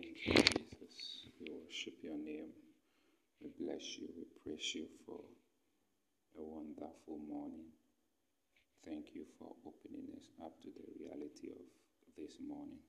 Thank 0.00 0.16
you, 0.16 0.32
Jesus. 0.32 1.28
We 1.38 1.52
worship 1.52 2.00
your 2.00 2.16
name. 2.16 2.56
We 3.42 3.50
bless 3.60 3.98
you. 3.98 4.08
We 4.16 4.24
praise 4.40 4.74
you 4.74 4.86
for 5.04 5.20
a 6.38 6.42
wonderful 6.42 7.20
morning. 7.28 7.68
Thank 8.86 9.12
you 9.12 9.26
for 9.38 9.52
opening 9.60 10.08
us 10.16 10.24
up 10.40 10.56
to 10.62 10.68
the 10.72 10.88
reality 10.96 11.52
of 11.52 11.60
this 12.16 12.40
morning. 12.40 12.80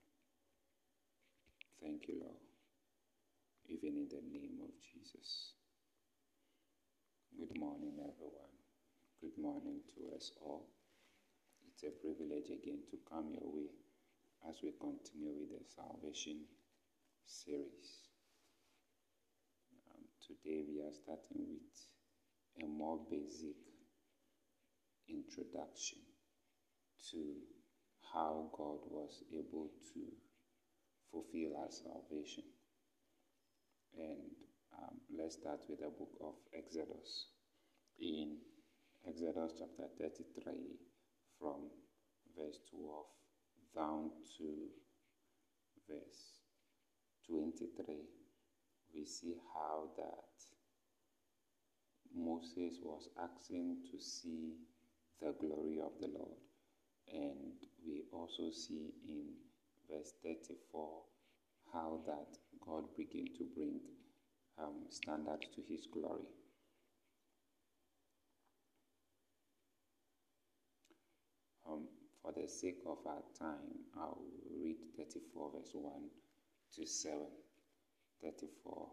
Thank 1.82 2.08
you, 2.08 2.16
Lord, 2.24 2.40
even 3.68 4.00
in 4.00 4.08
the 4.08 4.24
name 4.32 4.56
of 4.64 4.72
Jesus. 4.80 5.52
Good 7.36 7.58
morning, 7.60 7.92
everyone. 8.00 8.56
Good 9.20 9.36
morning 9.36 9.84
to 9.96 10.16
us 10.16 10.32
all. 10.40 10.64
It's 11.68 11.82
a 11.84 11.92
privilege 11.92 12.48
again 12.48 12.80
to 12.90 12.96
come 13.04 13.28
your 13.36 13.52
way 13.52 13.68
as 14.48 14.56
we 14.62 14.72
continue 14.80 15.36
with 15.36 15.52
the 15.52 15.60
salvation 15.76 16.48
series. 17.26 18.10
Um, 19.86 20.04
today 20.26 20.62
we 20.66 20.82
are 20.82 20.92
starting 20.92 21.46
with 21.46 22.64
a 22.64 22.66
more 22.66 22.98
basic 23.10 23.56
introduction 25.08 25.98
to 27.10 27.18
how 28.12 28.50
God 28.56 28.80
was 28.90 29.22
able 29.32 29.70
to 29.94 30.00
fulfill 31.10 31.56
our 31.58 31.70
salvation. 31.70 32.44
And 33.96 34.32
um, 34.78 34.96
let's 35.16 35.36
start 35.36 35.60
with 35.68 35.80
the 35.80 35.90
book 35.90 36.12
of 36.20 36.34
Exodus. 36.56 37.26
In 38.00 38.38
Exodus 39.06 39.52
chapter 39.58 39.88
33, 40.00 40.52
from 41.38 41.70
verse 42.36 42.58
12 42.70 43.06
down 43.74 44.10
to 44.38 44.68
verse 45.88 46.41
23, 47.28 47.96
we 48.94 49.04
see 49.04 49.34
how 49.54 49.88
that 49.96 50.32
Moses 52.14 52.78
was 52.82 53.08
asking 53.22 53.78
to 53.90 53.98
see 53.98 54.54
the 55.20 55.34
glory 55.40 55.78
of 55.80 55.92
the 56.00 56.08
Lord. 56.08 56.36
And 57.12 57.54
we 57.86 58.02
also 58.12 58.50
see 58.50 58.92
in 59.08 59.26
verse 59.90 60.12
34 60.22 61.02
how 61.72 62.00
that 62.06 62.38
God 62.64 62.84
began 62.96 63.26
to 63.38 63.44
bring 63.54 63.80
um, 64.58 64.84
standard 64.90 65.42
to 65.54 65.62
his 65.68 65.86
glory. 65.92 66.28
Um, 71.68 71.88
for 72.22 72.32
the 72.32 72.48
sake 72.48 72.82
of 72.86 72.98
our 73.06 73.22
time, 73.38 73.86
I'll 73.96 74.22
read 74.60 74.76
34 74.96 75.50
verse 75.54 75.70
1 75.72 75.92
to 76.76 76.86
7. 76.86 77.18
34 78.22 78.88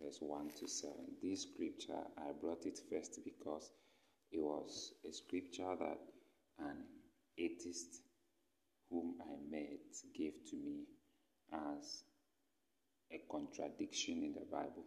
verse 0.00 0.18
1 0.20 0.50
to 0.60 0.68
7. 0.68 0.94
This 1.22 1.42
scripture, 1.42 2.02
I 2.16 2.32
brought 2.40 2.66
it 2.66 2.78
first 2.90 3.18
because 3.24 3.70
it 4.30 4.40
was 4.40 4.92
a 5.08 5.12
scripture 5.12 5.74
that 5.78 5.98
an 6.60 6.84
atheist 7.36 8.02
whom 8.90 9.14
I 9.20 9.34
met 9.50 9.80
gave 10.14 10.34
to 10.50 10.56
me 10.56 10.84
as 11.52 12.04
a 13.12 13.20
contradiction 13.30 14.22
in 14.22 14.34
the 14.34 14.46
Bible. 14.50 14.84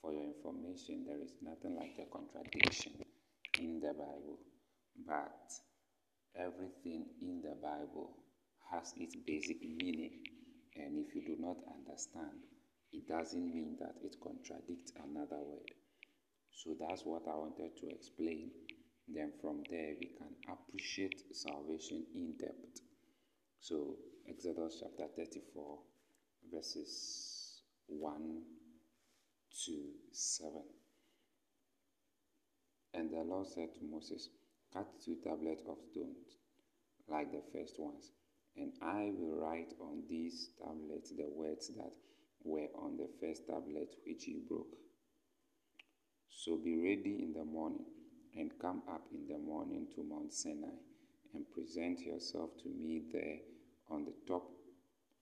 For 0.00 0.12
your 0.12 0.24
information, 0.24 1.04
there 1.06 1.20
is 1.20 1.32
nothing 1.42 1.76
like 1.76 1.98
a 1.98 2.06
contradiction 2.10 2.92
in 3.58 3.80
the 3.80 3.92
Bible, 3.92 4.38
but 5.06 5.50
everything 6.36 7.06
in 7.20 7.42
the 7.42 7.56
Bible 7.60 8.10
has 8.70 8.92
its 8.96 9.16
basic 9.26 9.60
meaning. 9.60 10.20
And 10.78 11.04
if 11.04 11.14
you 11.14 11.22
do 11.26 11.36
not 11.40 11.56
understand, 11.74 12.38
it 12.92 13.06
doesn't 13.08 13.52
mean 13.52 13.76
that 13.80 13.96
it 14.02 14.16
contradicts 14.22 14.92
another 14.96 15.42
word. 15.42 15.70
So 16.52 16.74
that's 16.78 17.02
what 17.04 17.22
I 17.26 17.36
wanted 17.36 17.76
to 17.80 17.88
explain. 17.90 18.50
Then 19.08 19.32
from 19.40 19.62
there, 19.70 19.94
we 20.00 20.10
can 20.18 20.34
appreciate 20.50 21.34
salvation 21.34 22.04
in 22.14 22.34
depth. 22.38 22.80
So, 23.60 23.96
Exodus 24.28 24.82
chapter 24.82 25.10
34, 25.16 25.78
verses 26.52 27.62
1 27.86 28.42
to 29.64 29.72
7. 30.12 30.52
And 32.94 33.10
the 33.10 33.22
Lord 33.22 33.46
said 33.46 33.74
to 33.74 33.80
Moses, 33.90 34.28
Cut 34.72 34.86
two 35.02 35.16
tablets 35.24 35.62
of 35.68 35.78
stone 35.90 36.14
like 37.08 37.32
the 37.32 37.42
first 37.52 37.78
ones, 37.78 38.12
and 38.58 38.72
I 38.82 39.12
will 39.16 39.36
write 39.40 39.72
on 39.80 40.02
these 40.08 40.50
tablets 40.58 41.10
the 41.10 41.28
words 41.30 41.70
that 41.76 41.92
were 42.42 42.68
on 42.74 42.96
the 42.96 43.08
first 43.20 43.46
tablet 43.46 43.94
which 44.06 44.26
you 44.26 44.40
broke. 44.48 44.76
So 46.28 46.56
be 46.56 46.76
ready 46.76 47.22
in 47.22 47.34
the 47.36 47.44
morning 47.44 47.86
and 48.36 48.50
come 48.60 48.82
up 48.88 49.02
in 49.12 49.26
the 49.28 49.38
morning 49.38 49.86
to 49.94 50.02
Mount 50.02 50.32
Sinai 50.32 50.76
and 51.34 51.44
present 51.52 52.00
yourself 52.00 52.50
to 52.62 52.68
me 52.68 53.02
there 53.12 53.38
on 53.90 54.04
the 54.04 54.14
top 54.26 54.44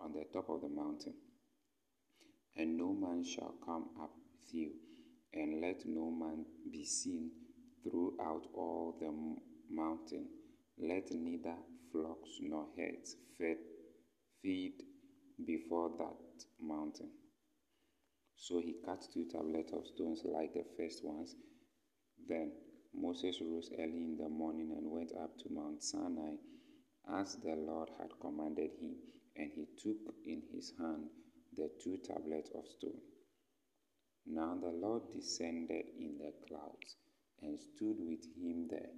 on 0.00 0.12
the 0.12 0.24
top 0.32 0.48
of 0.50 0.60
the 0.60 0.68
mountain. 0.68 1.14
And 2.56 2.76
no 2.76 2.92
man 2.92 3.24
shall 3.24 3.54
come 3.64 3.86
up 4.00 4.10
with 4.32 4.54
you, 4.54 4.70
and 5.32 5.60
let 5.60 5.86
no 5.86 6.10
man 6.10 6.44
be 6.70 6.84
seen 6.84 7.30
throughout 7.82 8.46
all 8.54 8.94
the 9.00 9.10
mountain. 9.74 10.26
Let 10.78 11.10
neither 11.10 11.56
flocks 11.92 12.38
nor 12.40 12.66
herds 12.76 13.16
fed, 13.38 13.58
feed 14.42 14.82
before 15.44 15.90
that 15.98 16.44
mountain. 16.60 17.10
So 18.36 18.60
he 18.60 18.76
cut 18.84 19.04
two 19.12 19.26
tablets 19.30 19.72
of 19.72 19.86
stones 19.86 20.22
like 20.24 20.54
the 20.54 20.64
first 20.76 21.04
ones. 21.04 21.34
Then 22.28 22.52
Moses 22.94 23.40
rose 23.40 23.70
early 23.78 24.04
in 24.04 24.16
the 24.18 24.28
morning 24.28 24.72
and 24.76 24.90
went 24.90 25.12
up 25.20 25.36
to 25.38 25.52
Mount 25.52 25.82
Sinai 25.82 26.36
as 27.08 27.36
the 27.36 27.54
Lord 27.56 27.90
had 27.98 28.10
commanded 28.20 28.70
him, 28.80 28.96
and 29.36 29.50
he 29.54 29.66
took 29.82 30.14
in 30.24 30.42
his 30.52 30.72
hand 30.78 31.08
the 31.56 31.70
two 31.82 31.98
tablets 31.98 32.50
of 32.54 32.66
stone. 32.68 33.00
Now 34.26 34.56
the 34.60 34.72
Lord 34.72 35.02
descended 35.14 35.86
in 35.98 36.18
the 36.18 36.32
clouds 36.48 36.96
and 37.42 37.58
stood 37.60 37.96
with 38.00 38.24
him 38.36 38.66
there 38.68 38.90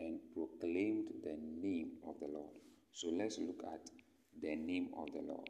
and 0.00 0.18
proclaimed 0.34 1.08
the 1.22 1.36
name 1.62 1.92
of 2.08 2.16
the 2.20 2.26
Lord. 2.26 2.54
So 2.92 3.08
let's 3.08 3.38
look 3.38 3.62
at 3.72 3.88
the 4.42 4.56
name 4.56 4.88
of 4.96 5.06
the 5.12 5.22
Lord. 5.22 5.48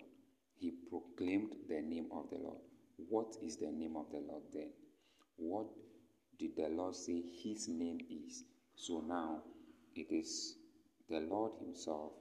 He 0.58 0.72
proclaimed 0.90 1.54
the 1.68 1.80
name 1.80 2.08
of 2.12 2.28
the 2.30 2.38
Lord. 2.38 2.60
What 3.08 3.36
is 3.42 3.56
the 3.56 3.70
name 3.70 3.96
of 3.96 4.06
the 4.12 4.18
Lord 4.18 4.42
then? 4.52 4.70
What 5.36 5.66
did 6.38 6.56
the 6.56 6.68
Lord 6.68 6.94
say 6.94 7.22
his 7.42 7.68
name 7.68 8.00
is? 8.10 8.44
So 8.74 9.04
now 9.06 9.42
it 9.94 10.10
is 10.10 10.56
the 11.08 11.20
Lord 11.20 11.52
Himself 11.60 12.12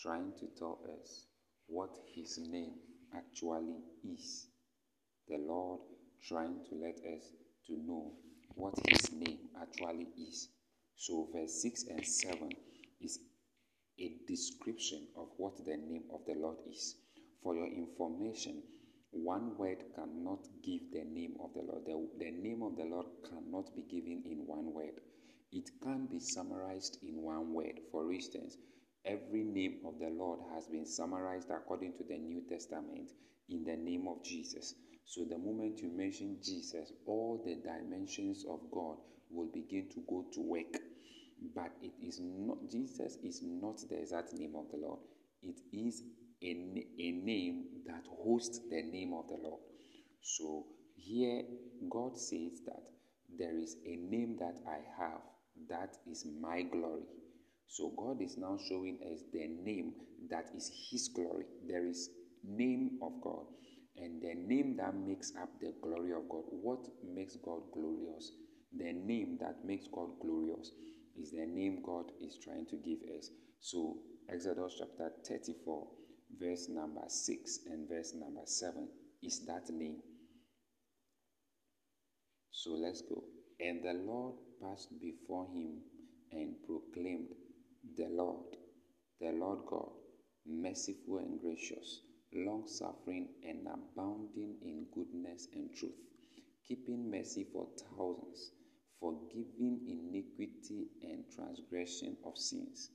trying 0.00 0.32
to 0.38 0.46
tell 0.58 0.78
us 1.00 1.26
what 1.66 1.90
His 2.14 2.38
name 2.38 2.74
actually 3.14 3.82
is. 4.04 4.46
The 5.28 5.38
Lord 5.38 5.80
trying 6.26 6.60
to 6.68 6.74
let 6.76 6.96
us 7.16 7.32
to 7.66 7.72
know 7.72 8.12
what 8.54 8.74
His 8.88 9.12
name 9.12 9.38
actually 9.60 10.08
is. 10.28 10.48
So 10.96 11.28
verse 11.34 11.60
6 11.62 11.84
and 11.90 12.06
7 12.06 12.50
is 13.00 13.18
a 13.98 14.16
description 14.26 15.08
of 15.16 15.28
what 15.36 15.64
the 15.64 15.76
name 15.76 16.04
of 16.12 16.20
the 16.26 16.34
Lord 16.34 16.58
is. 16.70 16.96
For 17.42 17.54
your 17.54 17.66
information, 17.66 18.62
one 19.10 19.56
word 19.58 19.84
cannot 19.94 20.48
give 20.62 20.90
the 20.92 21.04
name 21.04 21.36
of 21.40 21.52
the 21.54 21.62
Lord. 21.62 21.84
The, 21.84 22.08
the 22.18 22.30
name 22.30 22.62
of 22.62 22.76
the 22.76 22.84
Lord 22.84 23.06
cannot 23.28 23.74
be 23.76 23.82
given 23.82 24.22
in 24.24 24.46
one 24.46 24.72
word. 24.72 25.00
It 25.52 25.70
can 25.82 26.06
be 26.06 26.18
summarized 26.18 26.98
in 27.02 27.22
one 27.22 27.52
word. 27.52 27.80
For 27.92 28.12
instance, 28.12 28.56
every 29.04 29.44
name 29.44 29.80
of 29.86 29.98
the 30.00 30.08
Lord 30.08 30.40
has 30.54 30.66
been 30.66 30.86
summarized 30.86 31.50
according 31.50 31.92
to 31.98 32.04
the 32.04 32.18
New 32.18 32.42
Testament 32.48 33.10
in 33.48 33.64
the 33.64 33.76
name 33.76 34.08
of 34.08 34.24
Jesus. 34.24 34.74
So 35.04 35.24
the 35.24 35.38
moment 35.38 35.80
you 35.80 35.90
mention 35.90 36.38
Jesus, 36.42 36.92
all 37.06 37.42
the 37.44 37.56
dimensions 37.56 38.44
of 38.48 38.60
God 38.72 38.96
will 39.30 39.48
begin 39.52 39.88
to 39.90 40.02
go 40.08 40.24
to 40.32 40.40
work. 40.40 40.74
But 41.54 41.72
it 41.82 41.92
is 42.00 42.20
not, 42.22 42.58
Jesus 42.70 43.18
is 43.22 43.40
not 43.42 43.78
the 43.88 43.98
exact 43.98 44.32
name 44.34 44.54
of 44.56 44.70
the 44.70 44.78
Lord. 44.78 45.00
It 45.42 45.60
is 45.72 46.02
a, 46.42 46.50
a 46.98 47.12
name 47.12 47.64
that 47.86 48.04
hosts 48.24 48.60
the 48.70 48.82
name 48.82 49.14
of 49.14 49.28
the 49.28 49.36
Lord. 49.42 49.60
So 50.22 50.66
here, 50.96 51.42
God 51.90 52.16
says 52.18 52.60
that 52.66 52.82
there 53.38 53.58
is 53.58 53.76
a 53.84 53.96
name 53.96 54.36
that 54.38 54.56
I 54.66 54.78
have 55.02 55.20
that 55.68 55.96
is 56.10 56.26
my 56.40 56.62
glory. 56.62 57.04
So 57.66 57.92
God 57.96 58.22
is 58.22 58.36
now 58.38 58.58
showing 58.68 58.98
us 59.12 59.20
the 59.32 59.46
name 59.48 59.94
that 60.30 60.50
is 60.56 60.70
his 60.90 61.08
glory. 61.08 61.44
There 61.68 61.86
is 61.86 62.10
name 62.44 62.98
of 63.02 63.20
God 63.22 63.46
and 63.96 64.20
the 64.22 64.34
name 64.34 64.76
that 64.76 64.94
makes 64.94 65.32
up 65.40 65.48
the 65.60 65.72
glory 65.82 66.12
of 66.12 66.28
God. 66.28 66.44
What 66.50 66.86
makes 67.04 67.36
God 67.36 67.60
glorious? 67.72 68.32
The 68.76 68.92
name 68.92 69.38
that 69.40 69.64
makes 69.64 69.86
God 69.92 70.10
glorious 70.20 70.72
is 71.20 71.32
the 71.32 71.46
name 71.46 71.82
God 71.84 72.10
is 72.20 72.38
trying 72.42 72.66
to 72.66 72.76
give 72.76 72.98
us. 73.18 73.30
So 73.60 73.98
Exodus 74.28 74.74
chapter 74.78 75.12
34 75.26 75.86
verse 76.40 76.68
number 76.68 77.04
6 77.06 77.58
and 77.70 77.88
verse 77.88 78.14
number 78.14 78.42
7 78.44 78.88
is 79.22 79.44
that 79.46 79.68
name. 79.70 79.98
So 82.50 82.72
let's 82.72 83.02
go. 83.02 83.24
And 83.60 83.84
the 83.84 83.92
Lord 83.92 84.34
passed 84.62 84.88
before 85.00 85.46
him 85.46 85.80
and 86.32 86.54
proclaimed, 86.66 87.28
The 87.96 88.08
Lord, 88.10 88.56
the 89.20 89.32
Lord 89.32 89.60
God, 89.68 89.90
merciful 90.46 91.18
and 91.18 91.40
gracious, 91.40 92.00
long 92.32 92.64
suffering 92.66 93.28
and 93.46 93.66
abounding 93.66 94.56
in 94.62 94.86
goodness 94.94 95.48
and 95.54 95.70
truth, 95.74 95.92
keeping 96.66 97.10
mercy 97.10 97.46
for 97.52 97.68
thousands, 97.78 98.50
forgiving 99.04 99.80
iniquity 99.86 100.86
and 101.02 101.24
transgression 101.34 102.16
of 102.24 102.38
sins, 102.38 102.88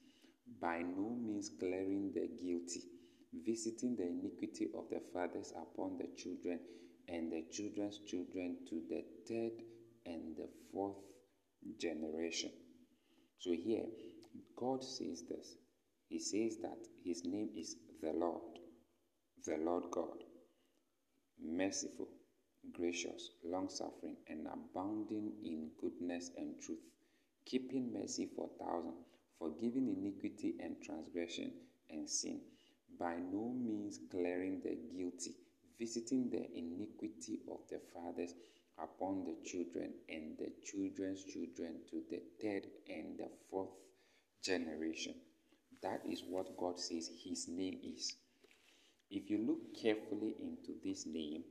by 0.59 0.79
no 0.79 1.15
means 1.21 1.51
clearing 1.59 2.11
the 2.15 2.27
guilty, 2.43 2.81
visiting 3.45 3.95
the 3.95 4.07
iniquity 4.07 4.69
of 4.75 4.85
the 4.89 4.99
fathers 5.13 5.53
upon 5.55 5.99
the 5.99 6.07
children 6.17 6.59
and 7.07 7.31
the 7.31 7.43
children's 7.51 7.99
children 8.07 8.57
to 8.67 8.81
the 8.89 9.03
third 9.27 9.61
and 10.07 10.35
the 10.35 10.49
fourth 10.73 10.97
generation. 11.79 12.49
So 13.37 13.51
here, 13.51 13.85
God 14.57 14.83
says 14.83 15.23
this. 15.29 15.57
He 16.07 16.19
says 16.19 16.57
that 16.63 16.79
his 17.05 17.21
name 17.23 17.49
is 17.55 17.75
the 18.01 18.13
Lord, 18.13 18.57
the 19.45 19.57
Lord 19.63 19.83
God, 19.91 20.23
merciful, 21.39 22.07
gracious, 22.73 23.31
long 23.43 23.69
suffering, 23.69 24.17
and 24.27 24.47
abounding 24.47 25.33
in 25.43 25.71
goodness 25.79 26.31
and 26.37 26.59
truth, 26.61 26.79
keeping 27.45 27.93
mercy 27.93 28.29
for 28.35 28.49
thousands, 28.59 29.05
forgiving 29.37 29.87
iniquity 29.87 30.55
and 30.59 30.75
transgression 30.83 31.51
and 31.89 32.09
sin, 32.09 32.41
by 32.99 33.15
no 33.15 33.53
means 33.55 33.99
clearing 34.11 34.61
the 34.63 34.77
guilty, 34.95 35.35
visiting 35.77 36.29
the 36.29 36.45
iniquity 36.57 37.39
of 37.51 37.59
the 37.69 37.79
fathers 37.93 38.33
upon 38.81 39.25
the 39.25 39.35
children 39.43 39.93
and 40.09 40.37
the 40.37 40.51
children's 40.63 41.23
children 41.23 41.75
to 41.89 42.01
the 42.09 42.21
third 42.41 42.67
and 42.89 43.17
the 43.17 43.29
fourth 43.49 43.69
generation. 44.43 45.15
That 45.81 46.01
is 46.09 46.23
what 46.27 46.57
God 46.57 46.79
says 46.79 47.09
His 47.23 47.47
name 47.47 47.79
is. 47.83 48.15
If 49.09 49.29
you 49.29 49.39
look 49.39 49.75
carefully 49.81 50.35
into 50.39 50.73
this 50.83 51.05
name, 51.05 51.43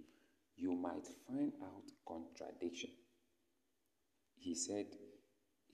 you 0.58 0.74
might 0.74 1.06
find 1.26 1.52
out 1.62 1.90
contradiction. 2.06 2.90
He 4.36 4.54
said 4.54 4.86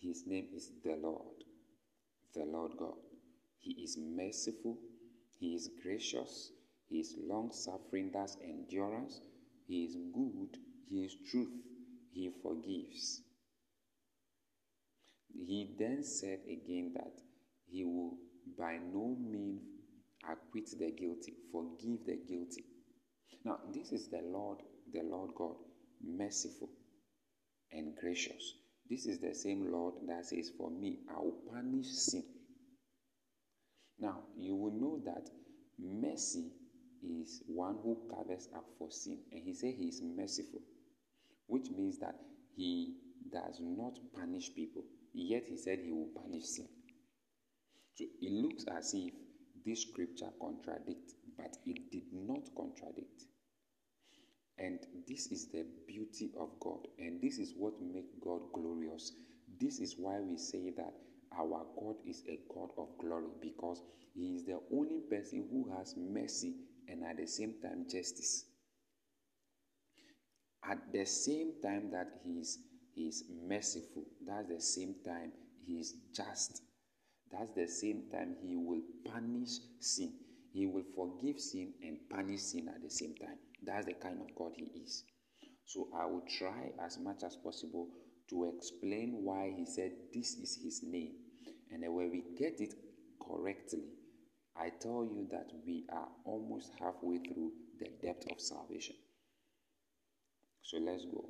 His 0.00 0.24
name 0.26 0.48
is 0.54 0.70
the 0.84 0.96
Lord, 0.96 1.44
the 2.34 2.44
Lord 2.44 2.72
God. 2.78 2.98
He 3.60 3.72
is 3.82 3.96
merciful, 3.98 4.78
He 5.38 5.54
is 5.54 5.70
gracious, 5.82 6.50
He 6.88 7.00
is 7.00 7.16
long 7.18 7.50
suffering, 7.52 8.10
that's 8.12 8.36
endurance, 8.44 9.20
He 9.66 9.84
is 9.84 9.96
good, 10.14 10.58
he 10.88 11.04
is 11.04 11.16
truth. 11.30 11.50
He 12.12 12.30
forgives. 12.42 13.22
He 15.32 15.74
then 15.78 16.04
said 16.04 16.40
again 16.46 16.92
that 16.94 17.20
he 17.66 17.84
will 17.84 18.16
by 18.56 18.78
no 18.92 19.16
means 19.18 19.62
acquit 20.30 20.70
the 20.78 20.92
guilty, 20.92 21.34
forgive 21.50 22.06
the 22.06 22.16
guilty. 22.28 22.64
Now, 23.44 23.58
this 23.72 23.90
is 23.92 24.08
the 24.08 24.22
Lord, 24.22 24.62
the 24.94 25.02
Lord 25.02 25.32
God, 25.36 25.56
merciful 26.02 26.70
and 27.72 27.94
gracious. 27.96 28.54
This 28.88 29.06
is 29.06 29.18
the 29.18 29.34
same 29.34 29.70
Lord 29.72 29.94
that 30.08 30.26
says, 30.26 30.52
For 30.56 30.70
me, 30.70 31.00
I 31.10 31.20
will 31.20 31.38
punish 31.52 31.88
sin. 31.88 32.24
Now, 33.98 34.20
you 34.36 34.54
will 34.54 34.72
know 34.72 35.02
that 35.04 35.28
mercy 35.78 36.52
is 37.02 37.42
one 37.46 37.76
who 37.82 37.98
covers 38.14 38.48
up 38.56 38.64
for 38.78 38.90
sin, 38.90 39.18
and 39.32 39.42
he 39.44 39.54
said 39.54 39.74
he 39.74 39.88
is 39.88 40.00
merciful 40.02 40.60
which 41.46 41.70
means 41.70 41.98
that 41.98 42.16
he 42.56 42.94
does 43.32 43.58
not 43.60 43.98
punish 44.16 44.54
people, 44.54 44.84
yet 45.12 45.44
he 45.48 45.56
said 45.56 45.78
he 45.78 45.92
will 45.92 46.10
punish 46.22 46.44
sin. 46.44 46.68
So 47.94 48.04
it 48.04 48.32
looks 48.32 48.64
as 48.76 48.94
if 48.94 49.12
this 49.64 49.82
scripture 49.82 50.30
contradicts, 50.40 51.14
but 51.36 51.56
it 51.66 51.90
did 51.90 52.12
not 52.12 52.42
contradict. 52.56 53.24
And 54.58 54.78
this 55.08 55.26
is 55.32 55.48
the 55.48 55.66
beauty 55.86 56.30
of 56.38 56.50
God, 56.60 56.86
and 56.98 57.20
this 57.20 57.38
is 57.38 57.54
what 57.56 57.74
makes 57.82 58.14
God 58.22 58.40
glorious. 58.52 59.12
This 59.60 59.80
is 59.80 59.96
why 59.98 60.20
we 60.20 60.36
say 60.38 60.70
that 60.76 60.94
our 61.36 61.66
God 61.80 61.96
is 62.06 62.22
a 62.28 62.38
God 62.52 62.70
of 62.78 62.88
glory 62.98 63.26
because 63.42 63.82
He 64.14 64.36
is 64.36 64.44
the 64.44 64.60
only 64.72 65.00
person 65.10 65.48
who 65.50 65.68
has 65.76 65.94
mercy 65.96 66.54
and 66.88 67.04
at 67.04 67.16
the 67.16 67.26
same 67.26 67.54
time 67.62 67.86
justice 67.90 68.44
at 70.68 70.78
the 70.92 71.04
same 71.04 71.52
time 71.62 71.90
that 71.92 72.08
he 72.24 72.40
is, 72.40 72.58
he 72.94 73.08
is 73.08 73.24
merciful, 73.46 74.04
that's 74.26 74.48
the 74.48 74.60
same 74.60 74.94
time 75.04 75.32
he 75.66 75.74
is 75.74 75.94
just. 76.14 76.62
That's 77.30 77.50
the 77.54 77.66
same 77.66 78.04
time 78.12 78.36
he 78.42 78.56
will 78.56 78.82
punish 79.04 79.58
sin. 79.80 80.12
He 80.52 80.66
will 80.66 80.84
forgive 80.94 81.40
sin 81.40 81.74
and 81.82 81.98
punish 82.08 82.40
sin 82.40 82.68
at 82.68 82.82
the 82.82 82.90
same 82.90 83.14
time. 83.16 83.38
That's 83.66 83.86
the 83.86 83.94
kind 83.94 84.20
of 84.20 84.34
God 84.36 84.52
he 84.56 84.66
is. 84.82 85.04
So 85.64 85.88
I 85.96 86.06
will 86.06 86.24
try 86.38 86.70
as 86.84 86.98
much 86.98 87.22
as 87.24 87.36
possible 87.36 87.88
to 88.30 88.52
explain 88.56 89.20
why 89.22 89.52
he 89.56 89.64
said 89.64 89.92
this 90.12 90.34
is 90.34 90.58
his 90.62 90.82
name. 90.82 91.12
And 91.70 91.82
then 91.82 91.92
when 91.92 92.10
we 92.10 92.24
get 92.38 92.60
it 92.60 92.74
correctly, 93.20 93.84
I 94.56 94.70
tell 94.80 95.04
you 95.04 95.26
that 95.30 95.50
we 95.66 95.84
are 95.92 96.08
almost 96.24 96.72
halfway 96.78 97.18
through 97.18 97.52
the 97.80 97.88
depth 98.02 98.30
of 98.30 98.40
salvation. 98.40 98.94
So 100.62 100.78
let's 100.78 101.04
go. 101.04 101.24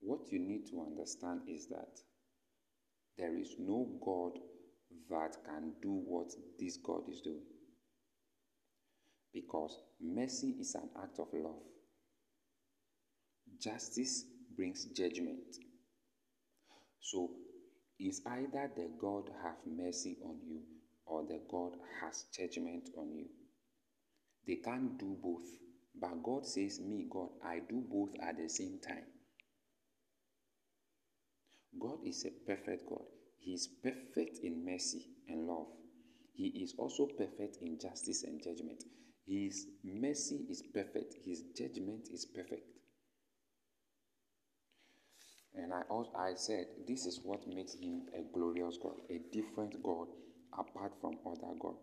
What 0.00 0.30
you 0.30 0.38
need 0.38 0.66
to 0.70 0.86
understand 0.86 1.40
is 1.48 1.66
that 1.68 1.98
there 3.16 3.36
is 3.36 3.56
no 3.58 3.88
God 4.04 4.38
that 5.10 5.36
can 5.44 5.72
do 5.82 6.02
what 6.06 6.30
this 6.58 6.76
God 6.76 7.02
is 7.10 7.20
doing. 7.20 7.42
Because 9.34 9.76
mercy 10.00 10.54
is 10.60 10.76
an 10.76 10.88
act 11.02 11.18
of 11.18 11.26
love, 11.34 11.60
justice 13.60 14.24
brings 14.56 14.84
judgment. 14.86 15.56
So 17.00 17.30
it's 17.98 18.20
either 18.26 18.70
the 18.76 18.90
God 19.00 19.30
have 19.42 19.56
mercy 19.66 20.16
on 20.24 20.38
you 20.46 20.60
or 21.04 21.24
the 21.24 21.40
God 21.50 21.72
has 22.00 22.26
judgment 22.32 22.90
on 22.96 23.12
you. 23.12 23.26
They 24.46 24.56
can't 24.56 24.98
do 24.98 25.16
both. 25.22 25.48
But 26.00 26.22
God 26.22 26.46
says, 26.46 26.80
Me, 26.80 27.06
God, 27.10 27.30
I 27.44 27.60
do 27.68 27.82
both 27.88 28.10
at 28.22 28.36
the 28.36 28.48
same 28.48 28.78
time. 28.86 29.04
God 31.80 31.98
is 32.04 32.24
a 32.24 32.30
perfect 32.46 32.88
God. 32.88 33.04
He 33.38 33.52
is 33.54 33.68
perfect 33.82 34.38
in 34.42 34.64
mercy 34.64 35.06
and 35.28 35.46
love. 35.46 35.66
He 36.34 36.46
is 36.62 36.74
also 36.78 37.06
perfect 37.06 37.58
in 37.62 37.78
justice 37.78 38.24
and 38.24 38.42
judgment. 38.42 38.82
His 39.26 39.66
mercy 39.82 40.46
is 40.50 40.62
perfect, 40.74 41.14
His 41.24 41.42
judgment 41.56 42.08
is 42.12 42.26
perfect. 42.26 42.68
And 45.54 45.72
I 45.72 45.82
also 45.88 46.10
I 46.16 46.34
said 46.34 46.66
this 46.86 47.06
is 47.06 47.20
what 47.22 47.46
makes 47.46 47.74
him 47.74 48.02
a 48.12 48.22
glorious 48.36 48.76
God, 48.82 48.96
a 49.08 49.20
different 49.32 49.80
God 49.82 50.08
apart 50.52 50.92
from 51.00 51.18
other 51.24 51.54
God. 51.60 51.76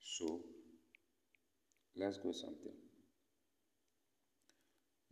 So 0.00 0.40
let's 1.94 2.16
go 2.16 2.32
something. 2.32 2.72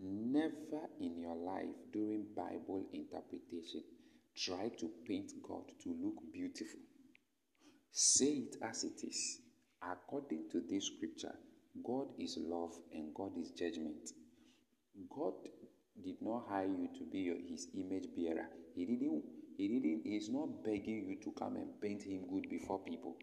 Never 0.00 0.88
in 1.00 1.20
your 1.20 1.36
life 1.36 1.76
during 1.92 2.26
Bible 2.34 2.86
interpretation 2.92 3.82
try 4.36 4.70
to 4.80 4.90
paint 5.06 5.30
God 5.46 5.64
to 5.82 5.94
look 6.02 6.32
beautiful. 6.32 6.80
Say 7.96 8.48
it 8.50 8.56
as 8.60 8.82
it 8.82 9.04
is. 9.06 9.38
According 9.80 10.48
to 10.50 10.60
this 10.68 10.86
scripture, 10.86 11.34
God 11.86 12.08
is 12.18 12.36
love 12.40 12.72
and 12.92 13.14
God 13.14 13.38
is 13.38 13.52
judgment. 13.52 14.10
God 15.08 15.34
did 16.02 16.16
not 16.20 16.46
hire 16.48 16.66
you 16.66 16.88
to 16.98 17.04
be 17.04 17.20
your, 17.20 17.36
his 17.48 17.68
image 17.72 18.08
bearer. 18.16 18.48
He 18.74 18.84
didn't 18.84 19.22
he 19.56 19.68
didn't 19.68 20.02
he's 20.04 20.28
not 20.28 20.64
begging 20.64 21.06
you 21.08 21.22
to 21.22 21.30
come 21.38 21.54
and 21.54 21.80
paint 21.80 22.02
him 22.02 22.26
good 22.28 22.50
before 22.50 22.80
people. 22.80 23.16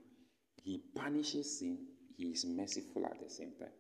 He 0.64 0.82
punishes 0.96 1.60
sin, 1.60 1.78
he 2.16 2.28
is 2.28 2.46
merciful 2.46 3.06
at 3.06 3.20
the 3.22 3.30
same 3.30 3.52
time. 3.60 3.74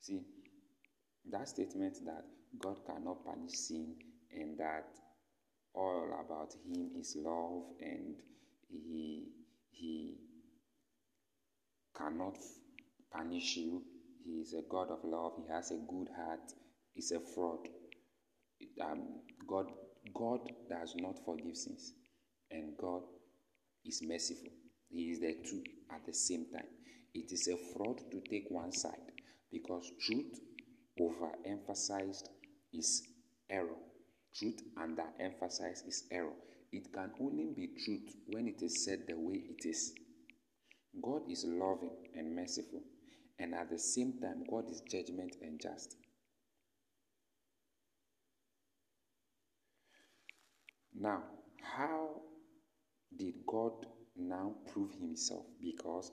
See, 0.00 0.20
that 1.30 1.48
statement 1.48 1.96
that 2.04 2.24
God 2.58 2.80
cannot 2.86 3.24
punish 3.24 3.52
sin 3.52 3.94
and 4.30 4.58
that 4.58 4.88
all 5.74 6.08
about 6.24 6.52
him 6.66 6.90
is 6.98 7.16
love 7.16 7.64
and 7.80 8.16
he 8.68 9.28
he 9.70 10.16
cannot 11.96 12.36
punish 13.12 13.56
you. 13.56 13.82
He 14.24 14.40
is 14.40 14.54
a 14.54 14.62
God 14.68 14.90
of 14.90 15.00
love. 15.04 15.32
He 15.38 15.52
has 15.52 15.70
a 15.70 15.76
good 15.76 16.08
heart. 16.16 16.52
It's 16.94 17.12
a 17.12 17.20
fraud. 17.20 17.68
Um, 18.82 19.20
God 19.48 19.66
God 20.14 20.40
does 20.68 20.94
not 20.96 21.18
forgive 21.24 21.56
sins, 21.56 21.92
and 22.50 22.76
God 22.78 23.02
is 23.84 24.02
merciful. 24.02 24.50
He 24.90 25.10
is 25.10 25.20
the 25.20 25.36
two 25.48 25.62
at 25.94 26.04
the 26.06 26.12
same 26.12 26.46
time. 26.52 26.68
It 27.14 27.32
is 27.32 27.48
a 27.48 27.56
fraud 27.74 28.00
to 28.10 28.20
take 28.30 28.46
one 28.50 28.72
side 28.72 29.12
because 29.50 29.90
truth 30.00 30.40
overemphasized 31.00 32.24
is 32.72 33.02
error. 33.48 33.76
Truth 34.36 34.62
underemphasized 34.76 35.86
is 35.88 36.04
error. 36.10 36.32
It 36.72 36.92
can 36.92 37.10
only 37.20 37.46
be 37.54 37.68
truth 37.84 38.16
when 38.28 38.46
it 38.46 38.62
is 38.62 38.84
said 38.84 39.00
the 39.08 39.18
way 39.18 39.42
it 39.50 39.66
is. 39.66 39.92
God 41.02 41.22
is 41.30 41.44
loving 41.46 41.96
and 42.16 42.34
merciful, 42.34 42.80
and 43.38 43.54
at 43.54 43.70
the 43.70 43.78
same 43.78 44.14
time, 44.20 44.44
God 44.48 44.70
is 44.70 44.82
judgment 44.82 45.36
and 45.42 45.60
just. 45.60 45.96
Now, 50.94 51.22
how 51.62 52.20
did 53.16 53.34
God 53.46 53.86
now 54.16 54.54
prove 54.72 54.92
himself? 54.94 55.46
Because 55.60 56.12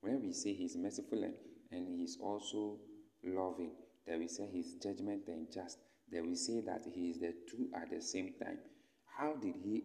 when 0.00 0.22
we 0.22 0.32
say 0.32 0.52
he's 0.52 0.76
merciful 0.76 1.24
and, 1.24 1.34
and 1.70 1.88
he's 1.88 2.18
also 2.20 2.78
loving, 3.24 3.72
then 4.06 4.18
we 4.20 4.28
say 4.28 4.46
he's 4.52 4.74
judgment 4.74 5.22
and 5.28 5.46
just, 5.52 5.78
then 6.10 6.28
we 6.28 6.36
say 6.36 6.60
that 6.60 6.84
he 6.94 7.10
is 7.10 7.18
the 7.18 7.34
two 7.50 7.68
at 7.74 7.90
the 7.90 8.00
same 8.00 8.34
time. 8.42 8.58
How 9.18 9.34
did 9.34 9.54
he 9.64 9.82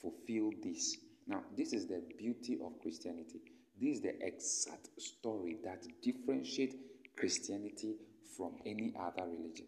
fulfill 0.00 0.50
this? 0.62 0.96
Now, 1.26 1.42
this 1.56 1.72
is 1.72 1.86
the 1.86 2.02
beauty 2.18 2.58
of 2.64 2.80
Christianity. 2.80 3.40
This 3.80 3.96
is 3.96 4.02
the 4.02 4.14
exact 4.24 4.88
story 4.98 5.58
that 5.64 5.82
differentiates 6.02 6.76
Christianity 7.16 7.96
from 8.36 8.56
any 8.64 8.94
other 8.98 9.26
religion. 9.28 9.66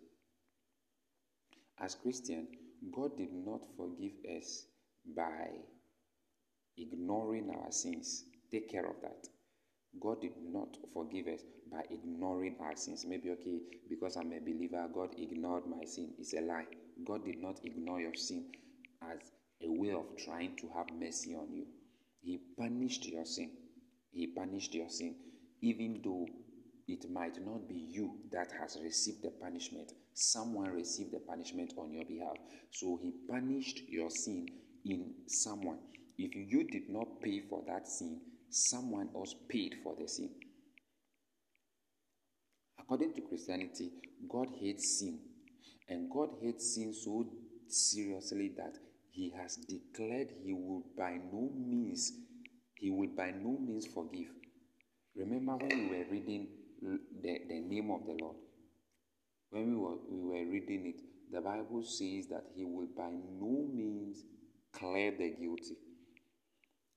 As 1.80 1.94
Christian, 1.94 2.46
God 2.94 3.16
did 3.16 3.32
not 3.32 3.62
forgive 3.76 4.12
us 4.36 4.66
by 5.16 5.48
ignoring 6.76 7.50
our 7.50 7.72
sins. 7.72 8.24
Take 8.50 8.70
care 8.70 8.86
of 8.86 8.96
that. 9.02 9.26
God 10.00 10.20
did 10.20 10.32
not 10.52 10.76
forgive 10.92 11.26
us 11.28 11.40
by 11.70 11.82
ignoring 11.90 12.56
our 12.60 12.76
sins. 12.76 13.04
Maybe, 13.06 13.30
okay, 13.30 13.58
because 13.88 14.16
I'm 14.16 14.32
a 14.32 14.40
believer, 14.40 14.86
God 14.92 15.14
ignored 15.18 15.64
my 15.66 15.84
sin. 15.84 16.14
It's 16.18 16.34
a 16.34 16.40
lie. 16.40 16.66
God 17.04 17.24
did 17.24 17.40
not 17.40 17.60
ignore 17.64 18.00
your 18.00 18.14
sin 18.14 18.46
as 19.02 19.18
a 19.62 19.70
way 19.70 19.92
of 19.92 20.04
trying 20.24 20.56
to 20.56 20.68
have 20.76 20.86
mercy 20.98 21.34
on 21.34 21.52
you. 21.52 21.66
He 22.22 22.40
punished 22.58 23.06
your 23.06 23.24
sin. 23.24 23.50
He 24.12 24.28
punished 24.28 24.74
your 24.74 24.88
sin, 24.88 25.14
even 25.60 26.00
though 26.02 26.26
it 26.88 27.10
might 27.10 27.44
not 27.44 27.68
be 27.68 27.74
you 27.74 28.18
that 28.32 28.52
has 28.60 28.78
received 28.82 29.22
the 29.22 29.30
punishment. 29.30 29.92
Someone 30.14 30.72
received 30.72 31.12
the 31.12 31.18
punishment 31.18 31.74
on 31.76 31.92
your 31.92 32.04
behalf. 32.04 32.36
So 32.70 32.98
he 33.02 33.12
punished 33.28 33.82
your 33.88 34.10
sin 34.10 34.46
in 34.84 35.14
someone. 35.26 35.78
If 36.18 36.34
you 36.34 36.64
did 36.64 36.88
not 36.88 37.20
pay 37.20 37.42
for 37.50 37.62
that 37.66 37.86
sin, 37.88 38.20
someone 38.50 39.08
else 39.14 39.34
paid 39.48 39.76
for 39.82 39.94
the 39.98 40.08
sin. 40.08 40.30
According 42.78 43.14
to 43.14 43.22
Christianity, 43.22 43.90
God 44.28 44.48
hates 44.58 44.98
sin. 44.98 45.20
And 45.88 46.10
God 46.10 46.30
hates 46.42 46.74
sin 46.74 46.92
so 46.94 47.26
seriously 47.68 48.52
that 48.56 48.74
he 49.10 49.32
has 49.40 49.56
declared 49.56 50.32
he 50.44 50.52
will 50.52 50.84
by 50.96 51.18
no 51.32 51.50
means 51.54 52.12
he 52.78 52.90
will 52.90 53.08
by 53.16 53.30
no 53.30 53.58
means 53.58 53.86
forgive. 53.86 54.28
Remember 55.16 55.56
when 55.56 55.88
we 55.88 55.96
were 55.96 56.04
reading 56.10 56.48
the, 56.82 56.98
the 57.48 57.60
name 57.60 57.90
of 57.90 58.06
the 58.06 58.22
Lord. 58.22 58.36
When 59.50 59.70
we 59.70 59.76
were, 59.76 59.96
we 60.08 60.20
were 60.20 60.50
reading 60.50 60.86
it, 60.94 61.00
the 61.32 61.40
Bible 61.40 61.82
says 61.82 62.26
that 62.28 62.44
He 62.54 62.64
will 62.64 62.88
by 62.96 63.10
no 63.10 63.66
means 63.72 64.24
clear 64.72 65.12
the 65.12 65.30
guilty. 65.30 65.76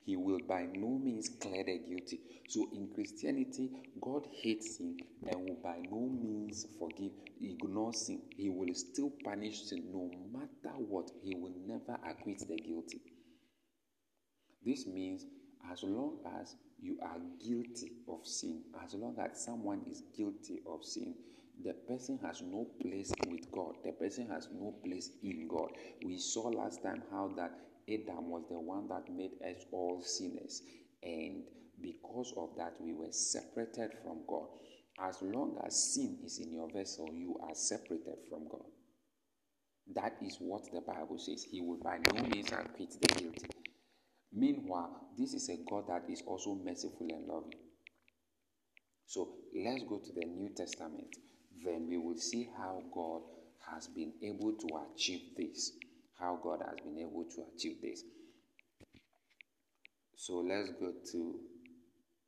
He 0.05 0.15
will 0.15 0.39
by 0.39 0.65
no 0.73 0.97
means 0.97 1.29
clear 1.29 1.63
the 1.63 1.77
guilty. 1.77 2.19
So 2.47 2.69
in 2.73 2.89
Christianity, 2.93 3.69
God 4.01 4.27
hates 4.41 4.77
sin 4.77 4.99
and 5.27 5.45
will 5.45 5.59
by 5.61 5.77
no 5.91 6.09
means 6.09 6.65
forgive, 6.79 7.11
ignore 7.41 7.93
sin. 7.93 8.21
He 8.35 8.49
will 8.49 8.73
still 8.73 9.11
punish 9.23 9.63
sin 9.63 9.91
no 9.91 10.09
matter 10.33 10.75
what. 10.77 11.11
He 11.23 11.33
will 11.33 11.53
never 11.67 11.99
acquit 12.09 12.39
the 12.39 12.57
guilty. 12.57 13.01
This 14.65 14.87
means 14.87 15.25
as 15.71 15.83
long 15.83 16.19
as 16.41 16.55
you 16.81 16.97
are 17.01 17.19
guilty 17.45 17.91
of 18.07 18.25
sin, 18.25 18.63
as 18.83 18.93
long 18.93 19.15
as 19.19 19.43
someone 19.43 19.81
is 19.89 20.03
guilty 20.15 20.61
of 20.67 20.83
sin, 20.83 21.13
the 21.63 21.73
person 21.73 22.17
has 22.23 22.41
no 22.41 22.67
place 22.81 23.11
with 23.27 23.51
God. 23.51 23.75
The 23.83 23.91
person 23.91 24.27
has 24.29 24.47
no 24.53 24.73
place 24.83 25.11
in 25.21 25.47
God. 25.47 25.71
We 26.01 26.17
saw 26.17 26.47
last 26.47 26.81
time 26.81 27.03
how 27.11 27.33
that 27.35 27.51
Adam 27.89 28.29
was 28.29 28.43
the 28.49 28.59
one 28.59 28.87
that 28.89 29.11
made 29.11 29.31
us 29.43 29.65
all 29.71 30.01
sinners. 30.01 30.61
And 31.01 31.43
because 31.81 32.33
of 32.37 32.49
that, 32.57 32.73
we 32.79 32.93
were 32.93 33.11
separated 33.11 33.91
from 34.03 34.19
God. 34.27 34.47
As 35.01 35.21
long 35.21 35.57
as 35.65 35.93
sin 35.93 36.19
is 36.25 36.39
in 36.39 36.53
your 36.53 36.69
vessel, 36.71 37.09
you 37.13 37.39
are 37.41 37.55
separated 37.55 38.17
from 38.29 38.47
God. 38.49 38.65
That 39.95 40.17
is 40.21 40.37
what 40.39 40.65
the 40.71 40.81
Bible 40.81 41.17
says. 41.17 41.43
He 41.49 41.61
will 41.61 41.79
by 41.81 41.99
no 42.13 42.21
means 42.23 42.51
acquit 42.51 42.93
the 43.01 43.07
guilty. 43.07 43.47
Meanwhile, 44.31 45.09
this 45.17 45.33
is 45.33 45.49
a 45.49 45.57
God 45.67 45.85
that 45.87 46.03
is 46.09 46.21
also 46.27 46.53
merciful 46.53 47.07
and 47.09 47.27
loving. 47.27 47.57
So 49.07 49.37
let's 49.55 49.83
go 49.83 49.97
to 49.97 50.13
the 50.13 50.25
New 50.27 50.49
Testament. 50.55 51.15
Then 51.63 51.87
we 51.89 51.97
will 51.97 52.17
see 52.17 52.49
how 52.55 52.83
God 52.93 53.21
has 53.73 53.87
been 53.87 54.13
able 54.21 54.53
to 54.53 54.67
achieve 54.93 55.21
this. 55.35 55.71
How 56.19 56.39
God 56.41 56.61
has 56.65 56.75
been 56.83 56.99
able 56.99 57.25
to 57.35 57.43
achieve 57.55 57.81
this. 57.81 58.03
So 60.15 60.39
let's 60.39 60.69
go 60.71 60.91
to 61.11 61.39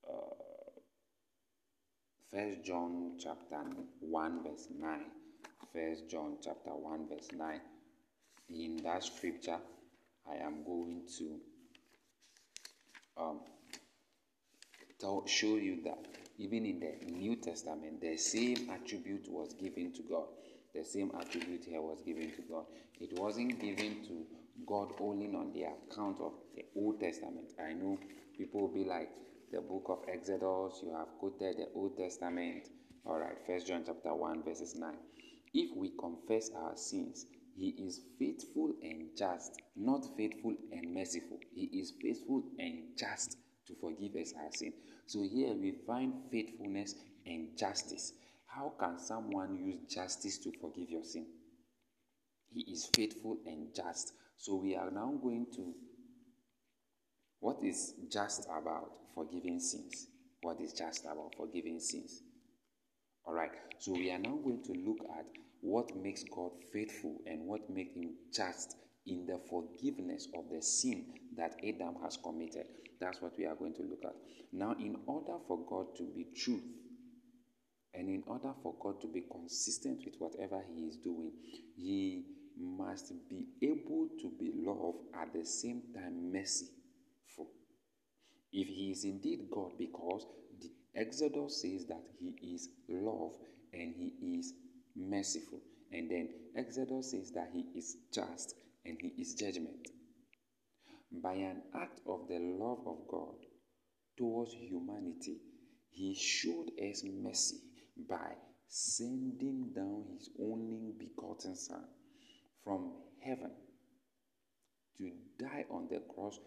uh, 0.10 0.36
First 2.32 2.64
John 2.64 3.18
chapter 3.20 3.60
1 4.00 4.44
verse 4.44 4.68
9. 4.80 5.00
First 5.74 6.10
John 6.10 6.38
chapter 6.42 6.70
1 6.70 7.10
verse 7.10 7.28
9. 7.38 7.62
In 8.50 8.78
that 8.84 9.04
scripture, 9.04 9.58
I 10.30 10.36
am 10.36 10.64
going 10.64 11.02
to 11.18 11.40
um, 13.18 13.40
tell, 15.00 15.26
show 15.26 15.58
you 15.58 15.82
that 15.84 16.06
even 16.38 16.66
in 16.66 16.80
the 16.80 17.12
New 17.12 17.36
Testament, 17.36 18.02
the 18.02 18.18
same 18.18 18.70
attribute 18.70 19.28
was 19.30 19.54
given 19.54 19.92
to 19.94 20.02
God. 20.04 20.28
The 20.74 20.84
same 20.84 21.12
attribute 21.20 21.66
here 21.66 21.82
was 21.82 22.02
given 22.02 22.32
to 22.32 22.42
God. 22.50 22.66
It 23.00 23.18
wasn't 23.20 23.60
given 23.60 24.04
to 24.08 24.26
God 24.66 24.94
only 25.00 25.28
on 25.28 25.52
the 25.54 25.64
account 25.64 26.20
of 26.22 26.34
the 26.56 26.66
Old 26.76 27.00
Testament. 27.00 27.52
I 27.60 27.74
know 27.74 27.98
people 28.38 28.62
will 28.62 28.74
be 28.74 28.86
like, 28.86 29.10
the 29.52 29.60
book 29.60 29.86
of 29.90 30.00
Exodus, 30.08 30.82
you 30.82 30.94
have 30.98 31.10
quoted 31.20 31.58
the 31.58 31.68
Old 31.76 31.98
Testament. 31.98 32.70
All 33.06 33.20
right, 33.20 33.36
First 33.46 33.68
John 33.68 33.84
chapter 33.86 34.14
1, 34.14 34.44
verses 34.44 34.76
9. 34.76 34.94
If 35.54 35.76
we 35.76 35.92
confess 36.00 36.52
our 36.56 36.78
sins, 36.78 37.26
he 37.58 37.76
is 37.78 38.00
faithful 38.18 38.74
and 38.82 39.10
just, 39.18 39.62
not 39.76 40.06
faithful 40.16 40.56
and 40.72 40.94
merciful. 40.94 41.38
He 41.54 41.66
is 41.66 41.94
faithful 42.02 42.44
and 42.60 42.98
just 42.98 43.38
to 43.68 43.76
forgive 43.82 44.16
us 44.16 44.34
our 44.42 44.52
sin. 44.52 44.74
So 45.06 45.22
here 45.22 45.54
we 45.54 45.74
find 45.86 46.14
faithfulness 46.32 46.96
and 47.26 47.50
justice. 47.58 48.14
How 48.54 48.74
can 48.80 49.00
someone 49.00 49.56
use 49.56 49.94
justice 49.94 50.38
to 50.40 50.52
forgive 50.60 50.90
your 50.90 51.04
sin? 51.04 51.26
He 52.50 52.72
is 52.72 52.90
faithful 52.94 53.38
and 53.46 53.74
just. 53.74 54.14
So 54.38 54.56
we 54.56 54.76
are 54.76 54.92
now 54.92 55.14
going 55.22 55.48
to 55.56 55.74
what 57.40 57.58
is 57.64 57.96
just 58.12 58.46
about 58.46 58.92
forgiving 59.16 59.60
sins? 59.60 60.08
What 60.42 60.62
is 60.62 60.74
just 60.74 61.06
about 61.06 61.34
forgiving 61.36 61.80
sins? 61.80 62.22
All 63.26 63.34
right. 63.34 63.52
So 63.80 63.94
we 63.94 64.12
are 64.12 64.20
now 64.20 64.38
going 64.44 64.64
to 64.66 64.74
look 64.74 65.00
at 65.18 65.26
what 65.62 65.96
makes 65.96 66.24
God 66.24 66.52
faithful 66.72 67.18
and 67.26 67.48
what 67.48 67.68
makes 67.70 67.96
him 67.96 68.14
just 68.32 68.76
in 69.08 69.26
the 69.26 69.40
forgiveness 69.50 70.28
of 70.38 70.46
the 70.52 70.62
sin 70.62 71.06
that 71.36 71.56
Adam 71.68 71.96
has 72.04 72.18
committed. 72.18 72.66
That's 73.00 73.22
what 73.22 73.34
we 73.38 73.46
are 73.46 73.56
going 73.56 73.74
to 73.76 73.84
look 73.84 74.04
at. 74.06 74.16
Now, 74.52 74.76
in 74.80 74.98
order 75.08 75.38
for 75.48 75.66
God 75.68 75.96
to 75.98 76.04
be 76.16 76.28
truth, 76.36 76.64
and 77.94 78.10
in 78.10 78.24
order 78.28 78.54
for 78.64 78.76
God 78.80 79.02
to 79.02 79.08
be 79.08 79.24
consistent 79.30 80.02
with 80.06 80.16
whatever 80.20 80.64
He 80.74 80.84
is 80.84 80.98
doing, 80.98 81.32
He 81.76 82.26
must 82.58 83.14
be 83.30 83.48
able 83.62 84.10
to 84.22 84.32
be 84.40 84.52
love 84.56 84.96
at 85.22 85.34
the 85.34 85.46
same 85.46 85.82
time 85.94 86.32
merciful. 86.32 87.50
If 88.52 88.68
He 88.68 88.92
is 88.92 89.04
indeed 89.04 89.48
God, 89.52 89.72
because 89.78 90.26
the 90.60 90.72
Exodus 90.96 91.62
says 91.62 91.86
that 91.88 92.04
He 92.20 92.54
is 92.54 92.70
love 92.90 93.34
and 93.74 93.94
He 93.96 94.38
is 94.38 94.54
merciful. 94.96 95.60
And 95.92 96.10
then 96.10 96.30
Exodus 96.56 97.12
says 97.12 97.32
that 97.32 97.50
he 97.54 97.66
is 97.78 97.98
just 98.14 98.56
and 98.86 98.98
he 99.00 99.22
is 99.22 99.36
judgment. 99.36 99.88
By 101.12 101.34
an 101.34 101.64
act 101.76 102.00
of 102.08 102.28
the 102.30 102.40
love 102.40 102.80
of 102.88 103.08
God 103.10 103.36
towards 104.18 104.54
humanity, 104.54 105.42
he 105.90 106.16
showed 106.16 106.72
us 106.80 107.04
mercy 107.04 107.58
by 108.08 108.36
sending 108.68 109.72
down 109.76 110.06
his 110.14 110.30
only 110.40 110.94
begotten 110.98 111.56
Son 111.56 111.84
from 112.64 112.94
heaven 113.20 113.52
to 114.98 115.12
die 115.40 115.66
on 115.70 115.88
the 115.90 116.02
cross 116.14 116.40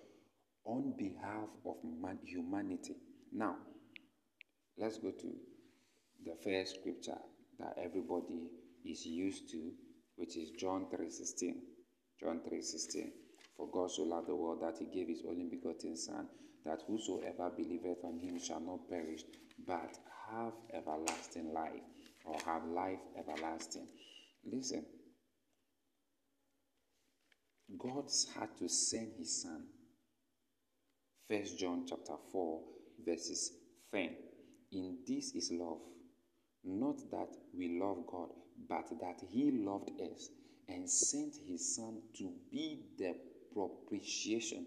on 0.64 0.94
behalf 0.96 1.48
of 1.66 1.76
man, 2.00 2.18
humanity. 2.24 2.96
Now, 3.32 3.56
let's 4.78 4.98
go 4.98 5.10
to 5.10 5.32
the 6.24 6.36
first 6.42 6.76
scripture 6.76 7.18
that 7.58 7.76
everybody 7.82 8.48
is 8.84 9.04
used 9.04 9.50
to, 9.50 9.72
which 10.16 10.36
is 10.36 10.50
John 10.52 10.86
3:16. 10.90 11.60
John 12.18 12.40
3:16. 12.40 13.12
For 13.56 13.68
God 13.68 13.90
so 13.90 14.02
loved 14.02 14.28
the 14.28 14.36
world 14.36 14.62
that 14.62 14.78
he 14.78 14.86
gave 14.86 15.08
his 15.08 15.22
only 15.28 15.44
begotten 15.44 15.96
Son, 15.96 16.28
that 16.64 16.82
whosoever 16.86 17.50
believeth 17.50 18.02
on 18.04 18.18
him 18.18 18.38
shall 18.38 18.60
not 18.60 18.88
perish, 18.88 19.24
but 19.66 19.98
have 20.36 20.52
everlasting 20.72 21.52
life, 21.52 21.82
or 22.24 22.36
have 22.46 22.64
life 22.64 22.98
everlasting. 23.18 23.86
Listen, 24.44 24.84
God 27.78 28.10
had 28.38 28.56
to 28.58 28.68
send 28.68 29.12
his 29.18 29.42
son. 29.42 29.64
First 31.28 31.58
John 31.58 31.84
chapter 31.88 32.14
4, 32.32 32.60
verses 33.06 33.52
10. 33.92 34.10
In 34.72 34.98
this 35.06 35.34
is 35.34 35.50
love, 35.52 35.78
not 36.64 36.98
that 37.10 37.28
we 37.56 37.78
love 37.80 38.04
God, 38.06 38.28
but 38.68 38.88
that 39.00 39.20
he 39.30 39.50
loved 39.50 39.90
us 40.00 40.28
and 40.68 40.88
sent 40.88 41.34
his 41.46 41.74
son 41.76 42.00
to 42.18 42.32
be 42.50 42.86
the 42.98 43.14
propitiation 43.52 44.66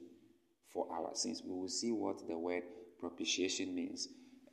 for 0.71 0.87
our 0.91 1.11
sins. 1.13 1.41
We 1.45 1.53
will 1.53 1.67
see 1.67 1.91
what 1.91 2.27
the 2.27 2.37
word 2.37 2.63
propitiation 2.99 3.75
means 3.75 4.07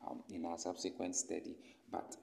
um, 0.09 0.23
in 0.31 0.45
our 0.45 0.59
subsequent 0.59 1.17
study. 1.17 1.57
But 1.91 2.17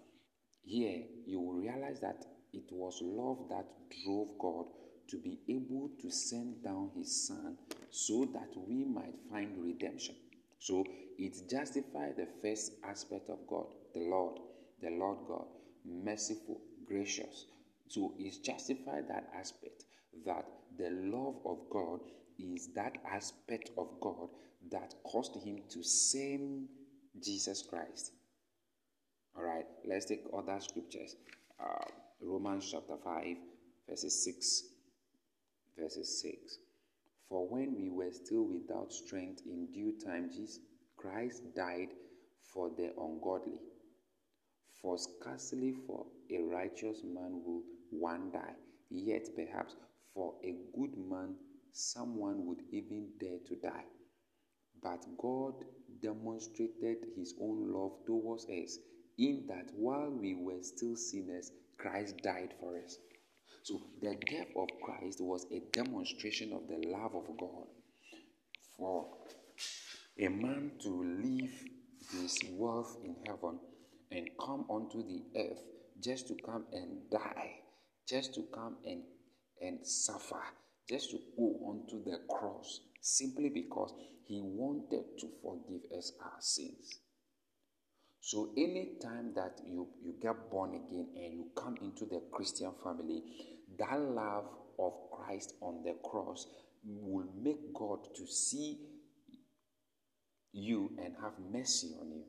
here 0.64 1.04
you 1.26 1.40
will 1.40 1.54
realize 1.54 2.00
that 2.02 2.26
it 2.54 2.66
was 2.72 3.00
love 3.02 3.50
that 3.50 3.66
drove 4.04 4.38
God 4.40 4.66
to 5.10 5.18
be 5.18 5.40
able 5.50 5.90
to 6.02 6.10
send 6.10 6.64
down 6.64 6.92
his 6.96 7.28
son 7.28 7.58
so 7.90 8.26
that 8.34 8.50
we 8.56 8.86
might 8.86 9.16
find 9.30 9.62
redemption. 9.62 10.16
So 10.60 10.86
it 11.18 11.50
justifies 11.50 12.16
the 12.16 12.28
first 12.42 12.74
aspect 12.84 13.30
of 13.30 13.40
God, 13.48 13.68
the 13.94 14.02
Lord, 14.02 14.40
the 14.82 14.90
Lord 14.92 15.18
God, 15.28 15.46
merciful, 15.86 16.62
gracious. 16.86 17.46
So 17.88 18.14
it 18.18 18.44
justified 18.44 19.08
that 19.10 19.30
aspect 19.38 19.84
that 20.26 20.46
the 20.78 20.90
love 20.92 21.36
of 21.46 21.60
God 21.70 22.00
is 22.40 22.70
that 22.76 22.98
aspect 23.06 23.72
of 23.78 23.90
God 24.00 24.30
that 24.72 24.94
caused 25.04 25.36
him 25.44 25.60
to 25.70 25.84
send 25.84 26.68
Jesus 27.20 27.64
Christ. 27.64 28.12
All 29.36 29.44
right, 29.44 29.66
let's 29.86 30.06
take 30.06 30.24
other 30.36 30.60
scriptures. 30.60 31.16
Uh, 31.60 31.86
Romans 32.22 32.70
chapter 32.72 32.98
5, 33.04 33.38
verses 33.88 34.24
6 34.24 34.64
verses 35.78 36.22
6. 36.22 36.58
For 37.28 37.48
when 37.48 37.76
we 37.80 37.90
were 37.90 38.12
still 38.12 38.44
without 38.44 38.92
strength 38.92 39.42
in 39.46 39.68
due 39.72 39.94
time, 40.04 40.30
Jesus 40.32 40.60
Christ 40.98 41.44
died 41.56 41.90
for 42.54 42.70
the 42.70 42.92
ungodly. 43.00 43.60
For 44.82 44.98
scarcely 44.98 45.74
for 45.88 46.06
a 46.32 46.42
righteous 46.42 47.04
man 47.04 47.42
will 47.46 47.64
one 47.92 48.32
die, 48.32 48.56
yet 48.90 49.28
perhaps 49.36 49.76
for 50.14 50.34
a 50.44 50.56
good 50.78 50.98
man 50.98 51.36
someone 51.72 52.46
would 52.46 52.62
even 52.72 53.10
dare 53.20 53.40
to 53.48 53.56
die. 53.56 53.86
But 54.82 55.06
God 55.18 55.54
demonstrated 56.02 57.06
his 57.16 57.34
own 57.42 57.72
love 57.74 57.94
towards 58.06 58.46
us 58.46 58.78
in 59.18 59.46
that 59.48 59.72
while 59.76 60.10
we 60.10 60.36
were 60.36 60.62
still 60.62 60.96
sinners, 60.96 61.52
Christ 61.78 62.18
died 62.24 62.54
for 62.60 62.78
us. 62.78 62.98
So 63.64 63.82
the 64.02 64.16
death 64.30 64.48
of 64.56 64.70
Christ 64.84 65.22
was 65.22 65.46
a 65.52 65.62
demonstration 65.72 66.54
of 66.54 66.68
the 66.68 66.88
love 66.88 67.16
of 67.16 67.28
God. 67.38 67.68
For 68.78 69.08
a 70.20 70.28
man 70.28 70.72
to 70.82 71.22
leave 71.24 71.54
his 72.12 72.40
wealth 72.52 72.98
in 73.04 73.16
heaven 73.26 73.60
and 74.12 74.30
come 74.40 74.66
onto 74.70 75.04
the 75.04 75.24
earth 75.40 75.64
just 76.02 76.28
to 76.28 76.36
come 76.44 76.66
and 76.74 77.10
die, 77.12 77.60
just 78.08 78.34
to 78.36 78.44
come 78.54 78.78
and, 78.86 79.04
and 79.62 79.86
suffer, 79.86 80.42
just 80.90 81.12
to 81.12 81.20
go 81.38 81.60
onto 81.66 82.04
the 82.04 82.20
cross 82.28 82.82
simply 83.02 83.50
because 83.50 83.94
he 84.26 84.40
wanted 84.42 85.04
to 85.20 85.28
forgive 85.44 85.82
us 85.98 86.14
our 86.22 86.40
sins. 86.40 87.00
So 88.22 88.54
anytime 88.56 89.34
that 89.36 89.60
you, 89.66 89.88
you 90.04 90.14
get 90.22 90.50
born 90.52 90.76
again 90.76 91.08
and 91.16 91.34
you 91.34 91.48
come 91.58 91.76
into 91.82 92.06
the 92.06 92.22
Christian 92.32 92.72
family, 92.84 93.24
that 93.80 94.00
love 94.00 94.46
of 94.80 94.94
Christ 95.12 95.56
on 95.62 95.84
the 95.84 95.96
cross 96.08 96.48
will 96.86 97.28
make 97.42 97.74
God 97.74 98.00
to 98.16 98.28
see 98.28 98.78
you 100.54 100.92
and 101.04 101.16
have 101.22 101.34
mercy 101.52 101.96
on 102.00 102.12
you. 102.12 102.24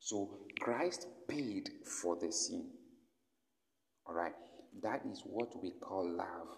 So 0.00 0.38
Christ 0.60 1.06
paid 1.28 1.70
for 1.84 2.16
the 2.16 2.30
sin. 2.32 2.70
All 4.06 4.14
right. 4.14 4.34
That 4.82 5.02
is 5.10 5.22
what 5.24 5.50
we 5.62 5.72
call 5.72 6.08
love. 6.08 6.48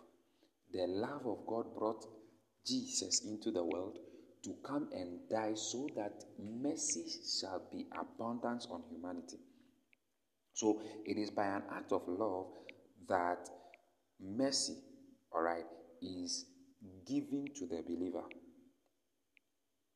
The 0.73 0.87
love 0.87 1.27
of 1.27 1.47
God 1.47 1.75
brought 1.77 2.05
Jesus 2.67 3.25
into 3.25 3.51
the 3.51 3.65
world 3.65 3.99
to 4.45 4.55
come 4.65 4.89
and 4.93 5.19
die 5.31 5.55
so 5.55 5.89
that 5.97 6.25
mercy 6.39 7.05
shall 7.41 7.63
be 7.73 7.87
abundance 7.99 8.67
on 8.71 8.83
humanity. 8.91 9.39
So 10.53 10.83
it 11.05 11.17
is 11.17 11.31
by 11.31 11.47
an 11.47 11.63
act 11.73 11.93
of 11.93 12.03
love 12.07 12.47
that 13.09 13.49
mercy, 14.21 14.77
all 15.33 15.43
right, 15.43 15.65
is 16.03 16.47
given 17.07 17.47
to 17.57 17.67
the 17.67 17.83
believer. 17.83 18.23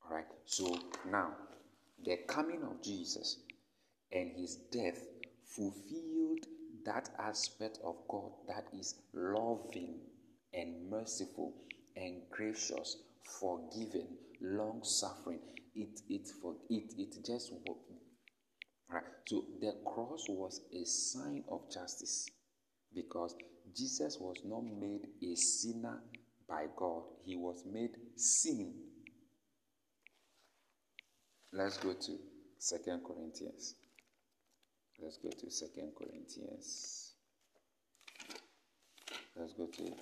All 0.05 0.17
right. 0.17 0.27
So 0.47 0.79
now, 1.11 1.33
the 2.05 2.19
coming 2.27 2.63
of 2.63 2.83
Jesus 2.83 3.39
and 4.13 4.31
his 4.37 4.57
death 4.73 5.01
fulfilled 5.45 6.47
that 6.85 7.11
aspect 7.19 7.79
of 7.85 7.97
God 8.09 8.31
that 8.49 8.65
is 8.79 8.95
loving 9.13 9.99
and 10.55 10.91
merciful 10.91 11.53
and 11.99 12.23
gracious, 12.31 12.97
forgiving, 13.41 14.09
long 14.41 14.81
suffering. 14.83 15.41
It 15.75 16.01
it 16.09 16.29
for 16.41 16.55
it 16.71 16.95
it 16.97 17.15
just 17.25 17.53
right. 18.91 19.03
So 19.27 19.45
the 19.61 19.75
cross 19.85 20.25
was 20.29 20.61
a 20.73 20.85
sign 20.85 21.45
of 21.51 21.71
justice 21.73 22.29
because 22.95 23.35
Jesus 23.77 24.17
was 24.21 24.39
not 24.45 24.65
made 24.65 25.07
a 25.23 25.35
sinner 25.37 26.01
by 26.49 26.67
God. 26.77 27.03
He 27.25 27.37
was 27.37 27.65
made 27.71 27.97
sin. 28.17 28.75
Let's 31.53 31.79
go 31.79 31.93
to 31.93 32.19
Second 32.59 33.03
Corinthians. 33.05 33.75
Let's 35.01 35.19
go 35.19 35.31
to 35.31 35.51
Second 35.51 35.93
Corinthians. 35.97 37.13
Let's 39.37 39.53
go 39.53 39.67
to 39.67 39.93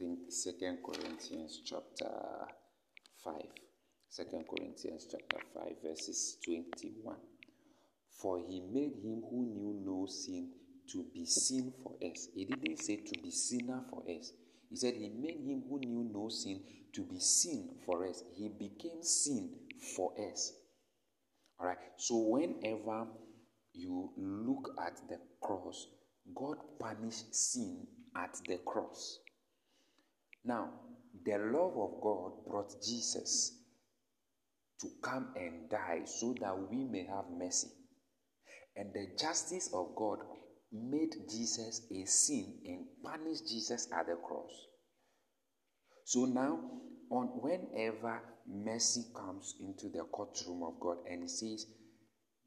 think 0.00 0.18
Second 0.30 0.78
Corinthians 0.82 1.60
chapter 1.62 2.10
5. 3.22 3.34
2 4.16 4.24
Corinthians 4.48 5.06
chapter 5.10 5.44
5 5.54 5.64
verses 5.84 6.38
21. 6.42 7.16
For 8.10 8.38
he 8.38 8.60
made 8.60 8.94
him 9.04 9.22
who 9.30 9.44
knew 9.44 9.82
no 9.84 10.06
sin 10.06 10.52
to 10.92 11.04
be 11.12 11.26
sin 11.26 11.72
for 11.82 11.96
us. 12.02 12.28
He 12.34 12.46
didn't 12.46 12.78
say 12.78 12.96
to 12.96 13.20
be 13.22 13.30
sinner 13.30 13.82
for 13.90 14.02
us. 14.10 14.32
He 14.70 14.76
said 14.76 14.94
he 14.94 15.10
made 15.10 15.40
him 15.46 15.64
who 15.68 15.78
knew 15.80 16.10
no 16.12 16.30
sin 16.30 16.62
to 16.94 17.02
be 17.02 17.20
sin 17.20 17.68
for 17.84 18.06
us. 18.06 18.24
He 18.34 18.48
became 18.48 19.02
sin 19.02 19.50
for 19.96 20.12
us. 20.30 20.54
All 21.58 21.66
right. 21.66 21.78
So 21.98 22.16
whenever 22.16 23.06
you 23.74 24.10
look 24.16 24.74
at 24.82 24.96
the 25.10 25.18
cross, 25.42 25.88
God 26.34 26.56
punished 26.78 27.34
sin 27.34 27.86
at 28.16 28.34
the 28.48 28.56
cross. 28.58 29.18
Now, 30.44 30.70
the 31.24 31.38
love 31.38 31.76
of 31.76 32.00
God 32.00 32.32
brought 32.46 32.82
Jesus 32.82 33.58
to 34.80 34.88
come 35.02 35.34
and 35.36 35.68
die 35.68 36.02
so 36.04 36.34
that 36.40 36.56
we 36.70 36.84
may 36.84 37.04
have 37.04 37.24
mercy. 37.36 37.68
And 38.76 38.92
the 38.94 39.08
justice 39.18 39.70
of 39.74 39.94
God 39.96 40.20
made 40.72 41.14
Jesus 41.28 41.86
a 41.90 42.04
sin 42.06 42.54
and 42.64 42.86
punished 43.02 43.48
Jesus 43.48 43.88
at 43.92 44.06
the 44.06 44.14
cross. 44.16 44.52
So 46.04 46.24
now, 46.24 46.58
on 47.10 47.26
whenever 47.42 48.22
mercy 48.46 49.04
comes 49.14 49.56
into 49.60 49.88
the 49.88 50.04
courtroom 50.04 50.62
of 50.62 50.80
God 50.80 50.98
and 51.10 51.22
he 51.22 51.28
says, 51.28 51.66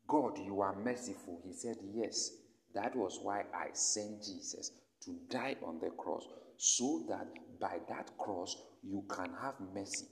God, 0.08 0.38
you 0.38 0.62
are 0.62 0.76
merciful, 0.76 1.42
he 1.46 1.54
said, 1.54 1.78
Yes, 1.94 2.32
that 2.74 2.96
was 2.96 3.20
why 3.22 3.44
I 3.54 3.68
sent 3.74 4.24
Jesus 4.24 4.72
to 5.06 5.18
die 5.30 5.56
on 5.66 5.80
the 5.80 5.92
cross, 5.92 6.26
so 6.58 7.06
that 7.10 7.28
by 7.64 7.80
that 7.88 8.12
cross 8.18 8.58
you 8.84 9.06
can 9.10 9.32
have 9.42 9.56
mercy. 9.74 10.08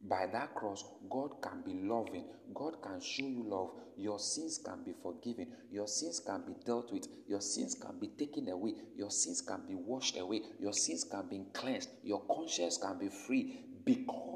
By 0.00 0.26
that 0.32 0.54
cross, 0.54 0.84
God 1.10 1.30
can 1.42 1.62
be 1.66 1.72
loving. 1.88 2.26
God 2.54 2.74
can 2.82 3.00
show 3.00 3.24
you 3.24 3.42
love. 3.48 3.70
Your 3.96 4.20
sins 4.20 4.60
can 4.64 4.84
be 4.84 4.92
forgiven. 5.02 5.48
Your 5.72 5.88
sins 5.88 6.20
can 6.24 6.44
be 6.46 6.52
dealt 6.64 6.92
with. 6.92 7.08
Your 7.26 7.40
sins 7.40 7.74
can 7.74 7.98
be 7.98 8.08
taken 8.08 8.48
away. 8.48 8.74
Your 8.96 9.10
sins 9.10 9.40
can 9.40 9.66
be 9.66 9.74
washed 9.74 10.18
away. 10.18 10.42
Your 10.60 10.74
sins 10.74 11.04
can 11.10 11.28
be 11.28 11.42
cleansed. 11.52 11.88
Your 12.04 12.22
conscience 12.30 12.78
can 12.78 12.98
be 12.98 13.08
free 13.08 13.64
because 13.84 14.35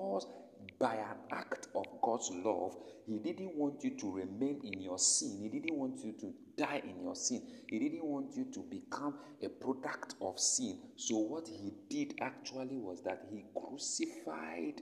by 0.80 0.94
an 0.94 1.18
act 1.30 1.68
of 1.74 1.84
God's 2.02 2.30
love, 2.42 2.74
He 3.06 3.18
didn't 3.18 3.54
want 3.54 3.84
you 3.84 3.90
to 3.98 4.10
remain 4.10 4.60
in 4.64 4.80
your 4.80 4.98
sin. 4.98 5.38
He 5.42 5.48
didn't 5.48 5.76
want 5.76 6.02
you 6.02 6.14
to 6.20 6.32
die 6.56 6.82
in 6.82 7.02
your 7.02 7.14
sin. 7.14 7.42
He 7.68 7.78
didn't 7.78 8.04
want 8.04 8.34
you 8.34 8.46
to 8.54 8.60
become 8.60 9.14
a 9.42 9.48
product 9.48 10.14
of 10.22 10.40
sin. 10.40 10.78
So, 10.96 11.18
what 11.18 11.46
He 11.46 11.74
did 11.90 12.14
actually 12.20 12.78
was 12.78 13.02
that 13.02 13.26
He 13.30 13.44
crucified 13.54 14.80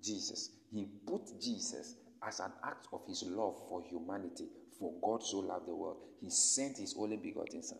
Jesus. 0.00 0.50
He 0.72 0.86
put 1.06 1.40
Jesus 1.40 1.96
as 2.26 2.40
an 2.40 2.52
act 2.64 2.86
of 2.92 3.00
his 3.06 3.22
love 3.24 3.56
for 3.68 3.82
humanity. 3.82 4.48
For 4.78 4.92
God 5.02 5.22
so 5.22 5.38
loved 5.38 5.66
the 5.68 5.74
world, 5.74 5.98
he 6.20 6.30
sent 6.30 6.78
his 6.78 6.94
only 6.98 7.16
begotten 7.16 7.62
Son. 7.62 7.78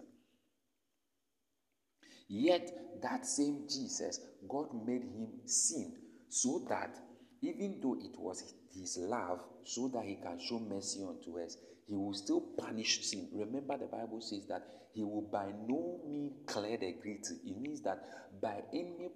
Yet, 2.29 2.71
that 3.03 3.27
same 3.27 3.66
Jesus, 3.68 4.21
God 4.49 4.68
made 4.87 5.03
him 5.03 5.29
sin 5.47 6.02
so 6.33 6.64
that 6.66 6.99
even 7.42 7.79
though 7.83 7.95
it 7.95 8.18
was 8.18 8.55
his 8.75 8.97
love, 9.03 9.45
so 9.64 9.88
that 9.88 10.03
he 10.07 10.16
can 10.16 10.40
show 10.40 10.59
mercy 10.59 11.05
unto 11.07 11.38
us, 11.38 11.59
he 11.92 11.96
will 11.98 12.14
still 12.14 12.40
punish 12.40 13.05
sin. 13.05 13.28
Remember, 13.35 13.76
the 13.76 13.85
Bible 13.85 14.22
says 14.22 14.46
that 14.46 14.66
he 14.94 15.02
will 15.02 15.28
by 15.31 15.52
no 15.68 16.00
means 16.09 16.33
clear 16.46 16.78
the 16.78 16.92
guilty. 16.92 17.35
It 17.44 17.61
means 17.61 17.83
that 17.83 18.02
by 18.40 18.62
any 18.72 19.11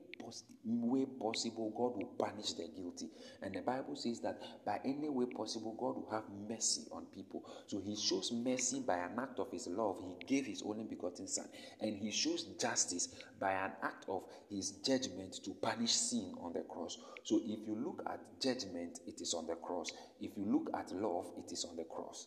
way 0.62 1.06
possible, 1.18 1.70
God 1.70 1.96
will 1.96 2.12
punish 2.18 2.52
the 2.52 2.68
guilty. 2.76 3.08
And 3.40 3.54
the 3.54 3.62
Bible 3.62 3.96
says 3.96 4.20
that 4.20 4.42
by 4.66 4.78
any 4.84 5.08
way 5.08 5.24
possible, 5.24 5.72
God 5.72 5.96
will 5.96 6.10
have 6.10 6.24
mercy 6.46 6.82
on 6.92 7.06
people. 7.06 7.44
So 7.66 7.80
he 7.80 7.96
shows 7.96 8.30
mercy 8.30 8.80
by 8.86 8.98
an 8.98 9.18
act 9.18 9.38
of 9.38 9.50
his 9.50 9.68
love. 9.68 9.96
He 10.02 10.26
gave 10.26 10.44
his 10.44 10.62
only 10.62 10.84
begotten 10.84 11.28
Son. 11.28 11.48
And 11.80 11.96
he 11.96 12.10
shows 12.10 12.42
justice 12.60 13.08
by 13.40 13.52
an 13.52 13.72
act 13.82 14.04
of 14.06 14.24
his 14.50 14.72
judgment 14.84 15.42
to 15.44 15.54
punish 15.62 15.92
sin 15.92 16.34
on 16.42 16.52
the 16.52 16.60
cross. 16.60 16.98
So 17.24 17.40
if 17.42 17.66
you 17.66 17.74
look 17.74 18.02
at 18.06 18.20
judgment, 18.38 19.00
it 19.06 19.22
is 19.22 19.32
on 19.32 19.46
the 19.46 19.54
cross. 19.54 19.92
If 20.20 20.32
you 20.36 20.44
look 20.44 20.68
at 20.78 20.92
love, 20.92 21.32
it 21.38 21.50
is 21.50 21.64
on 21.64 21.76
the 21.76 21.84
cross. 21.84 22.26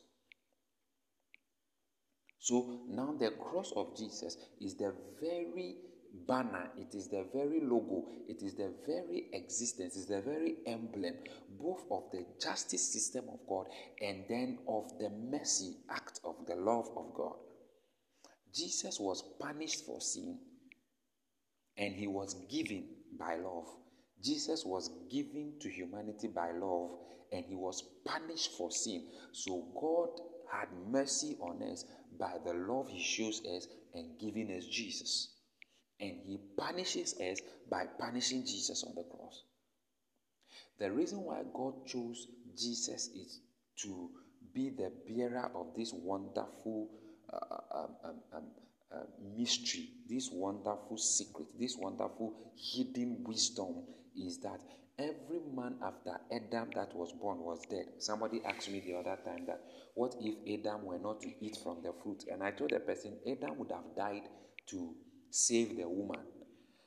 So 2.39 2.82
now 2.88 3.15
the 3.19 3.32
cross 3.32 3.73
of 3.75 3.97
Jesus 3.97 4.38
is 4.62 4.75
the 4.75 4.93
very 5.21 5.75
banner, 6.25 6.69
it 6.78 6.95
is 6.95 7.10
the 7.10 7.25
very 7.34 7.60
logo, 7.62 8.06
it 8.28 8.41
is 8.41 8.56
the 8.56 8.71
very 8.88 9.30
existence, 9.34 9.95
it 9.95 9.99
is 9.99 10.08
the 10.08 10.21
very 10.21 10.56
emblem, 10.65 11.15
both 11.60 11.84
of 11.91 12.04
the 12.12 12.25
justice 12.41 12.93
system 12.93 13.25
of 13.32 13.39
God 13.47 13.67
and 14.02 14.23
then 14.30 14.60
of 14.67 14.97
the 14.99 15.10
mercy 15.10 15.75
act 15.89 16.21
of 16.23 16.36
the 16.47 16.56
love 16.56 16.89
of 16.95 17.13
God. 17.13 17.36
Jesus 18.54 18.99
was 18.99 19.21
punished 19.39 19.86
for 19.86 19.99
sin 19.99 20.39
and 21.78 21.93
he 21.93 22.08
was 22.08 22.36
given 22.49 22.86
by 23.19 23.36
love. 23.36 23.67
Jesus 24.23 24.65
was 24.65 24.89
given 25.12 25.54
to 25.62 25.69
humanity 25.69 26.28
by 26.28 26.52
love 26.52 26.91
and 27.32 27.45
he 27.45 27.56
was 27.56 27.84
punished 28.06 28.58
for 28.58 28.71
sin. 28.71 29.06
So 29.34 29.67
God 29.80 30.10
had 30.52 30.67
mercy 30.89 31.38
on 31.41 31.62
us 31.63 31.86
by 32.17 32.34
the 32.45 32.54
love 32.54 32.89
he 32.89 33.02
shows 33.02 33.41
us 33.45 33.67
and 33.93 34.17
giving 34.19 34.52
us 34.52 34.65
Jesus. 34.65 35.30
And 36.00 36.17
he 36.26 36.39
punishes 36.58 37.19
us 37.19 37.39
by 37.69 37.86
punishing 38.00 38.45
Jesus 38.45 38.84
on 38.84 38.95
the 38.95 39.04
cross. 39.04 39.43
The 40.80 40.91
reason 40.91 41.24
why 41.24 41.41
God 41.54 41.86
chose 41.86 42.28
Jesus 42.58 43.10
is 43.10 43.41
to 43.84 44.10
be 44.54 44.69
the 44.69 44.91
bearer 45.08 45.52
of 45.56 45.76
this 45.76 45.93
wonderful 45.93 46.89
uh, 47.32 47.78
um, 47.78 47.95
um, 48.04 48.15
um, 48.34 48.43
uh, 48.91 49.04
mystery, 49.38 49.89
this 50.10 50.30
wonderful 50.32 50.98
secret, 50.98 51.48
this 51.60 51.76
wonderful 51.78 52.34
hidden 52.56 53.24
wisdom 53.26 53.84
is 54.15 54.39
that 54.39 54.60
every 54.99 55.39
man 55.55 55.75
after 55.81 56.19
Adam 56.31 56.69
that 56.75 56.93
was 56.93 57.13
born 57.13 57.39
was 57.39 57.62
dead. 57.69 57.85
Somebody 57.99 58.41
asked 58.45 58.69
me 58.69 58.81
the 58.81 58.95
other 58.95 59.17
time 59.23 59.45
that 59.47 59.62
what 59.95 60.15
if 60.19 60.59
Adam 60.59 60.85
were 60.85 60.99
not 60.99 61.21
to 61.21 61.29
eat 61.39 61.57
from 61.63 61.81
the 61.81 61.93
fruit? 62.03 62.25
And 62.29 62.43
I 62.43 62.51
told 62.51 62.71
the 62.71 62.79
person 62.79 63.17
Adam 63.25 63.57
would 63.57 63.71
have 63.71 63.95
died 63.95 64.27
to 64.67 64.93
save 65.31 65.77
the 65.77 65.88
woman 65.88 66.19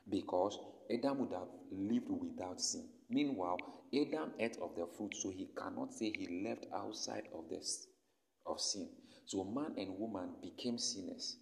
because 0.09 0.59
Adam 0.93 1.21
would 1.21 1.33
have 1.33 1.49
lived 1.71 2.11
without 2.11 2.61
sin. 2.61 2.89
Meanwhile, 3.09 3.59
Adam 3.95 4.33
ate 4.39 4.59
of 4.61 4.75
the 4.77 4.87
fruit, 4.97 5.15
so 5.17 5.31
he 5.31 5.49
cannot 5.57 5.93
say 5.95 6.13
he 6.15 6.45
left 6.47 6.67
outside 6.75 7.25
of 7.35 7.49
this 7.49 7.87
of 8.47 8.61
sin. 8.61 8.89
So 9.27 9.45
man 9.45 9.75
and 9.79 9.99
woman 9.99 10.31
became 10.43 10.79
sinners. 10.79 11.37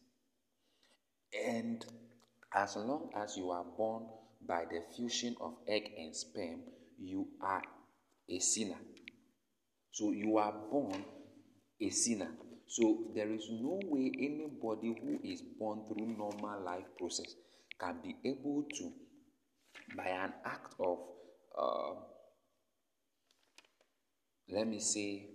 And 1.47 1.85
as 2.55 2.77
long 2.77 3.11
as 3.17 3.37
you 3.37 3.51
are 3.51 3.65
born 3.77 4.07
by 4.47 4.65
the 4.71 4.83
fusion 4.95 5.37
of 5.41 5.55
egg 5.69 5.91
and 5.99 6.15
sperm, 6.15 6.61
you 6.99 7.29
are 7.41 7.63
a 8.29 8.39
sinner. 8.39 8.79
So 9.93 10.13
you 10.13 10.39
are 10.39 10.55
born 10.71 11.05
a 11.81 11.91
sinner. 11.91 12.31
So 12.67 13.11
there 13.15 13.31
is 13.31 13.49
no 13.51 13.81
way 13.85 14.13
anybody 14.17 14.95
who 15.03 15.19
is 15.25 15.43
born 15.43 15.85
through 15.89 16.07
normal 16.07 16.63
life 16.65 16.85
process 16.99 17.35
can 17.81 17.97
be 18.03 18.17
able 18.25 18.65
to, 18.77 18.93
by 19.97 20.09
an 20.09 20.33
act 20.45 20.75
of, 20.79 20.99
uh, 21.59 21.95
let 24.51 24.69
me 24.69 24.79
say, 24.79 25.27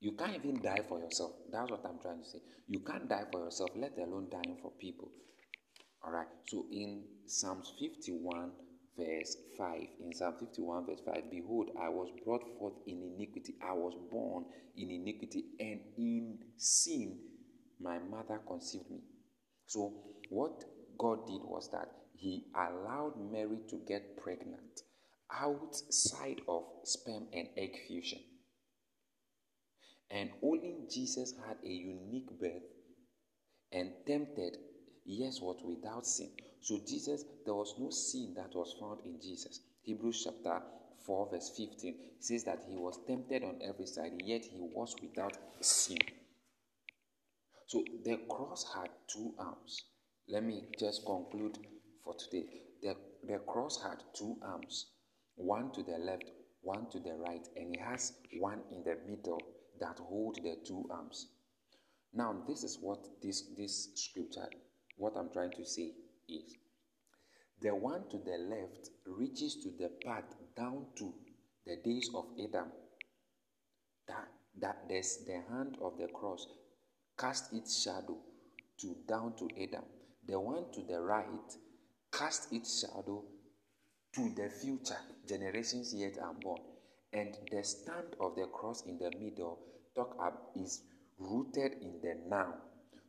you 0.00 0.12
can't 0.12 0.36
even 0.36 0.62
die 0.62 0.82
for 0.88 1.00
yourself. 1.00 1.32
That's 1.50 1.70
what 1.70 1.84
I'm 1.84 1.98
trying 2.00 2.22
to 2.22 2.28
say. 2.28 2.38
You 2.68 2.80
can't 2.80 3.08
die 3.08 3.24
for 3.32 3.44
yourself, 3.44 3.70
let 3.76 3.96
alone 3.98 4.28
dying 4.30 4.58
for 4.60 4.70
people. 4.78 5.10
All 6.04 6.12
right. 6.12 6.26
So 6.48 6.66
in 6.70 7.04
Psalms 7.26 7.72
51, 7.80 8.50
verse 8.98 9.36
5, 9.56 9.80
in 10.04 10.12
Psalm 10.12 10.34
51, 10.38 10.86
verse 10.86 11.00
5, 11.06 11.30
behold, 11.30 11.70
I 11.80 11.88
was 11.88 12.10
brought 12.24 12.42
forth 12.58 12.74
in 12.86 13.14
iniquity. 13.16 13.54
I 13.66 13.72
was 13.72 13.94
born 14.10 14.44
in 14.76 14.90
iniquity, 14.90 15.44
and 15.58 15.80
in 15.96 16.38
sin 16.58 17.18
my 17.80 17.98
mother 17.98 18.40
conceived 18.46 18.90
me. 18.90 19.00
So 19.66 19.94
what 20.28 20.64
God 20.98 21.26
did 21.26 21.40
was 21.42 21.70
that 21.72 21.88
He 22.12 22.44
allowed 22.54 23.14
Mary 23.32 23.60
to 23.70 23.80
get 23.88 24.16
pregnant 24.22 24.82
outside 25.32 26.42
of 26.46 26.64
sperm 26.84 27.28
and 27.32 27.48
egg 27.56 27.76
fusion. 27.88 28.20
And 30.10 30.30
only 30.42 30.76
Jesus 30.92 31.34
had 31.46 31.56
a 31.64 31.68
unique 31.68 32.28
birth 32.38 32.62
and 33.72 33.90
tempted 34.06 34.58
Yes, 35.04 35.40
what 35.40 35.64
without 35.64 36.06
sin. 36.06 36.30
So 36.60 36.80
Jesus, 36.86 37.24
there 37.44 37.54
was 37.54 37.74
no 37.78 37.90
sin 37.90 38.34
that 38.36 38.54
was 38.54 38.74
found 38.80 39.00
in 39.04 39.20
Jesus. 39.20 39.60
Hebrews 39.82 40.24
chapter 40.24 40.62
4, 41.04 41.28
verse 41.30 41.52
15 41.56 41.94
says 42.20 42.44
that 42.44 42.64
he 42.66 42.76
was 42.76 42.98
tempted 43.06 43.44
on 43.44 43.60
every 43.62 43.86
side, 43.86 44.12
yet 44.24 44.44
he 44.44 44.58
was 44.58 44.96
without 45.02 45.36
sin. 45.60 45.98
So 47.66 47.84
the 48.04 48.18
cross 48.28 48.64
had 48.74 48.88
two 49.06 49.34
arms. 49.38 49.82
Let 50.26 50.44
me 50.44 50.64
just 50.78 51.04
conclude 51.04 51.58
for 52.02 52.14
today. 52.14 52.46
The, 52.82 52.96
the 53.26 53.38
cross 53.40 53.82
had 53.82 54.02
two 54.14 54.36
arms, 54.42 54.86
one 55.34 55.70
to 55.72 55.82
the 55.82 55.98
left, 55.98 56.30
one 56.62 56.88
to 56.90 56.98
the 56.98 57.14
right, 57.14 57.46
and 57.56 57.74
it 57.74 57.80
has 57.80 58.14
one 58.38 58.60
in 58.72 58.82
the 58.84 58.96
middle 59.06 59.40
that 59.80 59.98
hold 59.98 60.36
the 60.42 60.56
two 60.66 60.88
arms. 60.90 61.28
Now, 62.14 62.34
this 62.48 62.62
is 62.64 62.78
what 62.80 63.04
this, 63.22 63.42
this 63.56 63.90
scripture 63.96 64.48
what 64.96 65.14
I'm 65.16 65.30
trying 65.30 65.52
to 65.52 65.64
say 65.64 65.92
is 66.28 66.56
the 67.60 67.74
one 67.74 68.08
to 68.10 68.18
the 68.18 68.36
left 68.38 68.90
reaches 69.06 69.56
to 69.62 69.70
the 69.78 69.90
path 70.04 70.34
down 70.56 70.86
to 70.96 71.12
the 71.66 71.76
days 71.84 72.10
of 72.14 72.26
Adam. 72.38 72.70
That, 74.06 74.28
that 74.60 74.84
there's 74.88 75.24
the 75.26 75.42
hand 75.50 75.78
of 75.80 75.98
the 75.98 76.08
cross 76.08 76.46
cast 77.18 77.52
its 77.52 77.82
shadow 77.82 78.18
to 78.80 78.96
down 79.08 79.34
to 79.36 79.48
Adam. 79.62 79.84
The 80.26 80.38
one 80.38 80.64
to 80.72 80.82
the 80.82 81.00
right 81.00 81.52
cast 82.12 82.52
its 82.52 82.80
shadow 82.80 83.24
to 84.14 84.34
the 84.36 84.48
future 84.48 85.00
generations 85.28 85.94
yet 85.94 86.18
unborn. 86.18 86.60
And 87.12 87.36
the 87.50 87.62
stand 87.62 88.16
of 88.20 88.34
the 88.34 88.46
cross 88.46 88.82
in 88.86 88.98
the 88.98 89.10
middle 89.18 89.60
talk 89.94 90.16
up 90.20 90.50
is 90.56 90.82
rooted 91.18 91.74
in 91.80 92.00
the 92.02 92.16
now. 92.28 92.54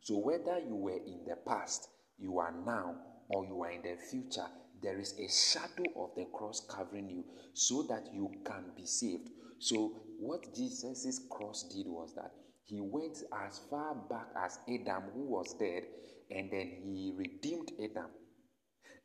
So 0.06 0.18
whether 0.18 0.60
you 0.60 0.76
were 0.76 1.00
in 1.04 1.24
the 1.26 1.34
past, 1.34 1.88
you 2.16 2.38
are 2.38 2.54
now, 2.64 2.94
or 3.28 3.44
you 3.44 3.60
are 3.64 3.72
in 3.72 3.82
the 3.82 3.96
future, 4.08 4.46
there 4.80 5.00
is 5.00 5.18
a 5.18 5.26
shadow 5.28 5.82
of 5.96 6.10
the 6.14 6.26
cross 6.32 6.64
covering 6.70 7.10
you 7.10 7.24
so 7.54 7.82
that 7.88 8.14
you 8.14 8.30
can 8.44 8.66
be 8.76 8.86
saved. 8.86 9.30
So, 9.58 9.96
what 10.20 10.54
Jesus' 10.54 11.22
cross 11.28 11.64
did 11.74 11.88
was 11.88 12.14
that 12.14 12.30
he 12.66 12.80
went 12.80 13.18
as 13.46 13.60
far 13.68 13.96
back 13.96 14.28
as 14.36 14.60
Adam, 14.68 15.10
who 15.12 15.24
was 15.24 15.52
dead, 15.58 15.82
and 16.30 16.52
then 16.52 16.68
he 16.84 17.12
redeemed 17.16 17.72
Adam. 17.82 18.12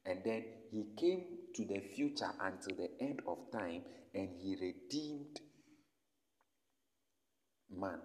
And 0.05 0.19
then 0.23 0.43
he 0.69 0.85
came 0.99 1.23
to 1.55 1.65
the 1.65 1.79
future 1.79 2.29
until 2.39 2.77
the 2.77 2.91
end 3.03 3.23
of 3.27 3.39
time 3.51 3.81
and 4.13 4.29
he 4.39 4.55
redeemed 4.55 5.39
man. 7.75 8.01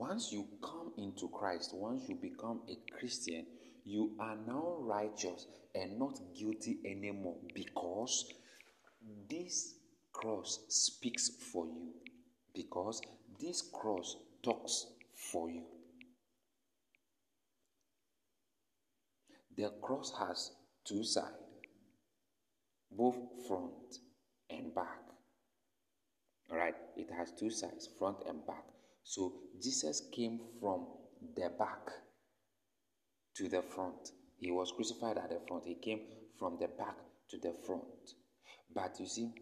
Once 0.00 0.32
you 0.32 0.48
come 0.62 0.92
into 0.96 1.28
Christ, 1.28 1.74
once 1.74 2.08
you 2.08 2.14
become 2.14 2.62
a 2.70 2.98
Christian, 2.98 3.44
you 3.84 4.12
are 4.18 4.34
now 4.46 4.78
righteous 4.78 5.46
and 5.74 5.98
not 5.98 6.18
guilty 6.34 6.78
anymore 6.86 7.36
because 7.54 8.32
this 9.28 9.74
cross 10.14 10.60
speaks 10.70 11.30
for 11.52 11.66
you. 11.66 11.90
Because 12.54 13.02
this 13.38 13.60
cross 13.60 14.16
talks 14.42 14.86
for 15.30 15.50
you. 15.50 15.64
The 19.54 19.70
cross 19.82 20.14
has 20.18 20.52
two 20.86 21.04
sides, 21.04 21.28
both 22.90 23.18
front 23.46 23.98
and 24.48 24.74
back. 24.74 25.02
All 26.50 26.56
right, 26.56 26.74
it 26.96 27.10
has 27.14 27.32
two 27.38 27.50
sides, 27.50 27.86
front 27.98 28.16
and 28.26 28.46
back. 28.46 28.64
So 29.02 29.32
Jesus 29.62 30.08
came 30.12 30.40
from 30.60 30.86
the 31.36 31.50
back 31.58 31.90
to 33.36 33.48
the 33.48 33.62
front. 33.62 34.10
He 34.38 34.50
was 34.50 34.72
crucified 34.72 35.18
at 35.18 35.30
the 35.30 35.40
front. 35.46 35.64
He 35.66 35.74
came 35.74 36.00
from 36.38 36.56
the 36.60 36.68
back 36.68 36.96
to 37.30 37.38
the 37.38 37.54
front. 37.66 37.84
But 38.74 38.98
you 38.98 39.06
see, 39.06 39.32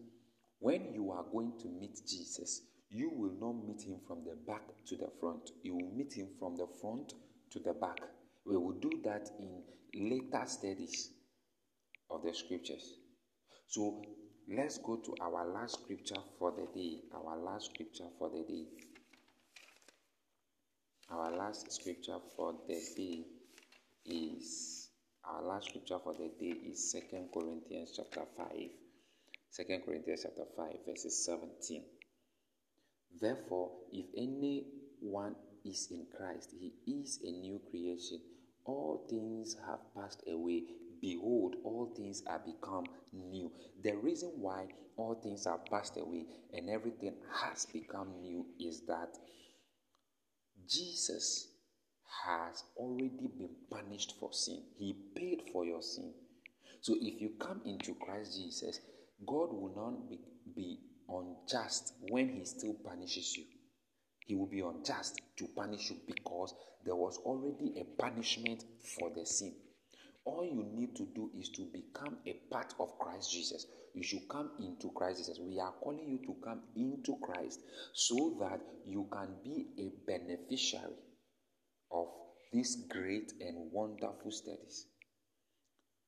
when 0.59 0.93
you 0.93 1.11
are 1.11 1.23
going 1.31 1.53
to 1.61 1.69
meet 1.69 1.99
Jesus, 2.07 2.61
you 2.89 3.11
will 3.13 3.35
not 3.39 3.65
meet 3.65 3.81
him 3.81 3.99
from 4.07 4.23
the 4.25 4.35
back 4.47 4.63
to 4.87 4.97
the 4.97 5.09
front. 5.19 5.51
You 5.63 5.75
will 5.75 5.91
meet 5.95 6.13
him 6.13 6.29
from 6.39 6.55
the 6.55 6.67
front 6.81 7.13
to 7.51 7.59
the 7.59 7.73
back. 7.73 7.99
We 8.45 8.57
will 8.57 8.79
do 8.79 8.89
that 9.05 9.29
in 9.39 9.63
later 9.93 10.43
studies 10.47 11.11
of 12.09 12.23
the 12.23 12.33
scriptures. 12.33 12.95
So 13.67 14.01
let's 14.51 14.79
go 14.79 14.97
to 14.97 15.15
our 15.21 15.53
last 15.53 15.81
scripture 15.83 16.21
for 16.39 16.51
the 16.51 16.67
day. 16.73 17.01
Our 17.13 17.37
last 17.37 17.71
scripture 17.71 18.07
for 18.17 18.29
the 18.29 18.43
day. 18.43 18.65
Our 21.11 21.31
last 21.35 21.71
scripture 21.71 22.19
for 22.35 22.53
the 22.67 22.79
day 22.95 23.25
is 24.05 24.89
our 25.27 25.41
last 25.41 25.69
scripture 25.69 25.97
for 26.03 26.13
the 26.13 26.29
day 26.39 26.53
is 26.69 26.91
Second 26.91 27.29
Corinthians 27.33 27.93
chapter 27.95 28.27
5. 28.37 28.47
2 29.57 29.79
Corinthians 29.83 30.21
chapter 30.21 30.43
5, 30.55 30.67
verses 30.87 31.25
17. 31.25 31.81
Therefore, 33.19 33.71
if 33.91 34.05
anyone 34.15 35.35
is 35.65 35.87
in 35.89 36.05
Christ, 36.15 36.53
he 36.59 36.73
is 36.85 37.19
a 37.23 37.31
new 37.31 37.59
creation. 37.71 38.19
All 38.65 39.07
things 39.09 39.57
have 39.65 39.79
passed 39.95 40.21
away. 40.27 40.61
Behold, 41.01 41.55
all 41.63 41.91
things 41.97 42.21
are 42.27 42.39
become 42.45 42.85
new. 43.11 43.51
The 43.83 43.95
reason 43.95 44.29
why 44.35 44.67
all 44.95 45.15
things 45.15 45.47
are 45.47 45.59
passed 45.71 45.97
away 45.97 46.27
and 46.53 46.69
everything 46.69 47.15
has 47.41 47.65
become 47.65 48.21
new 48.21 48.45
is 48.59 48.81
that 48.81 49.17
Jesus 50.69 51.47
has 52.25 52.63
already 52.77 53.29
been 53.37 53.55
punished 53.71 54.15
for 54.19 54.31
sin. 54.31 54.61
He 54.77 54.95
paid 55.15 55.41
for 55.51 55.65
your 55.65 55.81
sin. 55.81 56.13
So 56.81 56.95
if 56.99 57.19
you 57.21 57.31
come 57.39 57.61
into 57.65 57.95
Christ 57.95 58.37
Jesus, 58.37 58.79
God 59.25 59.51
will 59.51 59.73
not 59.75 60.09
be, 60.09 60.19
be 60.55 60.79
unjust 61.09 61.93
when 62.09 62.29
He 62.29 62.45
still 62.45 62.75
punishes 62.85 63.35
you. 63.35 63.45
He 64.25 64.35
will 64.35 64.47
be 64.47 64.59
unjust 64.61 65.19
to 65.37 65.47
punish 65.55 65.89
you 65.89 65.97
because 66.05 66.53
there 66.85 66.95
was 66.95 67.17
already 67.17 67.79
a 67.79 68.01
punishment 68.01 68.63
for 68.97 69.09
the 69.09 69.25
sin. 69.25 69.55
All 70.25 70.45
you 70.45 70.63
need 70.75 70.95
to 70.97 71.07
do 71.15 71.31
is 71.39 71.49
to 71.49 71.67
become 71.73 72.17
a 72.27 72.33
part 72.51 72.73
of 72.79 72.97
Christ 72.99 73.31
Jesus. 73.31 73.65
You 73.93 74.03
should 74.03 74.27
come 74.29 74.51
into 74.59 74.91
Christ 74.91 75.19
Jesus. 75.19 75.39
We 75.39 75.59
are 75.59 75.73
calling 75.81 76.07
you 76.07 76.19
to 76.27 76.35
come 76.43 76.61
into 76.75 77.17
Christ 77.21 77.61
so 77.93 78.37
that 78.41 78.61
you 78.85 79.07
can 79.11 79.29
be 79.43 79.67
a 79.79 79.91
beneficiary 80.05 80.93
of 81.91 82.07
these 82.51 82.75
great 82.89 83.33
and 83.39 83.71
wonderful 83.71 84.31
studies. 84.31 84.85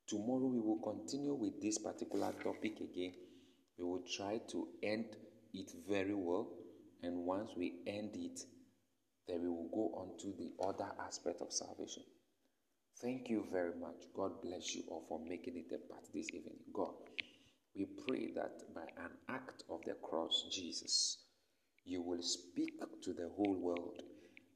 Tomorrow 0.07 0.47
we 0.47 0.59
will 0.59 0.81
continue 0.83 1.33
with 1.33 1.61
this 1.61 1.77
particular 1.77 2.33
topic 2.43 2.79
again. 2.81 3.13
We 3.77 3.85
will 3.85 4.03
try 4.15 4.39
to 4.51 4.67
end 4.83 5.05
it 5.53 5.71
very 5.89 6.13
well, 6.13 6.49
and 7.01 7.25
once 7.25 7.51
we 7.55 7.81
end 7.87 8.11
it, 8.15 8.39
then 9.27 9.41
we 9.41 9.49
will 9.49 9.69
go 9.73 9.99
on 9.99 10.17
to 10.19 10.33
the 10.37 10.51
other 10.67 10.91
aspect 11.07 11.41
of 11.41 11.51
salvation. 11.51 12.03
Thank 13.01 13.29
you 13.29 13.45
very 13.51 13.73
much. 13.79 14.03
God 14.15 14.41
bless 14.43 14.75
you 14.75 14.83
all 14.89 15.05
for 15.09 15.19
making 15.19 15.57
it 15.57 15.73
a 15.73 15.91
part 15.91 16.05
this 16.13 16.29
evening. 16.33 16.57
God, 16.73 16.93
we 17.75 17.87
pray 18.07 18.31
that 18.35 18.73
by 18.75 18.83
an 19.03 19.11
act 19.29 19.63
of 19.69 19.79
the 19.85 19.95
cross, 20.03 20.45
Jesus, 20.51 21.17
you 21.83 22.01
will 22.01 22.21
speak 22.21 22.73
to 23.01 23.13
the 23.13 23.29
whole 23.35 23.55
world 23.55 24.01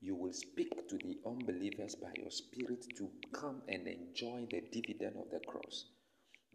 you 0.06 0.14
will 0.16 0.34
speak 0.34 0.88
to 0.88 0.98
the 0.98 1.18
unbelievers 1.26 1.96
by 1.96 2.12
your 2.18 2.30
spirit 2.30 2.86
to 2.96 3.10
come 3.34 3.64
and 3.68 3.88
enjoy 3.88 4.46
the 4.52 4.62
dividend 4.72 5.16
of 5.18 5.32
the 5.32 5.40
cross, 5.48 5.86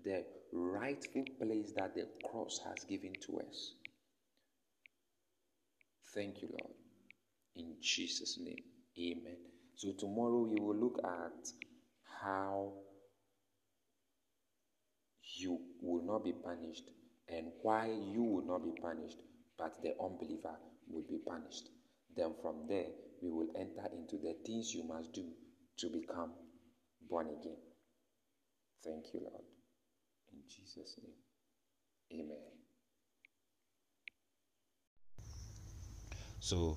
the 0.04 0.24
rightful 0.52 1.24
place 1.40 1.72
that 1.76 1.96
the 1.96 2.06
cross 2.30 2.60
has 2.64 2.84
given 2.84 3.12
to 3.26 3.40
us. 3.40 3.74
Thank 6.14 6.42
you, 6.42 6.48
Lord. 6.50 6.74
In 7.56 7.74
Jesus' 7.80 8.38
name, 8.40 8.62
amen. 8.96 9.36
So, 9.74 9.92
tomorrow 9.98 10.42
we 10.42 10.60
will 10.60 10.76
look 10.76 11.00
at 11.02 11.48
how 12.22 12.72
you 15.36 15.58
will 15.80 16.04
not 16.04 16.24
be 16.24 16.32
punished 16.32 16.90
and 17.28 17.46
why 17.62 17.86
you 17.86 18.22
will 18.22 18.46
not 18.46 18.64
be 18.64 18.80
punished, 18.80 19.18
but 19.58 19.74
the 19.82 19.94
unbeliever 20.02 20.56
will 20.88 21.04
be 21.08 21.18
punished. 21.26 21.68
Then, 22.16 22.34
from 22.42 22.66
there, 22.68 22.86
we 23.22 23.30
will 23.30 23.48
enter 23.56 23.88
into 23.94 24.16
the 24.16 24.34
things 24.44 24.74
you 24.74 24.82
must 24.84 25.12
do 25.12 25.24
to 25.78 25.88
become 25.88 26.32
born 27.08 27.28
again. 27.28 27.56
Thank 28.84 29.14
you, 29.14 29.20
Lord. 29.20 29.44
In 30.32 30.40
Jesus' 30.48 30.96
name, 31.02 32.20
amen. 32.20 32.38
So, 36.40 36.76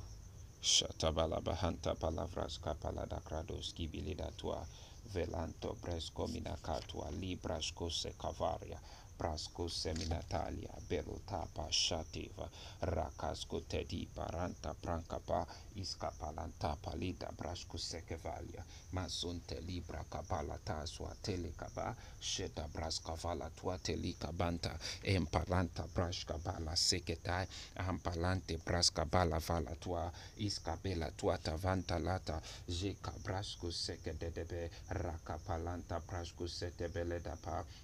Shatabala 0.62 1.42
Bahanta 1.42 1.98
Palavras 1.98 2.60
Kapalada 2.60 3.22
Krados 3.24 3.74
Gibilida 3.74 4.36
Tua 4.38 4.66
velanto 5.12 5.76
presco 5.80 6.28
minacatu 6.28 7.00
a 7.00 7.10
libra 7.10 7.60
scosse 7.62 8.16
cavaria. 8.16 8.80
Prasco 9.18 9.68
seminatalia 9.70 10.74
belotapa 10.90 11.68
shativa 11.72 12.50
rakasco 12.82 13.62
tedi 13.62 14.08
paranta 14.16 14.76
prankapa 14.82 15.46
iskapalanta 15.76 16.78
palida 16.82 17.30
brasco 17.38 17.78
sekevalia 17.78 18.64
masunte 18.92 19.62
libra 19.62 20.04
kapalata 20.10 20.86
swa 20.86 21.16
telekaba 21.22 21.96
sheta 22.20 22.68
braskavala 22.74 23.50
tua 23.50 23.78
telikabanta 23.78 24.72
emparanta 25.04 25.88
braskabala 25.94 26.76
seketai 26.76 27.48
ampalante 27.76 28.58
braskabala 28.66 29.40
vala 29.50 29.76
tua 29.76 30.12
iskabela 30.38 31.12
tua 31.18 31.38
tavanta 31.38 32.00
lata 32.00 32.42
jeka 32.68 33.12
brasco 33.24 33.72
sekedebe 33.72 34.72
rakapalanta 34.90 36.00
brasco 36.00 36.48
setebeleda 36.48 37.38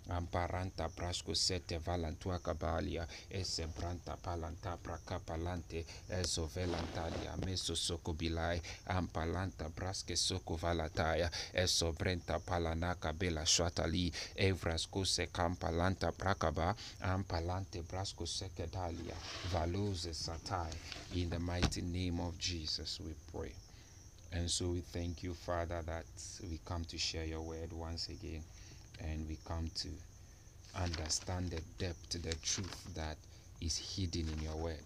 amparanta 0.10 0.90
brasco 0.90 1.19
sete 1.34 1.78
valantua 1.80 2.40
cabalia 2.40 3.08
ese 3.30 3.68
branta 3.68 4.18
palanta 4.18 4.78
praca 4.78 5.20
palante 5.20 5.86
eso 6.10 6.50
velantalia 6.56 7.36
meso 7.46 7.76
soco 7.76 8.14
bilai 8.14 8.62
ampalanta 8.86 9.70
brasque 9.70 10.16
soco 10.16 10.58
valataya 10.58 11.30
eso 11.54 11.92
brenta 11.94 12.40
palanaca 12.40 13.14
bela 13.14 13.46
shatali 13.46 14.12
evrasco 14.36 15.06
se 15.06 15.28
campalanta 15.28 16.12
pracaba 16.12 16.76
ampalante 17.02 17.82
brasco 17.82 18.26
sekedalia 18.26 19.16
valose 19.52 20.14
satai. 20.14 20.74
In 21.16 21.30
the 21.30 21.40
mighty 21.40 21.82
name 21.82 22.20
of 22.20 22.38
Jesus 22.38 23.00
we 23.00 23.14
pray. 23.32 23.54
And 24.32 24.50
so 24.50 24.70
we 24.70 24.82
thank 24.82 25.24
you 25.24 25.34
father 25.34 25.82
that 25.86 26.06
we 26.50 26.60
come 26.66 26.86
to 26.86 26.98
share 26.98 27.26
your 27.26 27.42
word 27.42 27.74
once 27.74 28.10
again 28.10 28.44
and 29.00 29.28
we 29.28 29.38
come 29.46 29.70
to 29.76 29.90
understand 30.76 31.52
the 31.52 31.62
depth, 31.78 32.22
the 32.22 32.36
truth 32.44 32.94
that 32.96 33.18
is 33.62 33.78
hidden 33.78 34.28
in 34.30 34.42
your 34.42 34.56
word. 34.56 34.84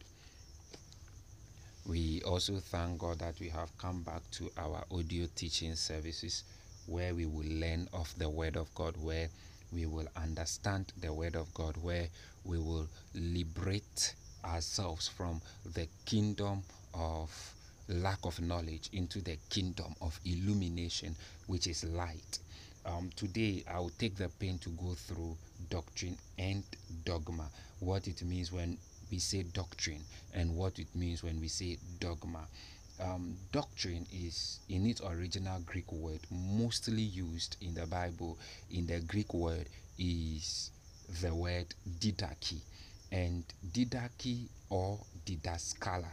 We 1.85 2.21
also 2.23 2.55
thank 2.57 2.99
God 2.99 3.19
that 3.19 3.39
we 3.39 3.49
have 3.49 3.77
come 3.77 4.03
back 4.03 4.21
to 4.31 4.49
our 4.57 4.83
audio 4.91 5.27
teaching 5.35 5.75
services 5.75 6.43
where 6.87 7.13
we 7.13 7.25
will 7.25 7.45
learn 7.45 7.87
of 7.93 8.13
the 8.17 8.29
word 8.29 8.55
of 8.55 8.73
God, 8.73 8.95
where 9.01 9.27
we 9.71 9.85
will 9.85 10.07
understand 10.15 10.93
the 11.01 11.11
word 11.13 11.35
of 11.35 11.53
God, 11.53 11.75
where 11.81 12.07
we 12.45 12.57
will 12.57 12.87
liberate 13.13 14.15
ourselves 14.45 15.07
from 15.07 15.41
the 15.73 15.87
kingdom 16.05 16.63
of 16.93 17.53
lack 17.89 18.19
of 18.23 18.39
knowledge 18.41 18.89
into 18.93 19.19
the 19.21 19.37
kingdom 19.49 19.93
of 20.01 20.19
illumination, 20.25 21.15
which 21.47 21.67
is 21.67 21.83
light. 21.83 22.39
Um, 22.85 23.09
today 23.15 23.63
I'll 23.71 23.91
take 23.97 24.15
the 24.15 24.29
pain 24.39 24.57
to 24.59 24.69
go 24.69 24.93
through 24.93 25.37
doctrine 25.69 26.17
and 26.37 26.63
dogma, 27.05 27.49
what 27.79 28.07
it 28.07 28.23
means 28.23 28.51
when 28.51 28.77
we 29.11 29.19
say 29.19 29.43
doctrine 29.43 30.01
and 30.33 30.55
what 30.55 30.79
it 30.79 30.87
means 30.95 31.23
when 31.23 31.39
we 31.39 31.47
say 31.47 31.77
dogma. 31.99 32.47
Um, 33.01 33.35
doctrine 33.51 34.05
is 34.13 34.59
in 34.69 34.85
its 34.85 35.01
original 35.01 35.59
Greek 35.65 35.91
word 35.91 36.19
mostly 36.31 37.01
used 37.01 37.57
in 37.61 37.73
the 37.73 37.85
Bible. 37.85 38.37
In 38.71 38.85
the 38.87 38.99
Greek 38.99 39.33
word 39.33 39.67
is 39.97 40.71
the 41.21 41.33
word 41.33 41.65
didache, 41.99 42.59
and 43.11 43.43
didache 43.73 44.47
or 44.69 44.99
didaskala, 45.25 46.09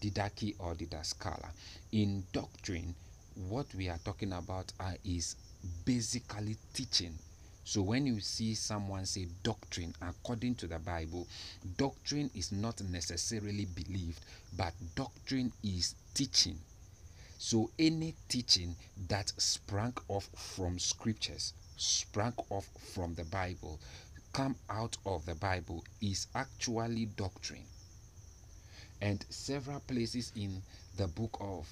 didache 0.00 0.54
or 0.58 0.74
didaskala. 0.74 1.48
In 1.92 2.24
doctrine, 2.32 2.94
what 3.48 3.66
we 3.74 3.88
are 3.88 3.98
talking 4.04 4.32
about 4.32 4.72
uh, 4.80 4.92
is 5.04 5.36
basically 5.84 6.56
teaching. 6.72 7.14
So 7.64 7.80
when 7.80 8.06
you 8.06 8.20
see 8.20 8.54
someone 8.54 9.06
say 9.06 9.26
doctrine 9.42 9.94
according 10.02 10.56
to 10.56 10.66
the 10.66 10.78
Bible, 10.78 11.26
doctrine 11.78 12.30
is 12.34 12.52
not 12.52 12.82
necessarily 12.82 13.64
believed, 13.64 14.20
but 14.56 14.74
doctrine 14.94 15.52
is 15.62 15.94
teaching. 16.12 16.58
So 17.38 17.70
any 17.78 18.14
teaching 18.28 18.76
that 19.08 19.32
sprang 19.38 19.94
off 20.08 20.28
from 20.34 20.78
scriptures, 20.78 21.54
sprang 21.76 22.34
off 22.50 22.68
from 22.94 23.14
the 23.14 23.24
Bible, 23.24 23.80
come 24.32 24.56
out 24.68 24.96
of 25.06 25.24
the 25.26 25.34
Bible 25.34 25.84
is 26.00 26.26
actually 26.34 27.06
doctrine. 27.06 27.64
And 29.00 29.24
several 29.30 29.80
places 29.80 30.32
in 30.36 30.62
the 30.96 31.06
book 31.06 31.36
of 31.40 31.68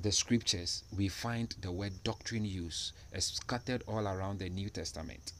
the 0.00 0.12
scriptures, 0.12 0.84
we 0.96 1.08
find 1.08 1.54
the 1.60 1.70
word 1.70 1.92
doctrine 2.04 2.44
used 2.44 2.92
scattered 3.18 3.82
all 3.86 4.06
around 4.08 4.38
the 4.38 4.48
New 4.48 4.70
Testament. 4.70 5.32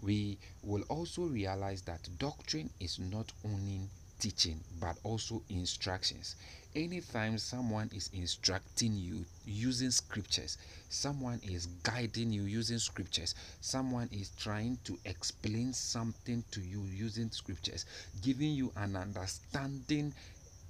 We 0.00 0.38
will 0.62 0.82
also 0.88 1.22
realize 1.22 1.82
that 1.82 2.08
doctrine 2.18 2.70
is 2.80 2.98
not 2.98 3.32
only 3.44 3.80
teaching 4.18 4.60
but 4.78 4.96
also 5.02 5.42
instructions. 5.48 6.36
Anytime 6.74 7.38
someone 7.38 7.90
is 7.94 8.10
instructing 8.12 8.94
you 8.94 9.24
using 9.44 9.90
scriptures, 9.90 10.56
someone 10.88 11.40
is 11.42 11.66
guiding 11.82 12.30
you 12.30 12.44
using 12.44 12.78
scriptures, 12.78 13.34
someone 13.60 14.08
is 14.12 14.30
trying 14.38 14.78
to 14.84 14.98
explain 15.04 15.72
something 15.72 16.44
to 16.52 16.60
you 16.60 16.82
using 16.84 17.30
scriptures, 17.30 17.86
giving 18.22 18.52
you 18.52 18.72
an 18.76 18.94
understanding 18.94 20.14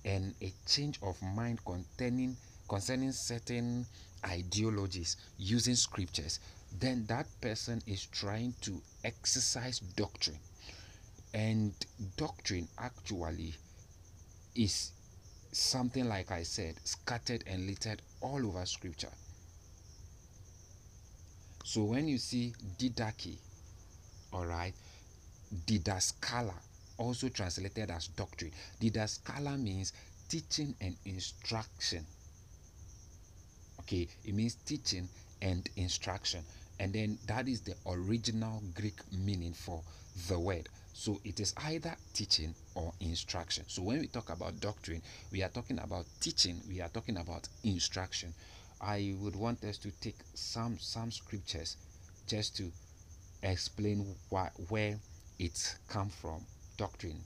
and 0.05 0.35
a 0.41 0.53
change 0.67 0.99
of 1.03 1.21
mind 1.23 1.59
containing 1.65 2.37
concerning 2.71 3.11
certain 3.11 3.85
ideologies 4.25 5.17
using 5.39 5.75
scriptures, 5.75 6.39
then 6.79 7.05
that 7.09 7.27
person 7.41 7.83
is 7.85 8.07
trying 8.07 8.55
to 8.61 8.81
exercise 9.03 9.81
doctrine. 9.81 10.39
And 11.35 11.73
doctrine 12.17 12.69
actually 12.79 13.55
is 14.55 14.93
something 15.51 16.09
like 16.09 16.31
I 16.31 16.45
said, 16.45 16.77
scattered 16.85 17.43
and 17.49 17.67
littered 17.67 18.03
all 18.21 18.47
over 18.47 18.65
scripture. 18.65 19.13
So 21.65 21.83
when 21.83 22.07
you 22.07 22.19
see 22.19 22.55
didache, 22.79 23.37
all 24.33 24.47
right, 24.47 24.75
didaskala, 25.67 26.55
also 26.99 27.31
translated 27.31 27.91
as 27.91 28.07
doctrine, 28.07 28.53
didaskala 28.81 29.61
means 29.61 29.93
teaching 30.29 30.77
and 30.81 30.95
instruction 31.05 32.07
okay 33.91 34.07
it 34.25 34.35
means 34.35 34.55
teaching 34.67 35.09
and 35.43 35.69
instruction. 35.77 36.45
And 36.79 36.93
then 36.93 37.19
that 37.27 37.49
is 37.49 37.61
the 37.61 37.75
original 37.87 38.63
greek 38.75 39.01
meaning 39.13 39.53
for 39.53 39.83
the 40.29 40.39
word. 40.39 40.69
So 40.93 41.21
it 41.25 41.41
is 41.41 41.55
either 41.65 41.95
teaching 42.15 42.55
or 42.75 42.93
instruction. 43.01 43.65
So 43.67 43.83
when 43.83 43.99
we 44.01 44.07
talk 44.07 44.31
about 44.31 44.61
doctrine 44.61 45.03
we 45.33 45.43
are 45.43 45.49
talking 45.49 45.79
about 45.81 46.07
teaching 46.21 46.61
we 46.69 46.81
are 46.81 46.89
talking 46.89 47.17
about 47.17 47.49
instruction. 47.65 48.33
I 48.81 49.15
would 49.21 49.37
want 49.37 49.65
us 49.65 49.77
to 49.79 49.91
take 50.01 50.19
some 50.35 50.79
some 50.79 51.11
scriptures 51.11 51.77
just 52.29 52.57
to 52.59 52.71
explain 53.43 54.15
why, 54.29 54.51
where 54.69 54.99
it's 55.39 55.77
come 55.89 56.11
from 56.11 56.45
doctrine 56.77 57.21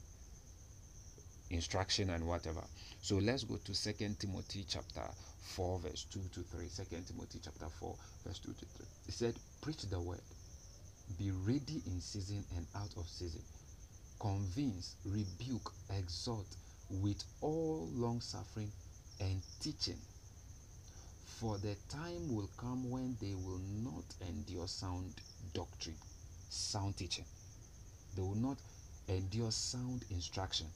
instruction 1.50 2.10
and 2.10 2.26
whatever. 2.26 2.62
So 3.02 3.16
let's 3.16 3.44
go 3.44 3.56
to 3.56 3.74
second 3.74 4.18
timothy 4.18 4.64
chapter 4.66 5.02
4 5.42 5.78
verse 5.80 6.06
2 6.10 6.20
to 6.32 6.40
3 6.40 6.68
second 6.68 7.06
timothy 7.06 7.40
chapter 7.42 7.66
4 7.68 7.94
verse 8.26 8.38
2 8.38 8.52
to 8.52 8.64
3 8.64 8.86
It 9.08 9.14
said 9.14 9.34
preach 9.60 9.82
the 9.82 10.00
word. 10.00 10.20
Be 11.18 11.30
ready 11.30 11.82
in 11.86 12.00
season 12.00 12.44
and 12.56 12.66
out 12.74 12.90
of 12.96 13.08
season. 13.08 13.42
Convince 14.18 14.96
rebuke 15.04 15.72
exhort 15.90 16.46
with 16.90 17.22
all 17.40 17.88
long 17.92 18.20
suffering 18.20 18.72
and 19.20 19.42
teaching. 19.60 19.98
For 21.26 21.58
the 21.58 21.76
time 21.90 22.34
will 22.34 22.48
come 22.56 22.90
when 22.90 23.16
they 23.20 23.34
will 23.34 23.60
not 23.82 24.04
endure 24.28 24.66
sound 24.66 25.12
doctrine 25.52 25.98
sound 26.48 26.96
teaching. 26.96 27.24
They 28.16 28.22
will 28.22 28.34
not 28.36 28.56
endure 29.08 29.50
sound 29.50 30.04
instruction 30.10 30.68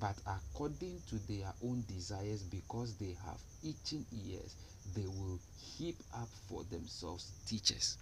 but 0.00 0.16
according 0.26 1.00
to 1.08 1.16
their 1.26 1.52
own 1.64 1.84
desires, 1.88 2.42
because 2.42 2.94
they 2.96 3.16
have 3.24 3.40
itching 3.64 4.04
ears, 4.26 4.54
they 4.94 5.06
will 5.06 5.38
heap 5.58 5.96
up 6.14 6.28
for 6.48 6.64
themselves 6.64 7.30
teachers. 7.46 7.96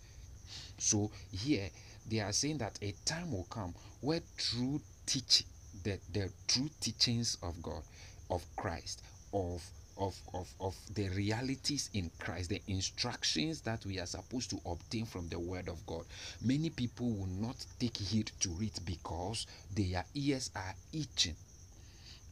So 0.79 1.11
here 1.33 1.71
they 2.09 2.21
are 2.21 2.33
saying 2.33 2.59
that 2.59 2.79
a 2.83 2.95
time 3.05 3.33
will 3.33 3.47
come 3.51 3.75
where 4.01 4.21
true 4.37 4.81
teaching, 5.07 5.47
the, 5.83 5.99
the 6.13 6.31
true 6.49 6.71
teachings 6.81 7.39
of 7.43 7.63
God, 7.63 7.83
of 8.31 8.45
Christ, 8.57 9.03
of 9.33 9.63
of, 9.97 10.21
of, 10.33 10.53
of 10.61 10.77
the 10.95 11.09
realities 11.11 11.89
in 11.95 12.11
Christ, 12.19 12.51
the 12.51 12.61
instructions 12.67 13.61
that 13.63 13.87
we 13.87 14.01
are 14.01 14.07
supposed 14.07 14.51
to 14.51 14.61
obtain 14.67 15.07
from 15.07 15.29
the 15.29 15.39
Word 15.39 15.69
of 15.69 15.87
God. 15.87 16.05
Many 16.43 16.71
people 16.71 17.11
will 17.11 17.29
not 17.29 17.65
take 17.79 17.97
heed 17.97 18.33
to 18.41 18.51
it 18.61 18.81
because 18.85 19.47
their 19.75 20.05
ears 20.15 20.51
are 20.57 20.75
itching. 20.93 21.37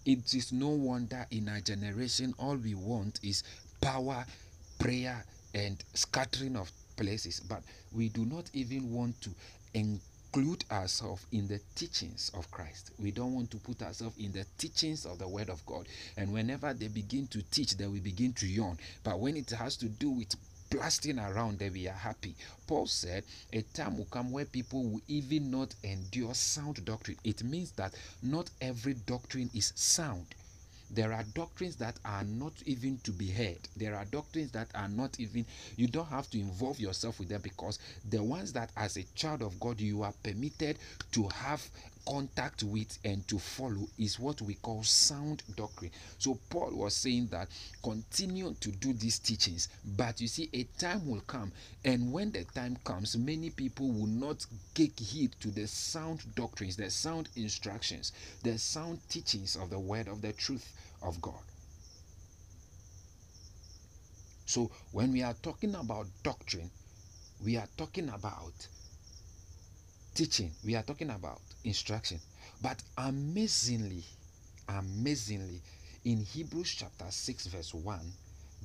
It 0.05 0.35
is 0.35 0.53
no 0.53 0.69
wonder 0.69 1.27
in 1.31 1.49
our 1.49 1.61
generation 1.61 2.35
all 2.39 2.57
we 2.57 2.75
want 2.75 3.21
is 3.23 3.45
power, 3.81 4.27
prayer, 4.81 5.25
and 5.55 5.83
scattering 5.95 6.57
of 6.57 6.73
places, 6.97 7.41
but 7.41 7.63
we 7.93 8.09
do 8.09 8.25
not 8.25 8.51
even 8.53 8.93
want 8.93 9.21
to 9.21 9.31
include 9.75 10.65
ourselves 10.73 11.25
in 11.31 11.47
the 11.47 11.61
teachings 11.77 12.33
of 12.35 12.51
Christ. 12.51 12.91
We 12.99 13.13
don't 13.13 13.35
want 13.35 13.51
to 13.53 13.59
put 13.59 13.81
ourselves 13.83 14.17
in 14.19 14.33
the 14.33 14.45
teachings 14.59 15.07
of 15.07 15.19
the 15.19 15.29
Word 15.29 15.49
of 15.49 15.65
God. 15.67 15.87
And 16.17 16.33
whenever 16.33 16.75
they 16.75 16.89
begin 16.89 17.29
to 17.29 17.43
teach, 17.51 17.77
then 17.77 17.93
we 17.93 18.01
begin 18.01 18.33
to 18.35 18.47
yawn. 18.47 18.79
But 19.05 19.21
when 19.21 19.37
it 19.37 19.51
has 19.51 19.77
to 19.77 19.87
do 19.87 20.11
with 20.11 20.35
blasting 20.73 21.19
around 21.19 21.59
that 21.59 21.73
we 21.73 21.87
are 21.87 21.93
happy. 21.93 22.35
Paul 22.67 22.87
said, 22.87 23.25
A 23.53 23.61
time 23.63 23.99
will 23.99 24.07
come 24.07 24.33
where 24.33 24.47
people 24.47 24.83
will 24.85 25.03
even 25.07 25.51
not 25.51 25.75
endure 25.85 26.35
sound 26.35 26.85
doctrine. 26.85 27.19
It 27.23 27.45
means 27.45 27.73
that 27.73 27.95
not 28.23 28.51
every 28.61 28.95
doctrine 28.95 29.51
is 29.55 29.73
sound. 29.77 30.35
There 30.91 31.13
are 31.13 31.25
doctrines 31.35 31.77
that 31.77 31.99
are 32.05 32.25
not 32.25 32.53
even 32.67 32.99
to 33.05 33.13
be 33.13 33.31
heard. 33.31 33.69
There 33.77 33.95
are 33.97 34.05
doctrines 34.05 34.51
that 34.53 34.69
are 34.75 34.89
not 34.89 35.19
even, 35.19 35.47
you 35.77 35.87
don't 35.87 36.09
have 36.09 36.29
to 36.31 36.39
involve 36.41 36.81
yourself 36.81 37.19
with 37.19 37.29
them 37.29 37.41
because 37.43 37.79
the 38.11 38.23
ones 38.23 38.53
that, 38.53 38.71
as 38.77 38.97
a 38.97 39.05
child 39.15 39.41
of 39.43 39.59
God, 39.59 39.81
you 39.81 40.03
are 40.03 40.13
permitted 40.23 40.79
to 41.13 41.29
have 41.29 41.67
contact 42.07 42.63
with 42.63 42.99
and 43.05 43.27
to 43.29 43.39
follow 43.39 43.89
is 43.99 44.19
what 44.19 44.41
we 44.43 44.55
call 44.55 44.83
sound 44.83 45.43
doctrine. 45.57 45.91
So 46.19 46.39
Paul 46.51 46.73
was 46.73 46.95
saying 46.95 47.29
that 47.29 47.49
continue 47.83 48.55
to 48.61 48.71
do 48.71 48.93
these 48.93 49.19
teachings, 49.19 49.69
but 49.97 50.21
you 50.21 50.29
see, 50.29 50.49
a 50.53 50.65
time 50.79 51.07
will 51.09 51.23
come, 51.23 51.53
and 51.85 52.13
when 52.13 52.33
the 52.33 52.45
time 52.45 52.77
comes, 52.85 53.17
many 53.17 53.51
people 53.51 53.89
will 53.89 54.07
not 54.07 54.45
take 54.75 54.99
heed 54.99 55.33
to 55.41 55.51
the 55.51 55.67
sound 55.67 56.23
doctrines, 56.35 56.77
the 56.77 56.91
sound 56.91 57.29
instructions, 57.37 58.13
the 58.43 58.59
sound 58.59 58.99
teachings 59.09 59.57
of 59.57 59.71
the 59.71 59.79
word 59.79 60.09
of 60.09 60.23
the 60.23 60.33
truth 60.33 60.73
of 61.03 61.21
God. 61.21 61.41
So 64.47 64.71
when 64.91 65.13
we 65.13 65.23
are 65.23 65.35
talking 65.43 65.75
about 65.75 66.07
doctrine, 66.23 66.71
we 67.45 67.57
are 67.57 67.69
talking 67.77 68.09
about 68.11 68.53
teaching, 70.15 70.51
we 70.65 70.75
are 70.75 70.83
talking 70.83 71.11
about 71.11 71.41
instruction. 71.65 72.21
But 72.61 72.83
amazingly, 72.99 74.05
amazingly, 74.69 75.63
in 76.05 76.23
Hebrews 76.23 76.75
chapter 76.79 77.07
6, 77.09 77.47
verse 77.47 77.73
1, 77.73 78.01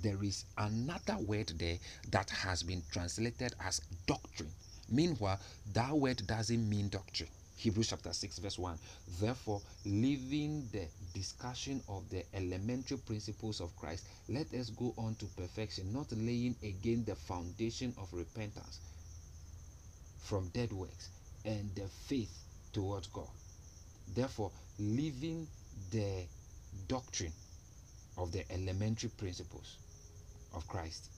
there 0.03 0.21
is 0.23 0.43
another 0.57 1.17
word 1.17 1.53
there 1.57 1.77
that 2.11 2.29
has 2.29 2.63
been 2.63 2.83
translated 2.91 3.55
as 3.63 3.81
doctrine. 4.05 4.51
Meanwhile, 4.89 5.39
that 5.73 5.91
word 5.91 6.27
doesn't 6.27 6.69
mean 6.69 6.89
doctrine. 6.89 7.29
Hebrews 7.55 7.89
chapter 7.89 8.13
6, 8.13 8.39
verse 8.39 8.59
1. 8.59 8.77
Therefore, 9.19 9.61
leaving 9.85 10.67
the 10.71 10.85
discussion 11.13 11.81
of 11.87 12.09
the 12.09 12.23
elementary 12.35 12.97
principles 12.97 13.61
of 13.61 13.75
Christ, 13.77 14.05
let 14.27 14.53
us 14.53 14.69
go 14.69 14.93
on 14.97 15.15
to 15.15 15.25
perfection, 15.37 15.93
not 15.93 16.11
laying 16.11 16.55
again 16.61 17.03
the 17.05 17.15
foundation 17.15 17.93
of 17.97 18.13
repentance 18.13 18.79
from 20.19 20.49
dead 20.49 20.73
works 20.73 21.09
and 21.47 21.73
the 21.75 21.87
faith 22.07 22.43
towards 22.73 23.07
God. 23.07 23.27
Therefore, 24.13 24.51
living 24.77 25.47
the 25.91 26.25
doctrine 26.87 27.31
of 28.17 28.31
the 28.31 28.43
elementary 28.51 29.09
principles 29.09 29.77
of 30.53 30.67
Christ. 30.67 31.09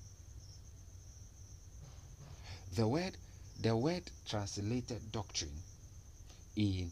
The 2.76 2.88
word 2.88 3.18
the 3.62 3.76
word 3.76 4.04
translated 4.28 5.12
doctrine 5.12 5.52
in 6.56 6.92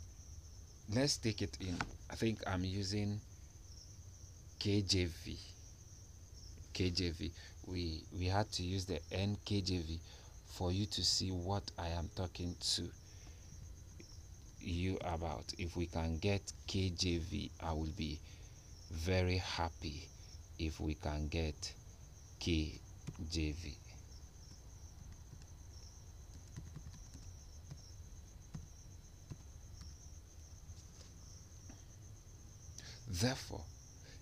let's 0.93 1.17
take 1.17 1.41
it 1.41 1.57
in 1.61 1.77
I 2.09 2.15
think 2.15 2.39
I'm 2.47 2.63
using 2.63 3.21
KJV 4.59 5.37
KJV 6.73 7.31
we 7.67 8.03
we 8.17 8.25
had 8.25 8.51
to 8.53 8.63
use 8.63 8.85
the 8.85 8.99
NKJV 9.11 9.99
for 10.47 10.71
you 10.71 10.87
to 10.87 11.03
see 11.03 11.29
what 11.29 11.63
I 11.77 11.89
am 11.89 12.09
talking 12.15 12.55
to 12.75 12.89
you 14.67 14.97
about. 15.01 15.53
If 15.57 15.75
we 15.77 15.85
can 15.87 16.17
get 16.17 16.51
KJV 16.67 17.51
I 17.61 17.71
will 17.73 17.93
be 17.97 18.19
very 18.91 19.37
happy 19.37 20.07
if 20.59 20.79
we 20.79 20.95
can 20.95 21.27
get 21.27 21.73
KJV 22.41 23.75
Therefore, 33.09 33.63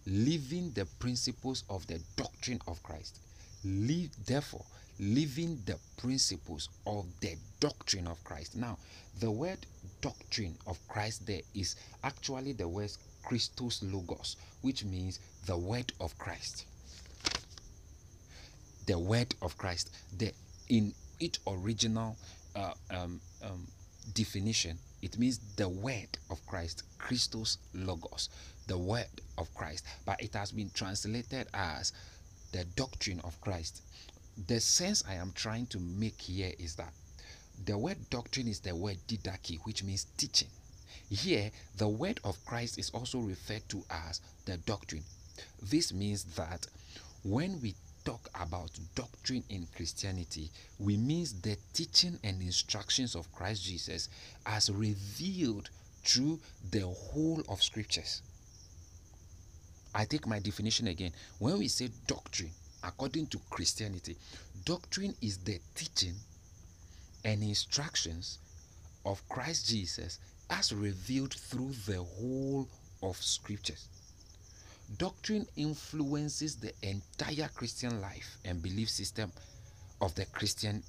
living 0.05 0.71
the 0.71 0.85
principles 0.85 1.63
of 1.69 1.85
the 1.87 1.99
doctrine 2.15 2.61
of 2.67 2.81
Christ, 2.83 3.19
live, 3.65 4.11
therefore, 4.25 4.65
living 4.99 5.59
the 5.65 5.77
principles 5.97 6.69
of 6.85 7.05
the 7.19 7.35
doctrine 7.59 8.07
of 8.07 8.23
Christ. 8.23 8.55
Now, 8.55 8.77
the 9.19 9.31
word 9.31 9.59
doctrine 10.01 10.55
of 10.67 10.79
Christ 10.87 11.25
there 11.25 11.41
is 11.53 11.75
actually 12.03 12.53
the 12.53 12.67
word 12.67 12.91
Christos 13.23 13.81
Logos, 13.83 14.37
which 14.61 14.85
means 14.85 15.19
the 15.45 15.57
word 15.57 15.91
of 15.99 16.17
Christ. 16.17 16.65
The 18.85 18.99
word 18.99 19.33
of 19.41 19.57
Christ. 19.57 19.89
The 20.17 20.31
in 20.69 20.93
its 21.19 21.39
original 21.47 22.17
uh, 22.55 22.73
um, 22.91 23.19
um, 23.43 23.67
definition, 24.13 24.77
it 25.01 25.17
means 25.17 25.39
the 25.55 25.69
word 25.69 26.17
of 26.29 26.45
Christ, 26.45 26.83
Christos 26.97 27.57
Logos 27.73 28.29
the 28.67 28.77
word 28.77 29.05
of 29.37 29.53
Christ, 29.53 29.85
but 30.05 30.21
it 30.21 30.33
has 30.33 30.51
been 30.51 30.71
translated 30.73 31.47
as 31.53 31.93
the 32.51 32.65
doctrine 32.75 33.19
of 33.23 33.39
Christ. 33.41 33.81
The 34.47 34.59
sense 34.59 35.03
I 35.07 35.15
am 35.15 35.31
trying 35.33 35.67
to 35.67 35.79
make 35.79 36.21
here 36.21 36.53
is 36.59 36.75
that 36.75 36.93
the 37.65 37.77
word 37.77 38.09
doctrine 38.09 38.47
is 38.47 38.59
the 38.59 38.75
word 38.75 38.97
didache, 39.07 39.59
which 39.63 39.83
means 39.83 40.07
teaching. 40.17 40.49
Here, 41.09 41.51
the 41.77 41.87
word 41.87 42.19
of 42.23 42.43
Christ 42.45 42.77
is 42.77 42.89
also 42.89 43.19
referred 43.19 43.67
to 43.69 43.83
as 43.89 44.21
the 44.45 44.57
doctrine. 44.57 45.03
This 45.61 45.93
means 45.93 46.23
that 46.35 46.67
when 47.23 47.61
we 47.61 47.75
talk 48.03 48.29
about 48.39 48.71
doctrine 48.93 49.43
in 49.49 49.67
Christianity, 49.75 50.51
we 50.79 50.97
mean 50.97 51.25
the 51.41 51.57
teaching 51.73 52.19
and 52.23 52.41
instructions 52.41 53.15
of 53.15 53.31
Christ 53.33 53.63
Jesus 53.63 54.09
as 54.45 54.69
revealed 54.69 55.69
through 56.03 56.39
the 56.71 56.85
whole 56.85 57.41
of 57.49 57.63
scriptures. 57.63 58.21
I 59.95 60.03
take 60.03 60.27
my 60.27 60.39
definition 60.39 60.87
again. 60.87 61.13
When 61.39 61.57
we 61.57 61.69
say 61.69 61.89
doctrine, 62.05 62.51
according 62.83 63.27
to 63.27 63.39
Christianity, 63.49 64.17
doctrine 64.65 65.15
is 65.21 65.37
the 65.37 65.59
teaching 65.73 66.15
and 67.23 67.41
instructions 67.41 68.39
of 69.05 69.27
Christ 69.29 69.69
Jesus 69.69 70.19
as 70.49 70.73
revealed 70.73 71.33
through 71.33 71.71
the 71.87 72.03
whole 72.03 72.67
of 73.01 73.15
scriptures. 73.15 73.87
Doctrine 74.97 75.47
influences 75.55 76.57
the 76.57 76.73
entire 76.83 77.49
Christian 77.55 78.01
life 78.01 78.37
and 78.43 78.61
belief 78.61 78.89
system 78.89 79.31
of 80.01 80.13
the 80.15 80.25
Christendom. 80.25 80.83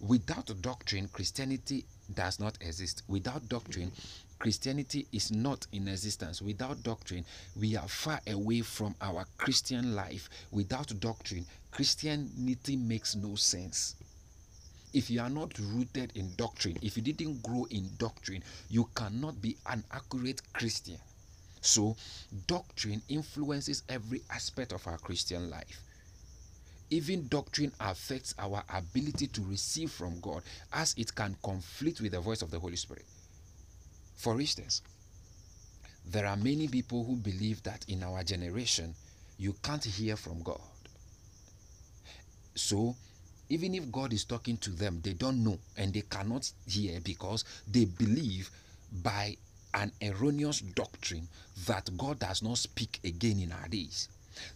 Without 0.00 0.50
doctrine, 0.60 1.08
Christianity 1.12 1.84
does 2.12 2.40
not 2.40 2.58
exist. 2.60 3.02
Without 3.08 3.48
doctrine, 3.48 3.90
Christianity 4.38 5.06
is 5.12 5.32
not 5.32 5.66
in 5.72 5.88
existence. 5.88 6.40
Without 6.40 6.84
doctrine, 6.84 7.24
we 7.58 7.76
are 7.76 7.88
far 7.88 8.20
away 8.28 8.60
from 8.60 8.94
our 9.00 9.26
Christian 9.36 9.96
life. 9.96 10.28
Without 10.52 10.98
doctrine, 11.00 11.44
Christianity 11.72 12.76
makes 12.76 13.16
no 13.16 13.34
sense. 13.34 13.96
If 14.94 15.10
you 15.10 15.20
are 15.20 15.28
not 15.28 15.58
rooted 15.58 16.12
in 16.14 16.34
doctrine, 16.36 16.78
if 16.82 16.96
you 16.96 17.02
didn't 17.02 17.42
grow 17.42 17.66
in 17.70 17.90
doctrine, 17.98 18.44
you 18.70 18.88
cannot 18.94 19.42
be 19.42 19.56
an 19.66 19.82
accurate 19.90 20.40
Christian. 20.52 20.98
So, 21.60 21.96
doctrine 22.46 23.02
influences 23.08 23.82
every 23.88 24.22
aspect 24.30 24.72
of 24.72 24.86
our 24.86 24.98
Christian 24.98 25.50
life. 25.50 25.82
Even 26.90 27.26
doctrine 27.28 27.72
affects 27.80 28.34
our 28.38 28.62
ability 28.72 29.26
to 29.26 29.42
receive 29.42 29.90
from 29.90 30.20
God 30.20 30.42
as 30.72 30.94
it 30.96 31.14
can 31.14 31.36
conflict 31.42 32.00
with 32.00 32.12
the 32.12 32.20
voice 32.20 32.40
of 32.40 32.50
the 32.52 32.58
Holy 32.60 32.76
Spirit. 32.76 33.04
For 34.18 34.40
instance, 34.40 34.82
there 36.04 36.26
are 36.26 36.36
many 36.36 36.66
people 36.66 37.04
who 37.04 37.14
believe 37.14 37.62
that 37.62 37.84
in 37.88 38.02
our 38.02 38.24
generation 38.24 38.94
you 39.38 39.54
can't 39.62 39.84
hear 39.84 40.16
from 40.16 40.42
God. 40.42 40.60
So, 42.56 42.96
even 43.48 43.76
if 43.76 43.92
God 43.92 44.12
is 44.12 44.24
talking 44.24 44.56
to 44.58 44.70
them, 44.70 45.00
they 45.04 45.12
don't 45.12 45.44
know 45.44 45.58
and 45.76 45.94
they 45.94 46.00
cannot 46.02 46.50
hear 46.66 47.00
because 47.00 47.44
they 47.70 47.84
believe 47.84 48.50
by 49.02 49.36
an 49.74 49.92
erroneous 50.02 50.60
doctrine 50.62 51.28
that 51.66 51.96
God 51.96 52.18
does 52.18 52.42
not 52.42 52.58
speak 52.58 52.98
again 53.04 53.38
in 53.38 53.52
our 53.52 53.68
days. 53.68 54.08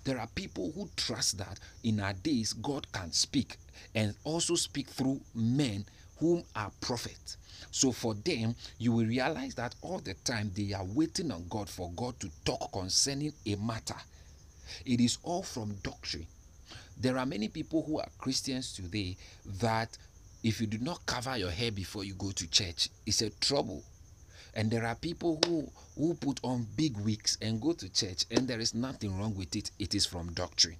There 0.02 0.18
are 0.18 0.26
people 0.34 0.72
who 0.74 0.88
trust 0.96 1.38
that 1.38 1.60
in 1.84 2.00
our 2.00 2.14
days 2.14 2.52
God 2.52 2.90
can 2.92 3.12
speak 3.12 3.56
and 3.94 4.14
also 4.24 4.56
speak 4.56 4.88
through 4.88 5.20
men 5.34 5.84
whom 6.22 6.44
are 6.54 6.70
prophets. 6.80 7.36
So 7.72 7.90
for 7.90 8.14
them, 8.14 8.54
you 8.78 8.92
will 8.92 9.06
realize 9.06 9.56
that 9.56 9.74
all 9.82 9.98
the 9.98 10.14
time 10.14 10.52
they 10.54 10.72
are 10.72 10.84
waiting 10.84 11.32
on 11.32 11.46
God 11.48 11.68
for 11.68 11.90
God 11.96 12.20
to 12.20 12.30
talk 12.44 12.70
concerning 12.70 13.32
a 13.44 13.56
matter. 13.56 13.96
It 14.86 15.00
is 15.00 15.18
all 15.24 15.42
from 15.42 15.74
doctrine. 15.82 16.28
There 16.96 17.18
are 17.18 17.26
many 17.26 17.48
people 17.48 17.82
who 17.82 17.98
are 17.98 18.08
Christians 18.18 18.72
today 18.72 19.16
that 19.60 19.98
if 20.44 20.60
you 20.60 20.68
do 20.68 20.78
not 20.78 21.04
cover 21.06 21.36
your 21.36 21.50
hair 21.50 21.72
before 21.72 22.04
you 22.04 22.14
go 22.14 22.30
to 22.30 22.46
church, 22.48 22.88
it's 23.04 23.22
a 23.22 23.30
trouble. 23.30 23.82
And 24.54 24.70
there 24.70 24.86
are 24.86 24.94
people 24.94 25.40
who, 25.44 25.68
who 25.98 26.14
put 26.14 26.38
on 26.44 26.68
big 26.76 26.96
wigs 26.98 27.36
and 27.42 27.60
go 27.60 27.72
to 27.72 27.92
church, 27.92 28.26
and 28.30 28.46
there 28.46 28.60
is 28.60 28.74
nothing 28.74 29.18
wrong 29.18 29.34
with 29.34 29.56
it. 29.56 29.72
It 29.80 29.96
is 29.96 30.06
from 30.06 30.32
doctrine. 30.34 30.76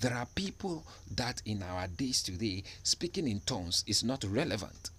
There 0.00 0.14
are 0.14 0.26
people 0.34 0.86
that 1.14 1.42
in 1.44 1.62
our 1.62 1.86
days 1.86 2.22
today, 2.22 2.64
speaking 2.82 3.28
in 3.28 3.40
tongues 3.40 3.84
is 3.86 4.02
not 4.02 4.24
relevant. 4.24 4.90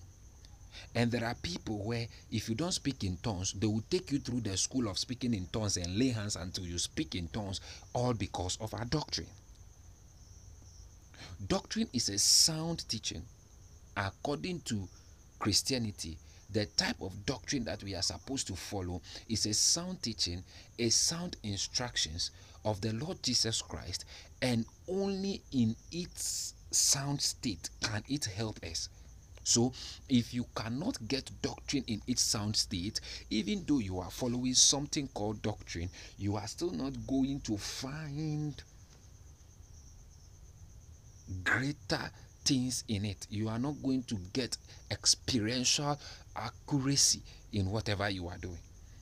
And 0.94 1.12
there 1.12 1.26
are 1.26 1.36
people 1.42 1.84
where 1.84 2.08
if 2.32 2.48
you 2.48 2.54
don't 2.54 2.72
speak 2.72 3.04
in 3.04 3.18
tongues, 3.18 3.54
they 3.54 3.66
will 3.66 3.84
take 3.90 4.12
you 4.12 4.20
through 4.20 4.42
the 4.42 4.56
school 4.58 4.88
of 4.88 5.00
speaking 5.00 5.34
in 5.34 5.48
tongues 5.48 5.78
and 5.78 5.98
lay 5.98 6.10
hands 6.10 6.36
until 6.36 6.66
you 6.66 6.78
speak 6.78 7.16
in 7.16 7.28
tongues, 7.30 7.62
all 7.94 8.14
because 8.14 8.58
of 8.62 8.74
our 8.76 8.86
doctrine. 8.86 9.28
Doctrine 11.48 11.88
is 11.94 12.10
a 12.10 12.20
sound 12.20 12.88
teaching 12.88 13.24
according 13.98 14.60
to 14.62 14.88
Christianity. 15.40 16.18
The 16.52 16.66
type 16.66 17.02
of 17.02 17.26
doctrine 17.26 17.64
that 17.64 17.82
we 17.84 17.96
are 17.96 18.02
supposed 18.02 18.48
to 18.48 18.56
follow 18.56 19.02
is 19.30 19.46
a 19.46 19.54
sound 19.54 20.04
teaching, 20.04 20.44
a 20.78 20.90
sound 20.90 21.38
instructions 21.44 22.32
of 22.66 22.82
the 22.82 22.94
Lord 22.94 23.24
Jesus 23.24 23.62
Christ, 23.62 24.06
and 24.42 24.66
only 24.88 25.42
in 25.54 25.76
its 25.92 26.54
sound 26.72 27.22
state 27.22 27.70
can 27.82 28.04
it 28.10 28.26
help 28.26 28.64
us. 28.64 28.90
So, 29.44 29.74
if 30.08 30.34
you 30.34 30.46
cannot 30.56 31.08
get 31.08 31.32
doctrine 31.42 31.84
in 31.88 32.02
its 32.06 32.22
sound 32.22 32.56
state, 32.56 33.00
even 33.30 33.64
though 33.66 33.80
you 33.80 34.00
are 34.00 34.12
following 34.12 34.54
something 34.54 35.08
called 35.10 35.42
doctrine, 35.42 35.90
you 36.18 36.36
are 36.36 36.48
still 36.48 36.72
not 36.72 37.08
going 37.08 37.40
to 37.42 37.58
find 37.58 38.62
greater 41.44 42.12
things 42.44 42.84
in 42.88 43.06
it. 43.06 43.28
You 43.30 43.50
are 43.50 43.60
not 43.60 43.76
going 43.84 44.04
to 44.04 44.16
get 44.34 44.58
experiential 44.92 46.00
accuracy 46.36 47.22
in 47.54 47.70
whatever 47.70 48.10
you 48.10 48.28
are 48.28 48.38
doing. 48.38 48.60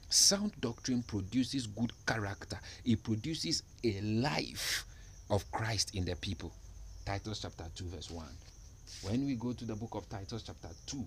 Sound 0.09 0.53
doctrine 0.59 1.03
produces 1.03 1.67
good 1.67 1.91
character, 2.05 2.59
it 2.83 3.03
produces 3.03 3.63
a 3.83 4.01
life 4.01 4.85
of 5.29 5.49
Christ 5.51 5.95
in 5.95 6.05
the 6.05 6.15
people. 6.15 6.51
Titus 7.05 7.41
chapter 7.41 7.65
2, 7.75 7.85
verse 7.89 8.09
1. 8.11 8.25
When 9.03 9.25
we 9.25 9.35
go 9.35 9.53
to 9.53 9.65
the 9.65 9.75
book 9.75 9.95
of 9.95 10.09
Titus, 10.09 10.43
chapter 10.43 10.69
2, 10.87 11.05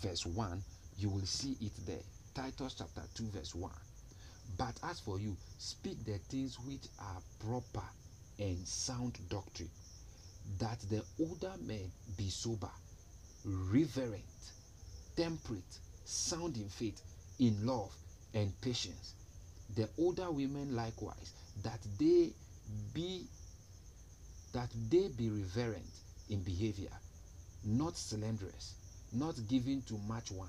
verse 0.00 0.26
1, 0.26 0.62
you 0.98 1.08
will 1.10 1.26
see 1.26 1.56
it 1.60 1.72
there. 1.86 2.02
Titus 2.34 2.74
chapter 2.78 3.02
2, 3.14 3.24
verse 3.28 3.54
1. 3.54 3.70
But 4.58 4.78
as 4.82 5.00
for 5.00 5.20
you, 5.20 5.36
speak 5.58 6.04
the 6.04 6.18
things 6.28 6.58
which 6.60 6.88
are 6.98 7.22
proper 7.46 7.86
and 8.38 8.58
sound 8.66 9.18
doctrine, 9.28 9.70
that 10.58 10.78
the 10.90 11.02
older 11.20 11.52
men 11.66 11.90
be 12.16 12.28
sober, 12.28 12.70
reverent, 13.44 14.22
temperate, 15.16 15.78
sound 16.04 16.56
in 16.56 16.68
faith, 16.68 17.00
in 17.38 17.66
love, 17.66 17.94
and 18.34 18.52
patience. 18.60 19.14
The 19.76 19.88
older 19.98 20.30
women 20.30 20.74
likewise, 20.74 21.32
that 21.62 21.80
they 21.98 22.30
be 22.94 23.24
that 24.52 24.68
they 24.90 25.08
be 25.08 25.30
reverent 25.30 25.84
in 26.28 26.42
behavior, 26.42 26.90
not 27.64 27.96
slanderous, 27.96 28.74
not 29.12 29.34
given 29.48 29.82
to 29.82 29.94
much 30.08 30.30
wine, 30.32 30.48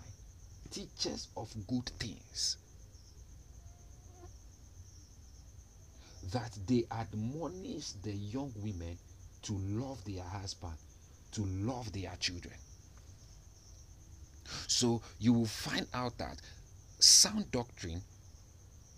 teachers 0.72 1.28
of 1.38 1.54
good 1.68 1.86
things, 2.00 2.58
that 6.32 6.52
they 6.68 6.86
admonish 6.92 7.92
the 8.04 8.12
young 8.12 8.52
women 8.58 8.98
to 9.44 9.54
love 9.54 10.04
their 10.06 10.24
husband, 10.24 10.74
to 11.32 11.42
love 11.46 11.92
their 11.92 12.12
children. 12.20 12.54
So 14.68 15.02
you 15.20 15.34
will 15.34 15.46
find 15.46 15.88
out 15.94 16.18
that 16.18 16.42
sound 17.00 17.52
doctrine, 17.52 18.02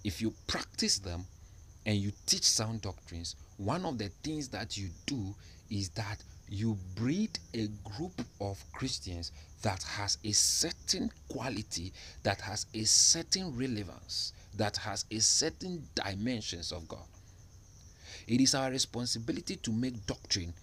if 0.03 0.21
you 0.21 0.33
practice 0.47 0.99
them 0.99 1.25
and 1.85 1.97
you 1.97 2.11
teach 2.25 2.43
sound 2.43 2.81
doctrines, 2.81 3.35
one 3.57 3.85
of 3.85 3.97
the 3.97 4.09
things 4.23 4.49
that 4.49 4.77
you 4.77 4.89
do 5.05 5.35
is 5.69 5.89
that 5.89 6.23
you 6.49 6.77
breed 6.95 7.39
a 7.53 7.67
group 7.95 8.21
of 8.41 8.63
Christians 8.73 9.31
that 9.61 9.81
has 9.83 10.17
a 10.23 10.31
certain 10.31 11.09
quality, 11.29 11.93
that 12.23 12.41
has 12.41 12.65
a 12.73 12.83
certain 12.83 13.55
relevance, 13.55 14.33
that 14.55 14.75
has 14.77 15.05
a 15.09 15.19
certain 15.19 15.87
dimensions 15.95 16.71
of 16.71 16.87
God. 16.87 17.05
It 18.27 18.41
is 18.41 18.55
our 18.55 18.69
responsibility 18.69 19.57
to 19.57 19.71
make 19.71 20.05
doctrine, 20.05 20.53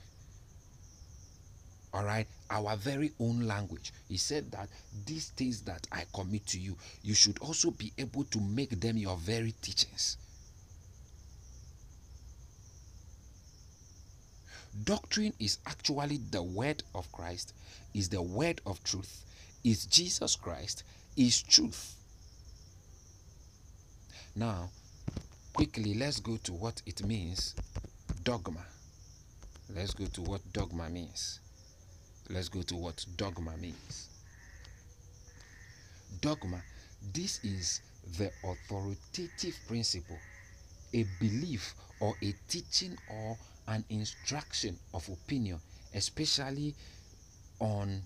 all 1.93 2.05
right, 2.05 2.27
our 2.51 2.77
very 2.77 3.13
own 3.21 3.47
language. 3.47 3.93
He 4.09 4.17
said 4.17 4.51
that 4.53 4.69
these 5.07 5.31
things 5.31 5.63
that 5.63 5.87
I 5.93 6.05
commit 6.15 6.47
to 6.49 6.59
you, 6.59 6.77
you 7.03 7.15
should 7.15 7.39
also 7.41 7.71
be 7.71 7.93
able 7.99 8.25
to 8.25 8.41
make 8.41 8.81
them 8.81 8.97
your 8.97 9.17
very 9.17 9.53
teachings. 9.61 10.17
Doctrine 14.85 15.33
is 15.41 15.59
actually 15.67 16.21
the 16.31 16.43
word 16.43 16.83
of 16.95 17.11
Christ, 17.13 17.55
is 17.93 18.09
the 18.09 18.23
word 18.23 18.61
of 18.67 18.83
truth, 18.85 19.25
is 19.65 19.85
Jesus 19.87 20.37
Christ, 20.37 20.85
is 21.17 21.43
truth. 21.43 21.97
Now, 24.37 24.71
quickly, 25.61 25.93
let's 25.93 26.21
go 26.21 26.39
to 26.39 26.55
what 26.55 26.81
it 26.87 27.05
means 27.05 27.55
dogma. 28.25 28.65
Let's 29.77 29.93
go 29.93 30.07
to 30.07 30.23
what 30.23 30.41
dogma 30.55 30.89
means. 30.89 31.41
Let's 32.31 32.49
go 32.49 32.63
to 32.63 32.77
what 32.77 33.05
dogma 33.19 33.59
means. 33.59 34.09
Dogma, 36.23 36.63
this 37.13 37.45
is 37.45 37.83
the 38.17 38.31
authoritative 38.43 39.55
principle, 39.69 40.17
a 40.95 41.05
belief 41.21 41.75
or 42.01 42.15
a 42.23 42.35
teaching 42.49 42.97
or 43.11 43.37
an 43.69 43.85
instruction 43.91 44.79
of 44.95 45.07
opinion, 45.11 45.61
especially 45.95 46.75
on 47.59 48.01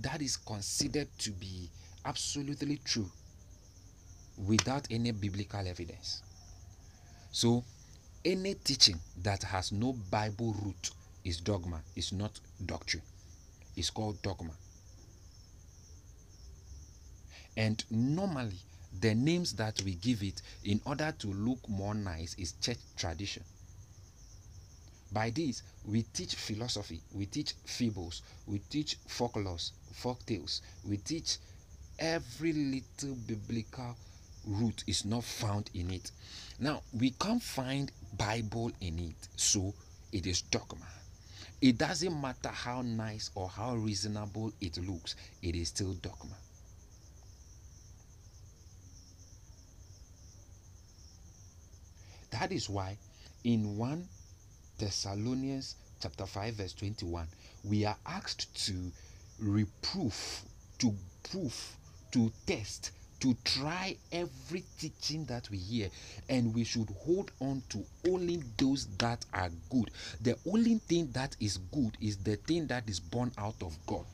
that 0.00 0.22
is 0.22 0.38
considered 0.38 1.08
to 1.18 1.32
be 1.32 1.68
absolutely 2.06 2.80
true 2.82 3.10
without 4.36 4.86
any 4.90 5.12
biblical 5.12 5.66
evidence. 5.66 6.22
So, 7.32 7.64
any 8.24 8.54
teaching 8.54 9.00
that 9.18 9.42
has 9.44 9.72
no 9.72 9.92
Bible 9.92 10.54
root 10.54 10.90
is 11.24 11.40
dogma, 11.40 11.82
is 11.96 12.12
not 12.12 12.40
doctrine. 12.64 13.02
It's 13.76 13.90
called 13.90 14.22
dogma. 14.22 14.52
And 17.56 17.84
normally, 17.90 18.60
the 19.00 19.14
names 19.14 19.54
that 19.54 19.82
we 19.82 19.96
give 19.96 20.22
it 20.22 20.40
in 20.62 20.80
order 20.84 21.12
to 21.18 21.26
look 21.32 21.68
more 21.68 21.94
nice 21.94 22.34
is 22.34 22.52
church 22.60 22.78
tradition. 22.96 23.42
By 25.12 25.30
this, 25.30 25.62
we 25.86 26.02
teach 26.02 26.34
philosophy, 26.34 27.00
we 27.12 27.24
teach 27.26 27.54
fables, 27.64 28.20
we 28.46 28.58
teach 28.58 28.98
folklores, 29.08 29.70
folk 29.92 30.24
tales, 30.26 30.60
we 30.84 30.98
teach 30.98 31.38
every 31.98 32.52
little 32.52 33.14
biblical 33.26 33.96
root 34.46 34.84
is 34.86 35.04
not 35.04 35.24
found 35.24 35.70
in 35.74 35.90
it. 35.90 36.10
Now, 36.58 36.82
we 36.92 37.10
can't 37.10 37.42
find 37.42 37.90
Bible 38.16 38.70
in 38.80 38.98
it, 38.98 39.28
so 39.36 39.74
it 40.12 40.26
is 40.26 40.42
dogma. 40.42 40.86
It 41.60 41.78
doesn't 41.78 42.20
matter 42.20 42.50
how 42.50 42.82
nice 42.82 43.30
or 43.34 43.48
how 43.48 43.74
reasonable 43.76 44.52
it 44.60 44.76
looks, 44.78 45.16
it 45.42 45.54
is 45.56 45.68
still 45.68 45.94
dogma. 45.94 46.36
That 52.30 52.52
is 52.52 52.68
why 52.68 52.98
in 53.44 53.76
1 53.76 54.08
Thessalonians 54.78 55.76
chapter 56.02 56.26
5 56.26 56.54
verse 56.54 56.72
21 56.74 57.28
we 57.62 57.84
are 57.84 57.96
asked 58.04 58.66
to 58.66 58.90
reproof, 59.38 60.42
to 60.78 60.94
prove, 61.22 61.76
to 62.12 62.32
test, 62.46 62.90
to 63.24 63.34
try 63.42 63.96
every 64.12 64.62
teaching 64.78 65.24
that 65.24 65.48
we 65.48 65.56
hear 65.56 65.88
and 66.28 66.54
we 66.54 66.62
should 66.62 66.90
hold 67.06 67.30
on 67.40 67.62
to 67.70 67.82
only 68.06 68.42
those 68.58 68.86
that 68.98 69.24
are 69.32 69.48
good 69.70 69.90
the 70.20 70.36
only 70.46 70.74
thing 70.74 71.08
that 71.12 71.34
is 71.40 71.56
good 71.72 71.96
is 72.02 72.18
the 72.18 72.36
thing 72.36 72.66
that 72.66 72.86
is 72.86 73.00
born 73.00 73.32
out 73.38 73.54
of 73.62 73.74
god 73.86 74.04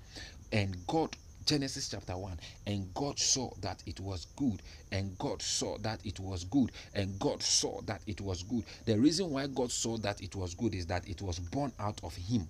and 0.52 0.76
god 0.86 1.08
Genesis 1.44 1.88
chapter 1.88 2.16
1 2.16 2.38
and 2.68 2.94
God 2.94 3.18
saw 3.18 3.50
that 3.62 3.82
it 3.84 3.98
was 3.98 4.26
good 4.36 4.62
and 4.92 5.18
God 5.18 5.42
saw 5.42 5.78
that 5.78 5.98
it 6.04 6.20
was 6.20 6.44
good 6.44 6.70
and 6.94 7.18
God 7.18 7.42
saw 7.42 7.80
that 7.86 8.02
it 8.06 8.20
was 8.20 8.44
good. 8.44 8.62
The 8.84 8.96
reason 8.96 9.30
why 9.30 9.48
God 9.48 9.72
saw 9.72 9.96
that 9.96 10.20
it 10.20 10.36
was 10.36 10.54
good 10.54 10.74
is 10.74 10.86
that 10.86 11.08
it 11.08 11.20
was 11.22 11.40
born 11.40 11.72
out 11.80 11.98
of 12.04 12.14
him. 12.14 12.46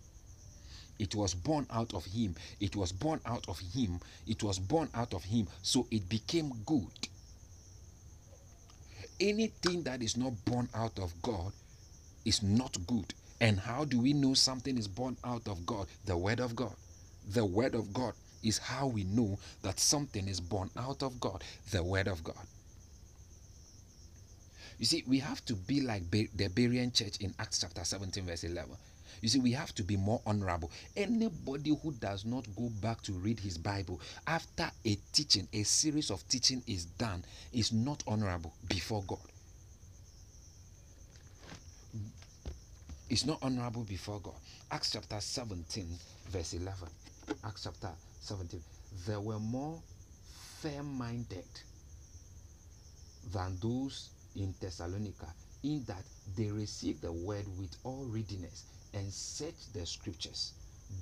It 1.01 1.15
was 1.15 1.35
born 1.35 1.67
out 1.71 1.95
of 1.95 2.05
him. 2.05 2.37
It 2.61 2.77
was 2.77 2.93
born 2.93 3.21
out 3.25 3.49
of 3.49 3.59
him. 3.59 4.01
It 4.27 4.43
was 4.43 4.59
born 4.59 4.91
out 4.95 5.15
of 5.15 5.25
him. 5.25 5.49
So 5.63 5.87
it 5.91 6.07
became 6.11 6.53
good. 6.67 7.09
Anything 9.19 9.83
that 9.85 10.03
is 10.03 10.19
not 10.19 10.33
born 10.45 10.69
out 10.75 10.99
of 10.99 11.15
God 11.23 11.53
is 12.27 12.43
not 12.43 12.77
good. 12.87 13.15
And 13.41 13.59
how 13.59 13.87
do 13.87 13.99
we 13.99 14.13
know 14.13 14.35
something 14.35 14.77
is 14.77 14.87
born 14.87 15.17
out 15.25 15.49
of 15.49 15.65
God? 15.65 15.87
The 16.05 16.17
Word 16.17 16.39
of 16.39 16.55
God. 16.55 16.75
The 17.33 17.47
Word 17.47 17.75
of 17.75 17.95
God 17.95 18.13
is 18.43 18.59
how 18.59 18.87
we 18.87 19.05
know 19.05 19.39
that 19.63 19.81
something 19.81 20.29
is 20.29 20.41
born 20.41 20.71
out 20.77 21.03
of 21.03 21.19
God, 21.19 21.43
the 21.71 21.83
Word 21.83 22.09
of 22.09 22.23
God. 22.23 22.37
You 24.79 24.87
see, 24.87 25.05
we 25.07 25.19
have 25.19 25.45
to 25.47 25.55
be 25.55 25.81
like 25.81 26.11
the 26.11 26.27
Berean 26.49 26.95
church 26.95 27.19
in 27.21 27.35
Acts 27.39 27.61
chapter 27.61 27.85
17, 27.85 28.25
verse 28.25 28.45
11. 28.45 28.71
You 29.21 29.29
see, 29.29 29.39
we 29.39 29.53
have 29.53 29.75
to 29.75 29.83
be 29.83 29.97
more 29.97 30.21
honorable. 30.27 30.71
Anybody 30.97 31.77
who 31.83 31.93
does 31.93 32.25
not 32.25 32.47
go 32.57 32.71
back 32.81 33.03
to 33.03 33.13
read 33.13 33.39
his 33.39 33.59
Bible 33.59 34.01
after 34.27 34.71
a 34.85 34.97
teaching, 35.13 35.47
a 35.53 35.63
series 35.63 36.11
of 36.11 36.27
teaching 36.29 36.63
is 36.67 36.87
done, 36.87 37.25
is 37.53 37.73
not 37.73 38.03
honorable 38.07 38.55
before 38.69 39.05
God. 39.07 39.19
It's 43.11 43.27
not 43.27 43.39
honorable 43.43 43.83
before 43.83 44.21
God. 44.21 44.37
Acts 44.71 44.93
chapter 44.93 45.21
17, 45.21 45.87
verse 46.31 46.55
11. 46.55 46.89
Acts 47.45 47.65
chapter 47.65 47.91
17. 48.21 48.63
There 49.07 49.21
were 49.21 49.41
more 49.41 49.81
fair 50.61 50.83
minded 50.83 51.45
than 53.33 53.59
those 53.61 54.11
in 54.37 54.55
Thessalonica, 54.61 55.27
in 55.65 55.85
that 55.85 56.05
they 56.37 56.51
received 56.51 57.03
the 57.03 57.13
word 57.13 57.45
with 57.59 57.77
all 57.85 58.07
readiness 58.09 58.65
and 58.95 59.13
searched 59.13 59.73
the 59.75 59.85
scriptures 59.87 60.53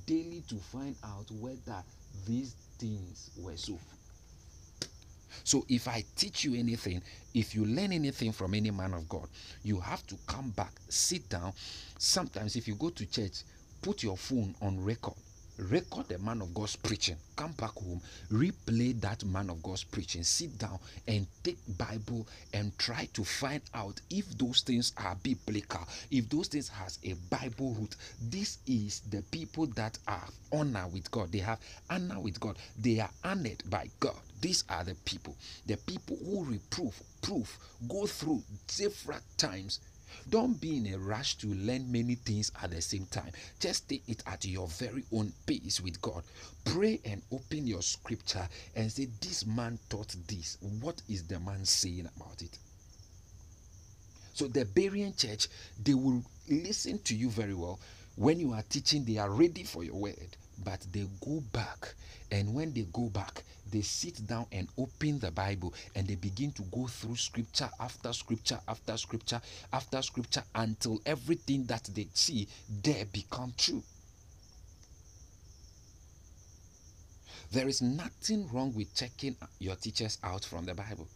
daily 0.06 0.42
to 0.48 0.56
find 0.56 0.96
out 1.04 1.30
whether 1.30 1.82
these 2.26 2.54
things 2.78 3.30
were 3.38 3.56
so. 3.56 3.78
So, 5.44 5.64
if 5.68 5.88
I 5.88 6.04
teach 6.16 6.44
you 6.44 6.54
anything, 6.54 7.02
if 7.34 7.54
you 7.54 7.64
learn 7.64 7.92
anything 7.92 8.32
from 8.32 8.54
any 8.54 8.70
man 8.70 8.92
of 8.94 9.08
God, 9.08 9.28
you 9.62 9.78
have 9.80 10.06
to 10.08 10.16
come 10.26 10.50
back, 10.50 10.72
sit 10.88 11.28
down. 11.28 11.52
Sometimes, 11.98 12.56
if 12.56 12.66
you 12.66 12.74
go 12.74 12.90
to 12.90 13.06
church, 13.06 13.42
put 13.82 14.02
your 14.02 14.16
phone 14.16 14.54
on 14.60 14.82
record 14.82 15.14
record 15.58 16.08
the 16.08 16.18
man 16.18 16.40
of 16.40 16.54
God's 16.54 16.76
preaching, 16.76 17.16
come 17.36 17.52
back 17.52 17.72
home, 17.72 18.00
replay 18.30 18.98
that 19.00 19.24
man 19.24 19.50
of 19.50 19.62
God's 19.62 19.84
preaching, 19.84 20.22
sit 20.22 20.56
down 20.58 20.78
and 21.06 21.26
take 21.42 21.58
Bible 21.76 22.26
and 22.52 22.76
try 22.78 23.08
to 23.14 23.24
find 23.24 23.60
out 23.74 24.00
if 24.10 24.26
those 24.38 24.62
things 24.62 24.92
are 24.96 25.16
biblical, 25.22 25.86
if 26.10 26.28
those 26.28 26.48
things 26.48 26.68
has 26.68 26.98
a 27.04 27.14
Bible 27.34 27.74
root. 27.78 27.96
This 28.20 28.58
is 28.66 29.00
the 29.10 29.22
people 29.30 29.66
that 29.68 29.98
are 30.06 30.28
honor 30.52 30.86
with 30.88 31.10
God. 31.10 31.32
They 31.32 31.38
have 31.38 31.60
honor 31.90 32.20
with 32.20 32.38
God. 32.40 32.56
They 32.78 33.00
are 33.00 33.10
honored 33.24 33.62
by 33.68 33.88
God. 34.00 34.16
These 34.40 34.64
are 34.68 34.84
the 34.84 34.94
people, 35.04 35.36
the 35.66 35.76
people 35.76 36.16
who 36.24 36.44
reprove, 36.44 37.00
proof, 37.20 37.58
go 37.88 38.06
through 38.06 38.42
several 38.68 39.18
times 39.36 39.80
don't 40.28 40.60
be 40.60 40.76
in 40.76 40.94
a 40.94 40.98
rush 40.98 41.36
to 41.36 41.48
learn 41.48 41.90
many 41.90 42.14
things 42.14 42.52
at 42.62 42.70
the 42.70 42.80
same 42.80 43.06
time. 43.06 43.30
Just 43.60 43.88
take 43.88 44.02
it 44.08 44.22
at 44.26 44.44
your 44.44 44.66
very 44.68 45.04
own 45.12 45.32
pace 45.46 45.80
with 45.80 46.00
God. 46.00 46.22
Pray 46.64 47.00
and 47.04 47.22
open 47.32 47.66
your 47.66 47.82
scripture 47.82 48.48
and 48.76 48.90
say, 48.90 49.08
This 49.20 49.46
man 49.46 49.78
taught 49.88 50.14
this. 50.26 50.58
What 50.80 51.00
is 51.08 51.24
the 51.24 51.40
man 51.40 51.64
saying 51.64 52.08
about 52.16 52.42
it? 52.42 52.58
So, 54.34 54.46
the 54.46 54.64
Berean 54.64 55.16
church, 55.16 55.48
they 55.82 55.94
will 55.94 56.22
listen 56.48 56.98
to 57.00 57.14
you 57.14 57.28
very 57.28 57.54
well. 57.54 57.80
When 58.16 58.38
you 58.38 58.52
are 58.52 58.62
teaching, 58.68 59.04
they 59.04 59.18
are 59.18 59.30
ready 59.30 59.64
for 59.64 59.82
your 59.84 59.96
word, 59.96 60.36
but 60.64 60.86
they 60.92 61.06
go 61.24 61.42
back. 61.52 61.94
And 62.30 62.54
when 62.54 62.72
they 62.72 62.86
go 62.92 63.08
back, 63.08 63.42
they 63.70 63.82
sit 63.82 64.26
down 64.26 64.46
and 64.52 64.68
open 64.78 65.18
the 65.18 65.30
Bible 65.30 65.74
and 65.94 66.06
they 66.06 66.14
begin 66.14 66.52
to 66.52 66.62
go 66.62 66.86
through 66.86 67.16
scripture 67.16 67.68
after 67.80 68.12
scripture 68.12 68.58
after 68.66 68.96
scripture 68.96 69.40
after 69.72 70.00
scripture 70.02 70.42
until 70.54 71.00
everything 71.04 71.64
that 71.66 71.84
they 71.94 72.08
see 72.14 72.48
there 72.82 73.04
become 73.12 73.52
true. 73.56 73.82
There 77.50 77.68
is 77.68 77.80
nothing 77.80 78.48
wrong 78.52 78.74
with 78.74 78.94
checking 78.94 79.36
your 79.58 79.76
teachers 79.76 80.18
out 80.22 80.44
from 80.44 80.66
the 80.66 80.74
Bible, 80.74 81.08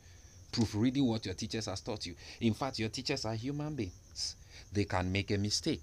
proofreading 0.51 1.07
what 1.07 1.27
your 1.27 1.35
teachers 1.35 1.67
has 1.67 1.81
taught 1.81 2.07
you. 2.07 2.15
In 2.41 2.55
fact, 2.55 2.79
your 2.79 2.89
teachers 2.89 3.27
are 3.27 3.35
human 3.35 3.75
beings. 3.75 4.37
They 4.73 4.85
can 4.85 5.13
make 5.13 5.31
a 5.31 5.37
mistake. 5.37 5.83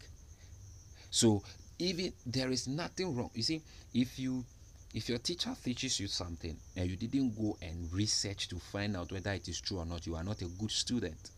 So 1.12 1.44
even 1.80 2.14
there 2.26 2.52
is 2.52 2.68
nothing 2.68 3.16
wrong. 3.16 3.32
You 3.34 3.44
see, 3.44 3.62
if 3.94 4.20
you 4.20 4.46
if 4.94 5.08
your 5.08 5.20
teacher 5.20 5.56
teaches 5.64 6.00
you 6.00 6.08
something 6.08 6.56
and 6.76 6.90
you 6.90 6.96
didn't 6.96 7.38
go 7.38 7.58
and 7.62 7.92
research 7.94 8.48
to 8.50 8.58
find 8.58 8.98
out 8.98 9.12
whether 9.12 9.32
it 9.32 9.48
is 9.48 9.62
true 9.62 9.78
or 9.78 9.86
not, 9.86 10.06
you 10.06 10.16
are 10.16 10.24
not 10.24 10.42
a 10.42 10.46
good 10.46 10.72
student. 10.72 11.32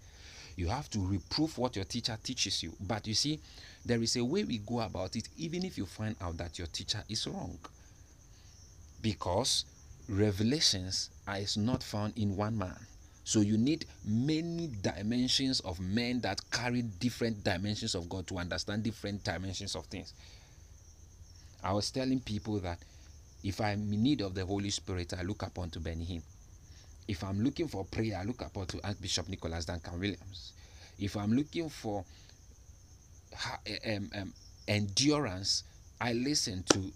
You 0.55 0.67
have 0.67 0.89
to 0.91 0.99
reprove 0.99 1.57
what 1.57 1.75
your 1.75 1.85
teacher 1.85 2.17
teaches 2.23 2.63
you. 2.63 2.73
But 2.79 3.07
you 3.07 3.13
see, 3.13 3.39
there 3.85 4.01
is 4.01 4.15
a 4.15 4.23
way 4.23 4.43
we 4.43 4.59
go 4.59 4.81
about 4.81 5.15
it, 5.15 5.27
even 5.37 5.65
if 5.65 5.77
you 5.77 5.85
find 5.85 6.15
out 6.21 6.37
that 6.37 6.57
your 6.57 6.67
teacher 6.67 7.03
is 7.09 7.27
wrong. 7.27 7.57
Because 9.01 9.65
revelations 10.07 11.09
is 11.35 11.57
not 11.57 11.83
found 11.83 12.17
in 12.17 12.35
one 12.35 12.57
man. 12.57 12.77
So 13.23 13.41
you 13.41 13.57
need 13.57 13.85
many 14.03 14.67
dimensions 14.81 15.59
of 15.61 15.79
men 15.79 16.21
that 16.21 16.41
carry 16.51 16.81
different 16.81 17.43
dimensions 17.43 17.95
of 17.95 18.09
God 18.09 18.27
to 18.27 18.37
understand 18.39 18.83
different 18.83 19.23
dimensions 19.23 19.75
of 19.75 19.85
things. 19.85 20.13
I 21.63 21.73
was 21.73 21.91
telling 21.91 22.19
people 22.19 22.59
that 22.59 22.79
if 23.43 23.61
I'm 23.61 23.91
in 23.93 24.03
need 24.03 24.21
of 24.21 24.33
the 24.33 24.45
Holy 24.45 24.69
Spirit, 24.69 25.13
I 25.17 25.21
look 25.23 25.43
upon 25.43 25.69
to 25.71 25.79
Benny 25.79 26.05
Hinn. 26.05 26.21
If 27.07 27.23
I'm 27.23 27.43
looking 27.43 27.67
for 27.67 27.85
prayer, 27.85 28.17
I 28.19 28.23
look 28.23 28.41
upon 28.41 28.67
to 28.67 28.85
Archbishop 28.87 29.27
Nicholas 29.29 29.65
Duncan 29.65 29.99
Williams. 29.99 30.53
If 30.99 31.15
I'm 31.17 31.33
looking 31.33 31.69
for 31.69 32.03
um, 33.87 34.09
um, 34.15 34.33
endurance, 34.67 35.63
I 35.99 36.13
listen 36.13 36.63
to 36.71 36.91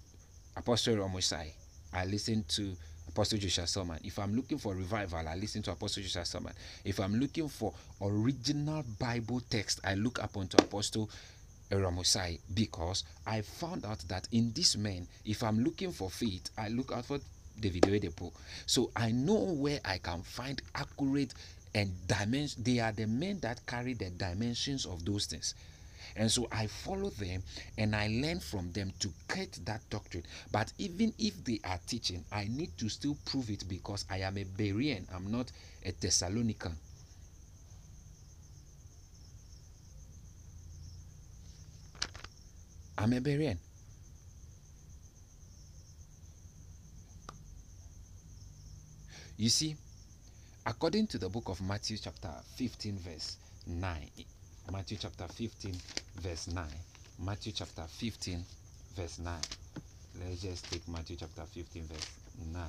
Apostle 0.56 0.96
Arome 0.96 1.16
Osayi. 1.16 1.52
I 1.94 2.06
listen 2.06 2.44
to 2.50 2.76
Apostle 3.16 3.38
Joshua 3.40 3.66
Selman. 3.66 3.98
If 4.04 4.20
I'm 4.20 4.36
looking 4.36 4.58
for 4.58 4.76
revival, 4.76 5.26
I 5.26 5.36
listen 5.36 5.62
to 5.64 5.72
Apostle 5.72 6.04
Joshua 6.04 6.26
Selman. 6.26 6.52
If 6.84 7.00
I'm 7.00 7.16
looking 7.16 7.48
for 7.48 7.74
original 8.02 8.84
Bible 9.00 9.40
text, 9.50 9.80
I 9.86 9.94
look 9.96 10.22
upon 10.22 10.50
to 10.50 10.58
Apostle 10.62 11.10
Arome 11.72 12.00
Osayi 12.00 12.40
because 12.54 13.06
I 13.26 13.40
found 13.40 13.86
out 13.86 14.00
that 14.10 14.28
in 14.34 14.52
this 14.54 14.76
man, 14.76 15.08
if 15.24 15.44
I'm 15.44 15.64
looking 15.64 15.94
for 15.94 16.10
faith, 16.10 16.50
I 16.58 16.68
look 16.68 16.92
out 16.92 17.06
for 17.06 17.20
David 17.58 17.84
Oyedepo. 17.84 18.34
So 18.66 18.92
I 18.98 19.12
know 19.12 19.40
where 19.54 19.80
I 19.86 19.98
can 20.00 20.22
find 20.22 20.62
accurate 20.76 21.34
and 21.74 21.94
dimension. 22.10 22.64
They 22.64 22.80
are 22.80 22.92
the 22.92 23.08
men 23.08 23.40
that 23.40 23.66
carry 23.66 23.94
the 23.94 24.10
dimensions 24.10 24.86
of 24.86 25.06
those 25.06 25.26
things. 25.26 25.56
And 26.16 26.32
so 26.32 26.48
I 26.52 26.68
follow 26.68 27.10
them 27.10 27.44
and 27.78 27.96
I 27.96 28.08
learn 28.08 28.40
from 28.40 28.72
them 28.72 28.94
to 29.00 29.10
get 29.34 29.60
that 29.66 29.82
doctrine. 29.90 30.24
But 30.52 30.72
even 30.78 31.14
if 31.20 31.44
they 31.44 31.60
are 31.64 31.80
teaching, 31.86 32.24
I 32.32 32.48
need 32.50 32.78
to 32.78 32.90
still 32.90 33.18
prove 33.26 33.50
it 33.50 33.68
because 33.68 34.06
I 34.10 34.20
am 34.20 34.38
a 34.38 34.46
Berean, 34.46 35.06
I'm 35.14 35.30
not 35.30 35.52
a 35.84 35.92
Thessalonican. 35.92 36.74
I'm 42.98 43.12
a 43.14 43.20
Berean. 43.20 43.58
You 49.38 49.50
see, 49.50 49.76
according 50.66 51.08
to 51.08 51.18
the 51.18 51.28
book 51.28 51.50
of 51.50 51.62
Matthew, 51.62 51.98
chapter 51.98 52.32
15, 52.56 52.98
verse 53.00 53.36
9, 53.68 54.10
Matthew 54.72 54.98
chapter 55.00 55.28
15, 55.28 55.76
verse 56.22 56.48
9, 56.48 56.66
Matthew 57.24 57.54
chapter 57.54 57.84
15, 57.88 58.44
verse 58.96 59.20
9. 59.20 59.34
Let's 60.22 60.42
just 60.42 60.72
take 60.72 60.88
Matthew 60.88 61.18
chapter 61.18 61.44
15, 61.44 61.84
verse 61.84 62.10
9. 62.54 62.64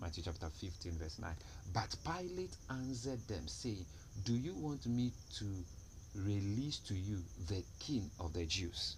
Matthew 0.00 0.22
chapter 0.24 0.48
15, 0.48 0.92
verse 0.92 1.18
9. 1.20 1.30
But 1.72 1.94
Pilate 2.04 2.56
answered 2.70 3.26
them, 3.28 3.46
saying, 3.46 3.84
Do 4.24 4.32
you 4.32 4.54
want 4.54 4.86
me 4.86 5.12
to 5.38 5.44
release 6.14 6.78
to 6.78 6.94
you 6.94 7.18
the 7.48 7.62
king 7.80 8.10
of 8.20 8.32
the 8.32 8.44
Jews. 8.46 8.96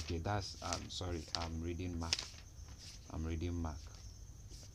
Okay, 0.00 0.18
that's 0.18 0.56
um 0.62 0.80
sorry, 0.88 1.22
I'm 1.36 1.62
reading 1.62 1.98
Mark. 1.98 2.14
I'm 3.12 3.24
reading 3.24 3.54
Mark. 3.54 3.76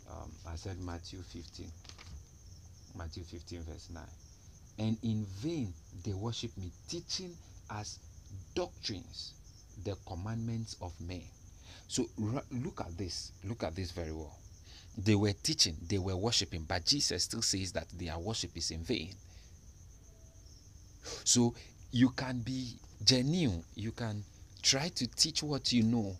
Um, 0.09 0.31
I 0.47 0.55
said 0.55 0.79
Matthew 0.81 1.19
15. 1.21 1.67
Matthew 2.97 3.23
15, 3.23 3.63
verse 3.63 3.89
9. 3.93 4.03
And 4.77 4.97
in 5.03 5.25
vain 5.39 5.73
they 6.03 6.13
worship 6.13 6.55
me, 6.57 6.71
teaching 6.87 7.35
as 7.69 7.99
doctrines 8.53 9.33
the 9.83 9.95
commandments 10.07 10.75
of 10.81 10.93
men. 10.99 11.23
So 11.87 12.05
look 12.17 12.81
at 12.81 12.97
this. 12.97 13.31
Look 13.43 13.63
at 13.63 13.75
this 13.75 13.91
very 13.91 14.11
well. 14.11 14.35
They 14.97 15.15
were 15.15 15.33
teaching, 15.33 15.75
they 15.89 15.97
were 15.97 16.15
worshiping, 16.15 16.65
but 16.67 16.85
Jesus 16.85 17.23
still 17.23 17.41
says 17.41 17.73
that 17.73 17.87
their 17.97 18.17
worship 18.17 18.51
is 18.55 18.71
in 18.71 18.81
vain. 18.81 19.13
So 21.25 21.53
you 21.91 22.09
can 22.09 22.39
be 22.39 22.75
genuine, 23.03 23.63
you 23.75 23.91
can 23.91 24.23
try 24.61 24.87
to 24.89 25.07
teach 25.07 25.43
what 25.43 25.73
you 25.73 25.83
know, 25.83 26.15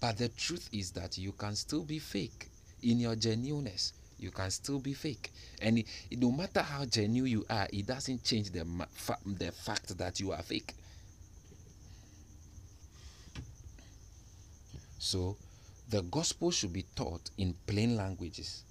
but 0.00 0.18
the 0.18 0.28
truth 0.28 0.68
is 0.72 0.90
that 0.92 1.16
you 1.16 1.32
can 1.32 1.56
still 1.56 1.82
be 1.84 1.98
fake 1.98 2.48
in 2.82 3.00
your 3.00 3.16
genuineness. 3.16 3.94
You 4.22 4.30
can 4.30 4.50
still 4.52 4.78
be 4.78 4.94
fake, 4.94 5.32
and 5.60 5.78
it, 5.78 5.86
no 6.12 6.30
matter 6.30 6.62
how 6.62 6.84
genuine 6.84 7.30
you 7.30 7.44
are, 7.50 7.66
it 7.72 7.86
doesn't 7.86 8.22
change 8.22 8.52
the 8.52 8.64
the 9.26 9.50
fact 9.50 9.98
that 9.98 10.20
you 10.20 10.30
are 10.30 10.42
fake. 10.42 10.74
So 15.00 15.36
the 15.90 16.02
gospel 16.02 16.52
should 16.52 16.72
be 16.72 16.84
taught 16.94 17.30
in 17.36 17.54
plain 17.66 17.96
languages. 17.96 18.62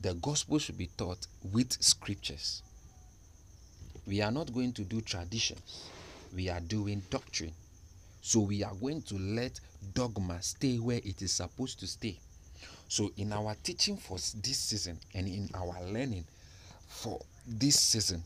The 0.00 0.14
gospel 0.14 0.58
should 0.58 0.78
be 0.78 0.88
taught 0.96 1.26
with 1.52 1.72
scriptures. 1.82 2.62
We 4.06 4.22
are 4.22 4.30
not 4.30 4.54
going 4.54 4.72
to 4.72 4.84
do 4.84 5.02
traditions, 5.02 5.84
we 6.34 6.48
are 6.48 6.60
doing 6.60 7.02
doctrine. 7.10 7.52
So 8.22 8.40
we 8.40 8.64
are 8.64 8.74
going 8.74 9.02
to 9.02 9.16
let 9.18 9.60
dogma 9.92 10.40
stay 10.42 10.78
where 10.78 11.00
it 11.04 11.20
is 11.20 11.32
supposed 11.32 11.80
to 11.80 11.86
stay. 11.86 12.18
So 12.90 13.12
in 13.18 13.32
our 13.32 13.54
teaching 13.62 13.96
for 13.96 14.16
this 14.42 14.58
season 14.58 14.98
and 15.14 15.28
in 15.28 15.48
our 15.54 15.80
learning 15.84 16.24
for 16.88 17.20
this 17.46 17.78
season, 17.78 18.20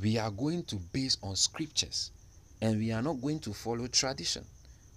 we 0.00 0.18
are 0.18 0.30
going 0.30 0.62
to 0.66 0.76
base 0.76 1.16
on 1.20 1.34
scriptures 1.34 2.12
and 2.62 2.78
we 2.78 2.92
are 2.92 3.02
not 3.02 3.20
going 3.20 3.40
to 3.40 3.52
follow 3.52 3.88
tradition 3.88 4.44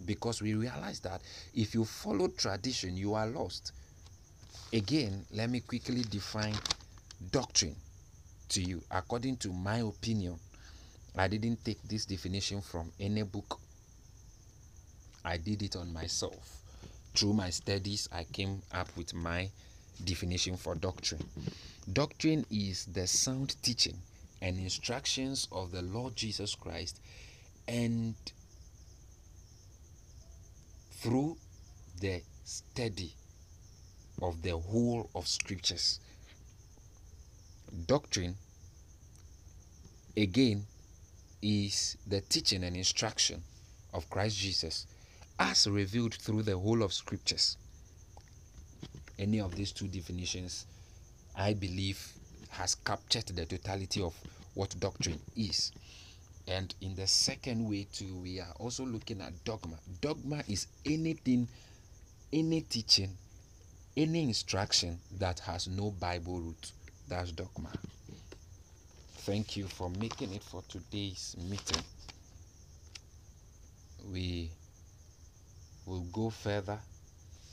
because 0.06 0.40
we 0.44 0.54
realize 0.54 1.00
that 1.00 1.22
if 1.56 1.74
you 1.74 1.84
follow 1.84 2.28
tradition, 2.28 2.96
you 2.96 3.16
are 3.16 3.26
lost. 3.26 3.72
Again, 4.72 5.26
let 5.32 5.50
me 5.50 5.62
quickly 5.62 6.04
define 6.04 6.54
doctrine 7.32 7.76
to 8.50 8.62
you 8.62 8.84
according 8.92 9.38
to 9.38 9.52
my 9.52 9.78
opinion. 9.80 10.38
I 11.18 11.28
didn't 11.28 11.66
take 11.66 11.82
this 11.90 12.06
definition 12.06 12.62
from 12.62 12.92
any 13.00 13.24
book, 13.24 13.60
I 15.26 15.38
did 15.38 15.64
it 15.64 15.76
on 15.76 15.92
myself. 15.92 16.63
Through 17.16 17.34
my 17.34 17.52
studies, 17.52 18.10
I 18.12 18.24
came 18.24 18.62
up 18.72 18.90
with 18.98 19.14
my 19.14 19.50
definition 20.04 20.58
for 20.58 20.74
doctrine. 20.76 21.24
Doctrine 21.92 22.46
is 22.50 22.86
the 22.86 23.06
sound 23.06 23.56
teaching 23.62 23.98
and 24.42 24.58
instructions 24.58 25.48
of 25.52 25.72
the 25.72 25.82
Lord 25.84 26.16
Jesus 26.16 26.56
Christ 26.56 27.00
and 27.68 28.16
through 30.92 31.38
the 32.00 32.22
study 32.44 33.14
of 34.22 34.42
the 34.42 34.58
whole 34.58 35.10
of 35.14 35.28
scriptures. 35.28 36.00
Doctrine, 37.88 38.36
again, 40.18 40.66
is 41.42 41.98
the 42.08 42.22
teaching 42.22 42.64
and 42.64 42.76
instruction 42.76 43.44
of 43.94 44.10
Christ 44.10 44.38
Jesus 44.38 44.88
as 45.40 45.68
revealed 45.68 46.14
through 46.14 46.44
the 46.44 46.58
whole 46.58 46.84
of 46.84 46.94
scriptures. 46.94 47.58
Any 49.18 49.40
of 49.40 49.56
these 49.56 49.72
two 49.72 49.88
definitions, 49.88 50.66
I 51.36 51.54
believe, 51.54 52.14
has 52.50 52.76
captured 52.76 53.28
the 53.28 53.46
totality 53.46 54.02
of 54.02 54.16
what 54.54 54.80
doctrine 54.80 55.20
is. 55.36 55.72
And 56.48 56.74
in 56.82 56.96
the 56.96 57.08
second 57.08 57.68
way, 57.70 57.88
too, 57.92 58.18
we 58.22 58.40
are 58.40 58.54
also 58.60 58.86
looking 58.86 59.22
at 59.22 59.44
dogma. 59.44 59.78
Dogma 60.02 60.44
is 60.48 60.68
anything, 60.86 61.48
any 62.32 62.62
teaching, 62.62 63.10
any 63.96 64.24
instruction 64.24 65.00
that 65.20 65.40
has 65.40 65.68
no 65.68 65.92
Bible 65.92 66.40
root. 66.40 66.72
That's 67.08 67.32
dogma. 67.32 67.70
Thank 69.20 69.56
you 69.56 69.68
for 69.68 69.90
making 69.90 70.34
it 70.34 70.44
for 70.44 70.64
today's 70.68 71.36
meeting. 71.50 71.84
We 74.12 74.52
will 75.86 76.06
go 76.12 76.30
further 76.30 76.80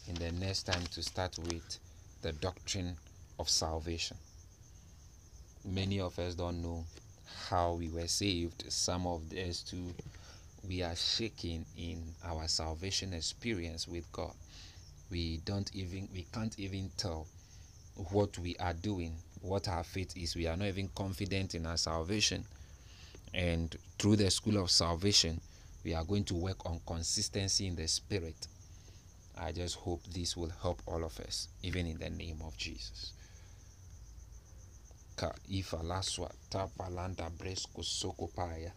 in 0.09 0.15
the 0.15 0.33
next 0.33 0.65
time 0.65 0.83
to 0.93 1.03
start 1.03 1.37
with 1.39 1.79
the 2.23 2.33
doctrine 2.33 2.97
of 3.39 3.49
salvation. 3.49 4.17
Many 5.65 6.01
of 6.01 6.19
us 6.19 6.35
don't 6.35 6.63
know 6.63 6.85
how 7.49 7.75
we 7.75 7.89
were 7.89 8.07
saved. 8.07 8.65
Some 8.71 9.07
of 9.07 9.33
us 9.33 9.63
too, 9.63 9.95
we 10.67 10.83
are 10.83 10.97
shaking 10.97 11.65
in 11.77 12.03
our 12.25 12.49
salvation 12.49 13.13
experience 13.13 13.89
with 13.89 14.11
God. 14.13 14.33
We 15.11 15.39
don't 15.45 15.71
even, 15.75 16.09
we 16.13 16.27
can't 16.33 16.59
even 16.59 16.91
tell 16.97 17.27
what 18.11 18.39
we 18.39 18.57
are 18.57 18.73
doing, 18.75 19.15
what 19.43 19.69
our 19.69 19.85
faith 19.85 20.17
is. 20.17 20.37
We 20.37 20.47
are 20.47 20.57
not 20.57 20.69
even 20.69 20.89
confident 20.95 21.55
in 21.55 21.67
our 21.67 21.77
salvation. 21.77 22.45
And 23.35 23.77
through 23.99 24.17
the 24.17 24.31
school 24.31 24.57
of 24.57 24.71
salvation, 24.71 25.41
we 25.85 25.95
are 25.95 26.05
going 26.05 26.25
to 26.25 26.35
work 26.35 26.67
on 26.67 26.81
consistency 26.87 27.67
in 27.67 27.77
the 27.77 27.89
spirit. 27.89 28.47
I 29.39 29.53
just 29.53 29.77
hope 29.77 30.03
this 30.13 30.37
will 30.37 30.53
help 30.63 30.83
all 30.87 31.05
of 31.05 31.19
us, 31.21 31.49
even 31.63 31.87
in 31.87 31.99
the 31.99 32.11
name 32.11 32.39
of 32.45 32.57
Jesus. 32.59 33.13
Ka 35.17 35.33
ifalaswa 35.51 36.31
tapalanda 36.51 37.31
bresko 37.31 37.83
sokopaya. 37.83 38.73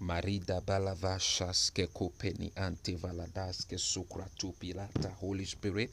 Marida 0.00 0.60
balavashas 0.60 1.72
ke 1.72 1.86
kopeni 1.86 2.50
ante 2.56 2.96
valadas 2.96 3.66
ke 3.66 3.78
sukra 3.78 4.28
tupilata. 4.38 5.10
Holy 5.20 5.44
Spirit, 5.46 5.90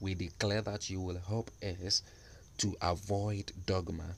we 0.00 0.14
declare 0.14 0.62
that 0.62 0.90
you 0.90 1.00
will 1.00 1.20
help 1.28 1.50
us 1.62 2.02
to 2.58 2.74
avoid 2.82 3.52
dogma. 3.66 4.14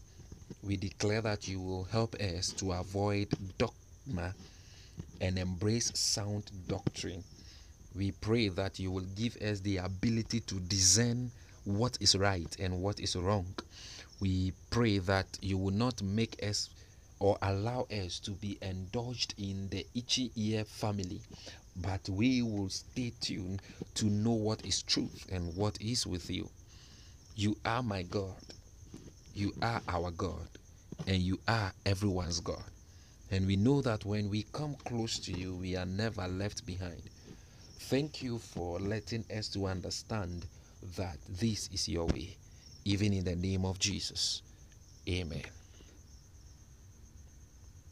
We 0.62 0.76
declare 0.76 1.20
that 1.22 1.48
you 1.48 1.60
will 1.60 1.84
help 1.84 2.14
us 2.14 2.52
to 2.52 2.72
avoid 2.72 3.28
dogma 3.58 4.32
and 5.20 5.38
embrace 5.38 5.90
sound 5.94 6.50
doctrine. 6.68 7.24
We 7.94 8.12
pray 8.12 8.48
that 8.48 8.78
you 8.78 8.90
will 8.90 9.06
give 9.16 9.36
us 9.36 9.60
the 9.60 9.78
ability 9.78 10.40
to 10.40 10.54
discern 10.60 11.30
what 11.64 11.98
is 12.00 12.16
right 12.16 12.56
and 12.58 12.80
what 12.82 13.00
is 13.00 13.16
wrong. 13.16 13.46
We 14.20 14.52
pray 14.70 14.98
that 14.98 15.38
you 15.40 15.58
will 15.58 15.74
not 15.74 16.02
make 16.02 16.42
us 16.42 16.70
or 17.20 17.36
allow 17.42 17.86
us 17.90 18.18
to 18.20 18.30
be 18.32 18.58
indulged 18.62 19.34
in 19.38 19.68
the 19.70 19.84
itchy 19.94 20.30
ear 20.36 20.64
family, 20.64 21.20
but 21.76 22.08
we 22.08 22.42
will 22.42 22.68
stay 22.68 23.12
tuned 23.20 23.62
to 23.94 24.06
know 24.06 24.32
what 24.32 24.64
is 24.64 24.82
truth 24.82 25.26
and 25.30 25.54
what 25.56 25.80
is 25.80 26.06
with 26.06 26.30
you. 26.30 26.48
You 27.36 27.56
are 27.64 27.82
my 27.82 28.02
God. 28.02 28.34
You 29.34 29.52
are 29.62 29.80
our 29.88 30.10
God. 30.10 30.48
And 31.06 31.18
you 31.22 31.38
are 31.46 31.72
everyone's 31.86 32.40
God. 32.40 32.64
And 33.30 33.46
we 33.46 33.56
know 33.56 33.82
that 33.82 34.04
when 34.04 34.30
we 34.30 34.44
come 34.52 34.74
close 34.84 35.18
to 35.20 35.32
you, 35.32 35.54
we 35.54 35.76
are 35.76 35.86
never 35.86 36.26
left 36.28 36.64
behind. 36.64 37.02
Thank 37.80 38.22
you 38.22 38.38
for 38.38 38.78
letting 38.80 39.24
us 39.36 39.48
to 39.48 39.66
understand 39.66 40.46
that 40.96 41.18
this 41.28 41.68
is 41.72 41.88
your 41.88 42.06
way, 42.06 42.36
even 42.84 43.12
in 43.12 43.24
the 43.24 43.36
name 43.36 43.64
of 43.64 43.78
Jesus. 43.78 44.42
Amen. 45.08 45.57